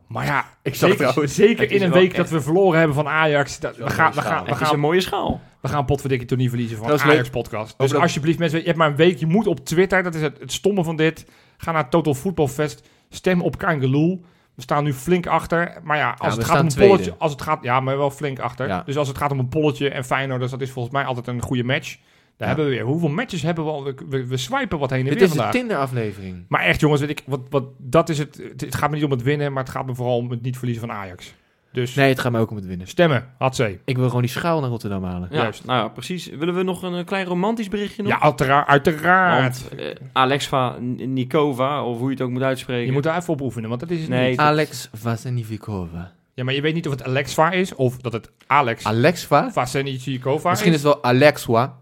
[0.07, 2.95] Maar ja, Ik zag zeker, trouwens, zeker in een week echt- dat we verloren hebben
[2.95, 3.59] van Ajax.
[3.59, 5.41] Dat, we, gaan, we, gaan, we, Het is gaan, een mooie schaal.
[5.61, 7.31] we gaan potverdikkie toch niet verliezen van Dat is Ajax leuk.
[7.31, 7.77] podcast.
[7.77, 9.17] Dus alsjeblieft mensen, je hebt maar een week.
[9.17, 11.25] Je moet op Twitter, dat is het, het stomme van dit.
[11.57, 12.87] Ga naar Total Football Fest.
[13.09, 14.25] Stem op Kangeloel.
[14.55, 15.77] We staan nu flink achter.
[15.83, 16.93] Maar ja, als het gaat om een tweede.
[16.93, 17.15] polletje...
[17.17, 18.67] Als het gaat, ja, maar wel flink achter.
[18.67, 18.81] Ja.
[18.85, 20.41] Dus als het gaat om een polletje en Feyenoord...
[20.41, 21.97] Dus dat is volgens mij altijd een goede match.
[22.37, 22.55] Daar Ja.
[22.55, 22.89] hebben we weer.
[22.89, 23.83] Hoeveel matches hebben we al?
[23.83, 25.53] We, we, we swipen wat heen en Dit weer is de vandaag.
[25.53, 26.45] Tinder-aflevering.
[26.47, 28.61] Maar echt jongens, weet ik, wat, wat, dat is het, het.
[28.61, 30.57] Het gaat me niet om het winnen, maar het gaat me vooral om het niet
[30.57, 31.33] verliezen van Ajax.
[31.71, 32.87] Dus Nee, het gaat mij ook om het winnen.
[32.87, 33.79] stemmen, had ze.
[33.85, 35.27] Ik wil gewoon die schaal naar Rotterdam halen.
[35.31, 35.65] Ja, Juist.
[35.65, 36.27] nou ja, precies.
[36.29, 38.11] Willen we nog een, eh, klein romantisch berichtje nog?
[38.11, 38.67] Ja, uiteraard.
[38.67, 39.61] uiteraard.
[39.69, 42.85] Want eh, Alexva Nikova, of hoe je het ook moet uitspreken.
[42.85, 44.39] Je moet daar even op oefenen, want dat is het Nee, niet.
[44.39, 46.11] Alex Vasenikova.
[46.33, 49.51] Ja, maar je weet niet of het Alexva is of dat het Alex Alexva?
[49.51, 50.83] Vasenicikova Misschien is is.
[50.83, 51.77] het wel Alexwa.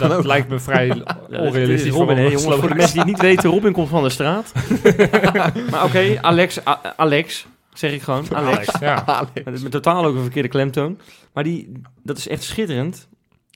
[0.00, 0.24] Dat, dat kan Dat ook.
[0.26, 1.90] lijkt me vrij Ja, onrealistisch.
[1.92, 4.02] Robin, voor hè, een jongens, voor de mensen die het niet weten, Robin komt van
[4.02, 4.52] de straat.
[5.70, 8.56] maar oké, Alex, A- Alex, zeg ik gewoon, Alex.
[8.56, 9.04] Alex, ja.
[9.44, 10.98] Dat is met totaal ook een verkeerde klemtoon.
[11.32, 11.72] Maar die,
[12.02, 13.08] dat is echt schitterend.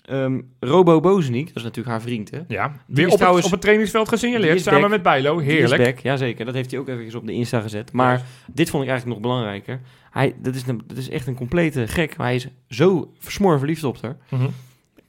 [0.04, 2.38] Ehm, Robo Bozeniek, dat is natuurlijk haar vriend, hè?
[2.48, 4.90] Ja, weer op, trouwens- het, op het trainingsveld gesignaleerd, samen back.
[4.90, 5.38] met Bijlo.
[5.38, 5.82] Heerlijk.
[5.82, 6.44] back, jazeker.
[6.44, 7.92] Dat heeft hij ook even op de Insta gezet.
[7.92, 8.22] Maar
[8.52, 9.80] dit vond ik eigenlijk nog belangrijker.
[10.10, 12.16] Hij, dat, is een, dat is echt een complete gek.
[12.16, 14.16] Maar hij is zo versmoor verliefd op haar.
[14.28, 14.46] Mhm.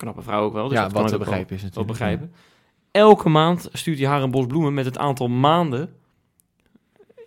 [0.02, 0.68] Knappe vrouw ook wel.
[0.68, 1.97] Dus ja, dat kan wat ik te begrijpen is wel natuurlijk.
[1.99, 2.34] begrijpen.
[2.91, 5.93] Elke maand stuurt hij haar een bos bloemen met het aantal maanden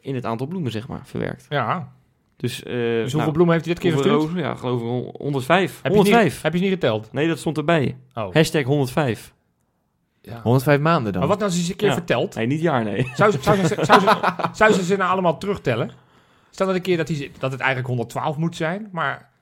[0.01, 1.47] in het aantal bloemen, zeg maar, verwerkt.
[1.49, 1.93] Ja,
[2.37, 4.15] Dus, eh dus hoeveel nou, bloemen heeft hij dit keer gestuurd?
[4.23, 4.39] rozen?
[4.39, 5.83] Ja, geloof ik hon- 105.
[5.83, 6.33] Heb je, het 105.
[6.33, 7.13] niet, heb je het niet geteld?
[7.13, 7.97] Nee, dat stond erbij.
[8.15, 8.33] Oh.
[8.35, 9.35] Hashtag 105.
[10.21, 10.41] Ja.
[10.43, 11.21] 105 maanden dan.
[11.21, 11.95] Maar wat nou als hij ze een keer Ja.
[11.95, 12.35] vertelt?
[12.35, 13.11] Nee, niet jaar, nee.
[13.15, 14.17] Zou ze, zou, ze, zou, ze,
[14.53, 15.91] zou ze ze nou allemaal terugtellen?
[16.51, 19.33] Stel dat een keer dat, hij, ze- dat het eigenlijk 112 moet zijn, maar...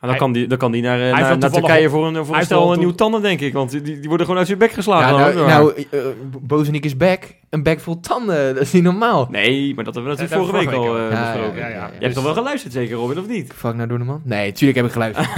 [0.00, 2.38] Dan, kan die, dan kan die naar, eh, naar, naar Turkije voor een, voor hij
[2.38, 3.52] een stel toe- tanden, denk ik.
[3.52, 5.16] Want die, die worden gewoon uit zijn bek geslagen.
[5.16, 5.72] ja, dan, nou, hoor.
[5.72, 6.00] nou eh,
[6.40, 7.34] Bozenik is back.
[7.50, 8.54] Een bek vol tanden.
[8.54, 9.28] Dat is niet normaal.
[9.30, 11.24] Nee, maar dat hebben we natuurlijk Ja, vorige week al week eh, al.
[11.24, 11.58] Ja, besproken.
[11.60, 11.90] ja, ja.
[11.98, 13.52] Je hebt toch wel geluisterd zeker, Robin, of niet?
[13.54, 14.20] Fuck nou door de man?
[14.24, 15.28] Nee, tuurlijk heb ik geluisterd.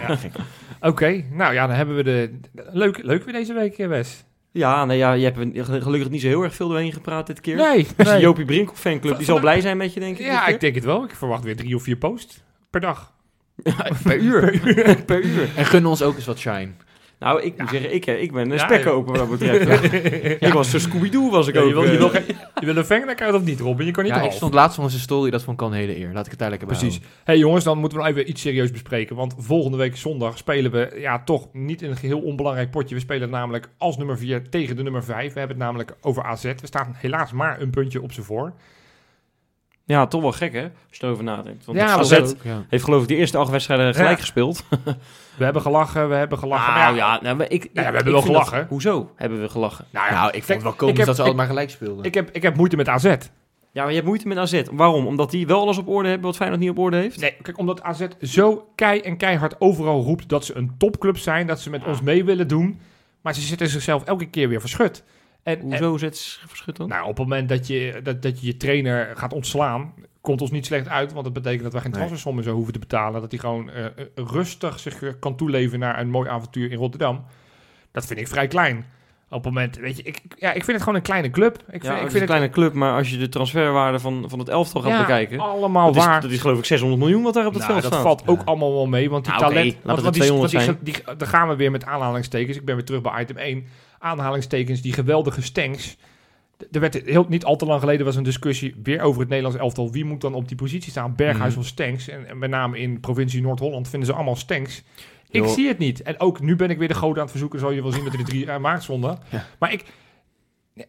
[0.80, 2.38] Oké, nou ja, dan hebben we de...
[2.72, 4.24] Leuk, leuk weer deze week, Wes.
[4.52, 7.40] Ja, nou ja, je hebt een- gelukkig niet zo heel erg veel doorheen gepraat dit
[7.40, 7.56] keer.
[7.56, 8.20] Nee, Dus nee.
[8.20, 10.26] Jopie Brinkel fanclub, die zal blij zijn met je, denk ik.
[10.26, 11.04] Ja, ik denk het wel.
[11.04, 13.12] Ik verwacht weer drie of vier posts per dag.
[14.02, 14.60] Per uur.
[15.06, 15.48] per uur.
[15.56, 16.68] En gun ons ook eens wat shine.
[17.18, 20.42] Nou, ik moet zeggen, ik, eh, ik ben een Ja, spekkoper wat dat betreft.
[20.42, 21.68] Ik was zo Scooby-Doo, was ik Ja, ook.
[21.68, 21.98] je, wil, je, eh.
[21.98, 22.24] wil, geen-
[22.60, 23.86] je wil een vangen of niet, Robin?
[23.86, 25.30] Je kan niet Ja, ik stond laatst van onze story.
[25.30, 26.12] Dat vond ik al een hele eer.
[26.12, 26.78] Laat ik het eigenlijk hebben.
[26.90, 27.00] Precies.
[27.24, 29.16] hey, jongens, dan moeten we nog even iets serieus bespreken.
[29.16, 32.94] Want volgende week zondag spelen we ja, toch niet een geheel onbelangrijk potje.
[32.94, 35.32] We spelen namelijk als nummer 4 tegen de nummer 5.
[35.32, 36.42] We hebben het namelijk over AZ.
[36.42, 38.52] We staan helaas maar een puntje op ze voor.
[39.88, 40.62] Ja, toch wel gek, hè?
[40.62, 41.64] Als je erover nadenkt.
[41.64, 42.64] Want Ja, AZ dat Ook, ja.
[42.68, 44.20] heeft geloof ik de eerste acht wedstrijden gelijk Ja.
[44.20, 44.64] gespeeld.
[45.38, 46.72] We hebben gelachen, we hebben gelachen.
[46.74, 48.66] Nou Maar ja, nou, maar ik, Ja, we hebben ik wel vind dat- gelachen.
[48.68, 49.84] hoezo hebben we gelachen?
[49.90, 52.04] nou, ja, Nou, ik vond het wel komisch heb- dat ze ik- allemaal gelijk speelden.
[52.04, 53.04] ik, heb, ik heb moeite met AZ.
[53.04, 54.62] Ja, maar je hebt moeite met AZ.
[54.72, 55.06] Waarom?
[55.06, 57.20] Omdat die wel alles op orde hebben wat Feyenoord niet op orde heeft?
[57.20, 61.46] Nee, kijk, omdat AZ zo kei en keihard overal roept dat ze een topclub zijn,
[61.46, 62.80] dat ze met ons mee willen doen.
[63.20, 65.04] Maar ze zitten zichzelf elke keer weer verschut.
[65.46, 66.88] En, Hoezo zet ze verschut dan?
[66.88, 70.50] nou, op het moment dat je, dat, dat je je trainer gaat ontslaan, komt ons
[70.50, 71.12] niet slecht uit.
[71.12, 71.98] Want dat betekent dat wij geen Nee.
[72.00, 73.20] transfersommen zo hoeven te betalen.
[73.20, 76.78] Dat hij gewoon eh, eh, rustig zich eh, kan toeleven naar een mooi avontuur in
[76.78, 77.24] Rotterdam.
[77.92, 78.86] Dat vind ik vrij klein.
[79.30, 81.54] Op het moment, weet je, ik, ja, ik vind het gewoon een kleine club.
[81.58, 83.98] Ik vind, ja, ik het is vind een kleine club, maar als je de transferwaarde
[83.98, 85.38] van, van het elftal gaat ja, bekijken...
[85.40, 86.20] allemaal Dat is, waar.
[86.20, 88.06] dat is geloof ik 600 miljoen wat daar op het Nou, veld dat staat.
[88.06, 88.44] valt ook Ja.
[88.44, 89.72] allemaal wel mee, want die Nou, talent...
[89.72, 92.56] laat want, het want die, 200 want die, die, daar gaan we weer met aanhalingstekens.
[92.56, 93.66] Ik ben weer terug bij item 1.
[94.06, 95.96] Aanhalingstekens, die geweldige stanks.
[96.70, 99.58] Er werd heel, niet al te lang geleden was een discussie weer over het Nederlands
[99.60, 99.92] elftal.
[99.92, 101.14] Wie moet dan op die positie staan?
[101.14, 101.60] Berghuis Mhm.
[101.60, 102.08] of Stanks?
[102.08, 104.82] En, en met name in provincie Noord-Holland vinden ze allemaal Stanks.
[105.30, 106.02] Ik zie het niet.
[106.02, 107.58] En ook nu ben ik weer de goden aan het verzoeken.
[107.58, 109.16] Zal je wel zien dat de drie uh.
[109.30, 109.46] Ja.
[109.58, 109.84] Maar ik,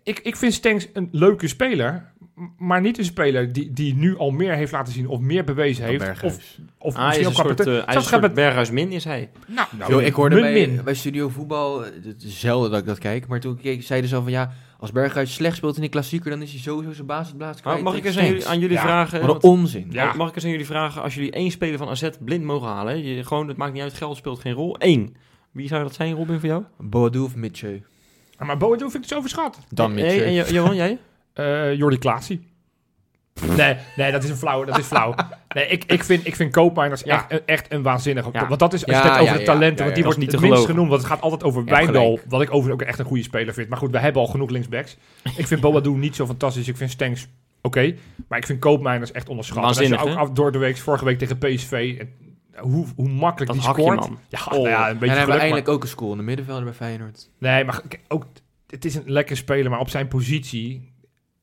[0.03, 2.11] ik, ik vind Stanks een leuke speler.
[2.57, 5.85] Maar niet een speler die, die nu al meer heeft laten zien of meer bewezen
[5.85, 6.01] heeft.
[6.01, 6.59] Of, Berghuis.
[6.77, 9.29] of Ah, misschien een ook poten- eh, hij is zelfs Berghuis min is hij.
[9.47, 10.83] Nou, nou, Yo, ik hoorde min, bij, min.
[10.83, 13.83] bij Studio Voetbal, eh, het is zelden dat ik dat kijk, maar toen ik keek,
[13.83, 16.59] zeiden ze al van ja, als Berghuis slecht speelt in de klassieker, dan is hij
[16.59, 17.75] sowieso zijn basisplaats kwijt.
[17.75, 19.25] Maar mag ik eens aan jullie, aan jullie Ja, vragen...
[19.27, 19.87] Wat een onzin.
[19.89, 20.13] Ja.
[20.13, 22.93] Mag ik eens aan jullie vragen, als jullie één speler van AZ blind mogen halen,
[22.93, 25.15] hè, je, gewoon, het maakt niet uit, geld speelt geen rol, Eén.
[25.51, 26.63] Wie zou dat zijn, Robin, voor jou?
[26.77, 27.83] Boadu of Mitchell?
[28.37, 29.57] Maar Boadu vind ik het zo verschat.
[29.69, 30.25] Dan Mitchell.
[30.25, 30.97] en Jo- Johan, jij?
[31.37, 32.55] Eh Jordi Klaasie.
[33.57, 34.63] Nee, nee, dat is een flauw.
[34.63, 35.15] Dat is flauw.
[35.55, 37.29] Nee, ik, ik, vind, ik vind Koopmeiners Ja.
[37.29, 38.29] echt, echt een waanzinnige.
[38.33, 38.47] Ja.
[38.47, 39.53] Want dat is, als je Ja, het hebt over ja, de ja.
[39.53, 40.89] talenten, Ja, want die wordt niet het minst genoemd.
[40.89, 43.69] Want het gaat altijd over Wijndal, wat ik overigens ook echt een goede speler vind.
[43.69, 44.97] Maar goed, we hebben al genoeg linksbacks.
[45.37, 46.67] Ik vind Boadou niet zo fantastisch.
[46.67, 47.27] Ik vind Stenks
[47.61, 47.95] oké.
[48.27, 49.57] maar ik vind Koopmeiners echt onderschat.
[49.57, 52.09] En je Waanzinnig, ook door de week, vorige week tegen PSV, en
[52.63, 53.99] hoe, hoe makkelijk Dat die scoort.
[53.99, 54.19] man.
[54.29, 54.51] Ja, Oh.
[54.51, 56.23] nou ja, een En beetje dan hebben we geluk, eindelijk ook een score in de
[56.23, 57.29] middenvelder bij Feyenoord.
[57.37, 58.25] Nee, maar ook,
[58.67, 60.95] het is een lekker speler, maar op zijn positie...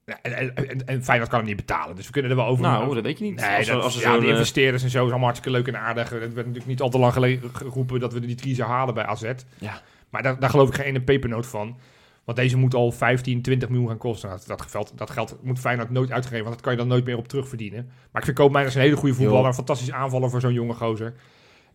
[0.07, 2.47] Ja, en, en, en, en Feyenoord kan hem niet betalen, dus we kunnen er wel
[2.47, 2.63] over...
[2.63, 3.41] Nou, dat weet je niet.
[3.41, 5.81] Nee, als, dat, als ja, die eh, investeerders en zo is allemaal hartstikke leuk en
[5.81, 6.11] aardig.
[6.11, 8.95] Het werd natuurlijk niet al te lang geleden geroepen dat we die drie zou halen
[8.95, 9.33] bij AZ.
[9.59, 9.81] Ja.
[10.11, 11.77] Maar daar, daar geloof ik geen ene pepernoot van.
[12.25, 14.29] Want deze moet al 15, 20 miljoen gaan kosten.
[14.29, 17.05] Nou, dat, geld, dat geld moet Feyenoord nooit uitgeven, want dat kan je dan nooit
[17.05, 17.85] meer op terugverdienen.
[17.85, 21.15] Maar ik vind Koopmeiners een hele goede voetballer, een fantastisch aanvaller voor zo'n jonge gozer.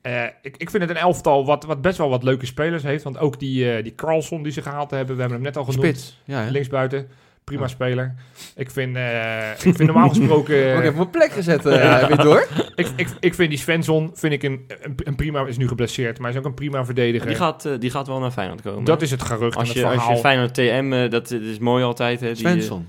[0.02, 3.04] Eh, ik, ik vind het een elftal wat, wat best wel wat leuke spelers heeft.
[3.04, 5.64] Want ook die, eh die Carlson die ze gehaald hebben, we hebben hem net al
[5.64, 5.84] genoemd.
[5.84, 6.22] Spits.
[6.26, 6.50] Ja?
[6.50, 7.08] Linksbuiten,
[7.44, 8.16] prima speler.
[8.56, 10.76] Ik vind, eh, ik vind normaal gesproken...
[10.76, 11.66] Ook even op mijn plek gezet.
[11.66, 12.48] eh, je het door?
[12.76, 16.20] Ik, ik, ik vind die Svensson vind ik een, een, een prima, is nu geblesseerd,
[16.20, 17.28] maar hij is ook een prima verdediger.
[17.28, 18.84] die, gaat, eh, die gaat wel naar Feyenoord komen.
[18.84, 21.84] dat is het gerucht als je, het als je Feyenoord TM, dat, dat is mooi
[21.84, 22.20] altijd.
[22.20, 22.88] Hè, die, Svensson.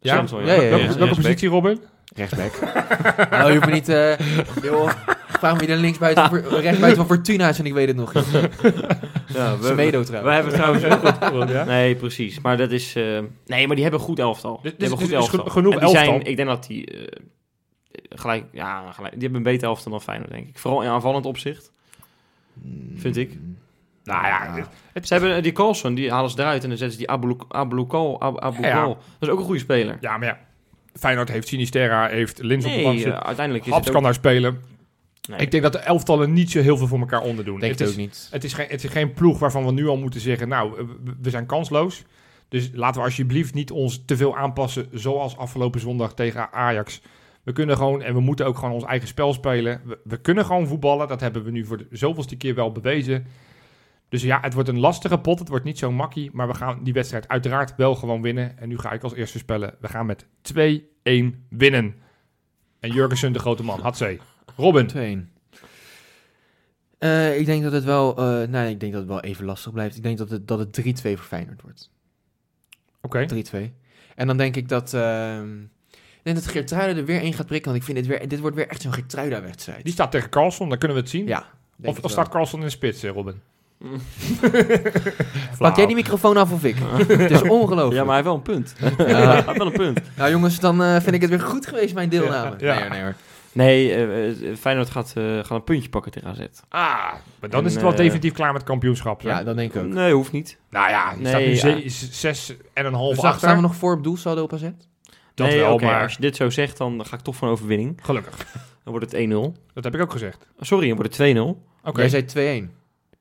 [0.00, 0.14] ja?
[0.14, 0.68] Svensson, Ja, ja, ja.
[0.68, 0.98] welke ja.
[0.98, 1.80] welke positie, Robin?
[2.16, 2.52] Rechtsback.
[3.30, 3.88] nou, je hoeft me niet...
[3.88, 4.18] eh
[4.62, 4.90] joh,
[5.28, 8.12] vraag me wie de linksbuiten voor, rechtsbuiten van Fortuna is en ik weet het nog.
[9.34, 10.34] Ja, we, Semedo we trouwens.
[10.34, 11.52] hebben trouwens...
[11.52, 11.64] ja?
[11.64, 12.40] Nee, precies.
[12.40, 12.94] Maar dat is...
[12.96, 13.02] eh,
[13.46, 14.58] nee, maar die hebben een goed elftal.
[14.62, 15.52] Dus- Die hebben een dus- goed dus elftal.
[15.52, 16.04] genoeg En die elftal.
[16.04, 16.86] Zijn, ik denk dat die...
[16.86, 17.06] eh,
[18.08, 20.58] gelijk, ja, gelijk, die hebben een beter elftal dan Feyenoord, denk ik.
[20.58, 21.70] Vooral in aanvallend opzicht.
[22.96, 23.38] Vind ik.
[24.04, 24.66] Nou ja,
[25.02, 27.46] Ze hebben eh, die Carlson, die halen ze eruit en dan zetten ze die Abulukal.
[27.50, 28.88] Abulukal Ab, Abulukal.
[28.88, 28.94] Ja.
[28.94, 29.98] Dat is ook een goede speler.
[30.00, 30.38] ja, maar ja.
[30.94, 33.20] Feyenoord heeft Sinisterra, heeft op de bank Nee, zitten.
[33.20, 34.08] eh, uiteindelijk is Haps het kan ook...
[34.08, 34.62] daar spelen.
[35.28, 35.38] Nee.
[35.40, 37.60] Ik denk dat de elftallen niet zo heel veel voor elkaar onderdoen.
[37.60, 38.28] Denk het, het is, ook niet.
[38.30, 40.86] Het, is geen, het is geen ploeg waarvan we nu al moeten zeggen, nou,
[41.20, 42.04] we- zijn kansloos.
[42.48, 47.00] Dus laten we alsjeblieft niet ons te veel aanpassen, zoals afgelopen zondag tegen Ajax.
[47.42, 49.80] We kunnen gewoon, en we moeten ook gewoon ons eigen spel spelen.
[49.84, 53.26] We, we kunnen gewoon voetballen, dat hebben we nu voor de zoveelste keer wel bewezen.
[54.08, 56.80] Dus ja, het wordt een lastige pot, het wordt niet zo makkie, maar we gaan
[56.82, 58.58] die wedstrijd uiteraard wel gewoon winnen.
[58.58, 61.94] En nu ga ik als eerste spellen, we gaan met 2-1 winnen.
[62.80, 64.18] En Jurgensen de grote man, had ze.
[64.58, 65.26] Robin.
[65.26, 65.32] 2-1.
[66.98, 69.72] Eh, ik denk dat het wel, eh, nee, ik denk dat het wel even lastig
[69.72, 69.96] blijft.
[69.96, 71.90] Ik denk dat het, dat het 3-2 voor Feyenoord wordt.
[73.00, 73.26] Oké.
[73.26, 73.72] 3-2.
[74.14, 75.60] En dan denk ik dat, ehm
[76.18, 77.70] ik denk dat Geertruiden er weer één gaat prikken.
[77.70, 79.84] Want ik vind dit, weer, dit wordt weer echt zo'n Geertruida-wedstrijd.
[79.84, 81.26] Die staat tegen Carlson, dan kunnen we het zien.
[81.26, 81.44] Ja.
[81.82, 83.40] Of, staat Carlson in de spits, eh, Robin?
[85.58, 86.76] Pak jij die microfoon af of ik?
[87.06, 87.94] het is ongelooflijk.
[87.94, 88.74] Ja, maar hij heeft wel een punt.
[88.78, 89.04] Ja.
[89.04, 90.00] hij heeft wel een punt.
[90.16, 92.54] Nou jongens, dan eh, vind ik het weer goed geweest, mijn deelname.
[92.58, 92.72] Ja, ja.
[92.72, 93.14] Nee, hoor, nee hoor.
[93.52, 96.38] Nee, eh, eh, Feyenoord gaat, eh, gaat een puntje pakken tegen AZ.
[96.68, 96.80] Ah,
[97.40, 99.22] maar dan En, is het wel definitief klaar met kampioenschap.
[99.22, 99.28] hè?
[99.28, 99.88] Ja, dat denk ik ook.
[99.88, 100.58] Nee, hoeft niet.
[100.70, 101.88] Nou ja, je Nee, staat nu ja.
[101.90, 103.38] ze- zes en een half Dus achter.
[103.40, 104.62] staan we nog voor op doelsaldo op AZ?
[105.34, 107.98] Dat nee, wel, maar als je dit zo zegt, dan ga ik toch van overwinning.
[108.02, 108.36] gelukkig.
[108.84, 109.54] Dan wordt het 1-0.
[109.74, 110.46] Dat heb ik ook gezegd.
[110.60, 111.62] Sorry, dan wordt het 2-0.
[111.84, 112.72] Oké, Jij zei 2-1.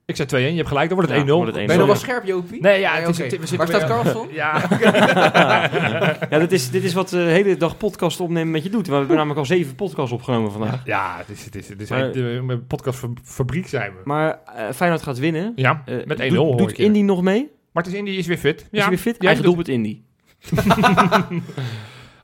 [0.08, 1.36] Ik zei 2-1, je hebt gelijk, dan wordt het Ja, 1-0.
[1.36, 1.66] wordt het 1-0.
[1.66, 2.62] Ben je nog wel scherp, Jopie?
[2.62, 4.28] Nee, ja, het is, het- we Waar staat Carlson?
[4.32, 4.62] Ja.
[6.30, 8.88] Ja, dit is, dit is wat de hele dag podcast opnemen met je doet.
[8.88, 10.82] We hebben namelijk al zeven podcasts opgenomen vandaag.
[10.86, 13.98] ja, het is, het is, het is Maar- de, mijn podcastfabriek zijn we.
[14.04, 15.52] Maar eh, Feyenoord gaat winnen.
[15.56, 16.72] Ja, Eh, met 1-0 doet- hoor Doet.
[16.80, 17.52] Indy nog mee?
[17.72, 18.60] Martens Indy is weer fit.
[18.62, 19.16] Is Ja, hij weer fit?
[19.20, 20.02] Ja, Eigen doelpunt Indy.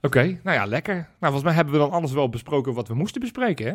[0.01, 0.93] Oké, nou ja, lekker.
[0.93, 3.73] Nou, volgens mij hebben we dan alles wel besproken wat we moesten bespreken, hè?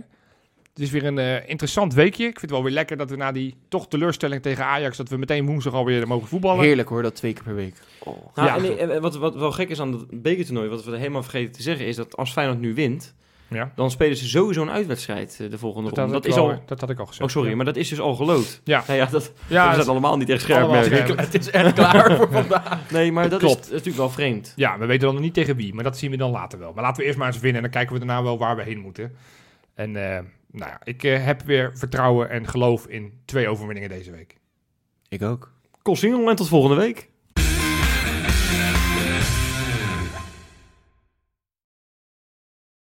[0.79, 2.23] Het is weer een eh, interessant weekje.
[2.25, 4.97] Ik vind het wel weer lekker dat we na die toch teleurstelling tegen Ajax...
[4.97, 6.65] dat we meteen woensdag alweer mogen voetballen.
[6.65, 7.75] Heerlijk hoor, dat twee keer per week.
[8.05, 8.17] Nou,
[8.65, 8.77] Ja.
[8.79, 11.63] en, eh, wat, wat wel gek is aan het bekertoernooi, wat we helemaal vergeten te
[11.63, 13.15] zeggen, is dat als Feyenoord nu wint,
[13.49, 16.13] Ja, dan spelen ze sowieso een uitwedstrijd eh, de volgende dat, ronde.
[16.13, 16.63] Dat is al...
[16.67, 17.25] dat had ik al gezegd.
[17.25, 18.61] Oh, sorry, Ja, maar dat is dus al gelood.
[18.65, 18.83] Ja.
[18.87, 21.19] Nou ja, dat, ja, we het- zijn allemaal niet echt scherp scherp.
[21.33, 22.79] Het is echt klaar voor vandaag.
[22.93, 23.65] Nee, maar dat Klopt.
[23.65, 24.53] is natuurlijk wel vreemd.
[24.57, 26.73] ja, we weten dan nog niet tegen wie, maar dat zien we dan later wel.
[26.73, 28.63] Maar laten we eerst maar eens winnen en dan kijken we daarna wel waar we
[28.63, 29.13] heen moeten.
[29.75, 34.11] En eh, nou ja, ik eh, heb weer vertrouwen en geloof in twee overwinningen deze
[34.11, 34.37] week.
[35.09, 35.53] Ik ook.
[35.83, 37.09] Kost en tot volgende week.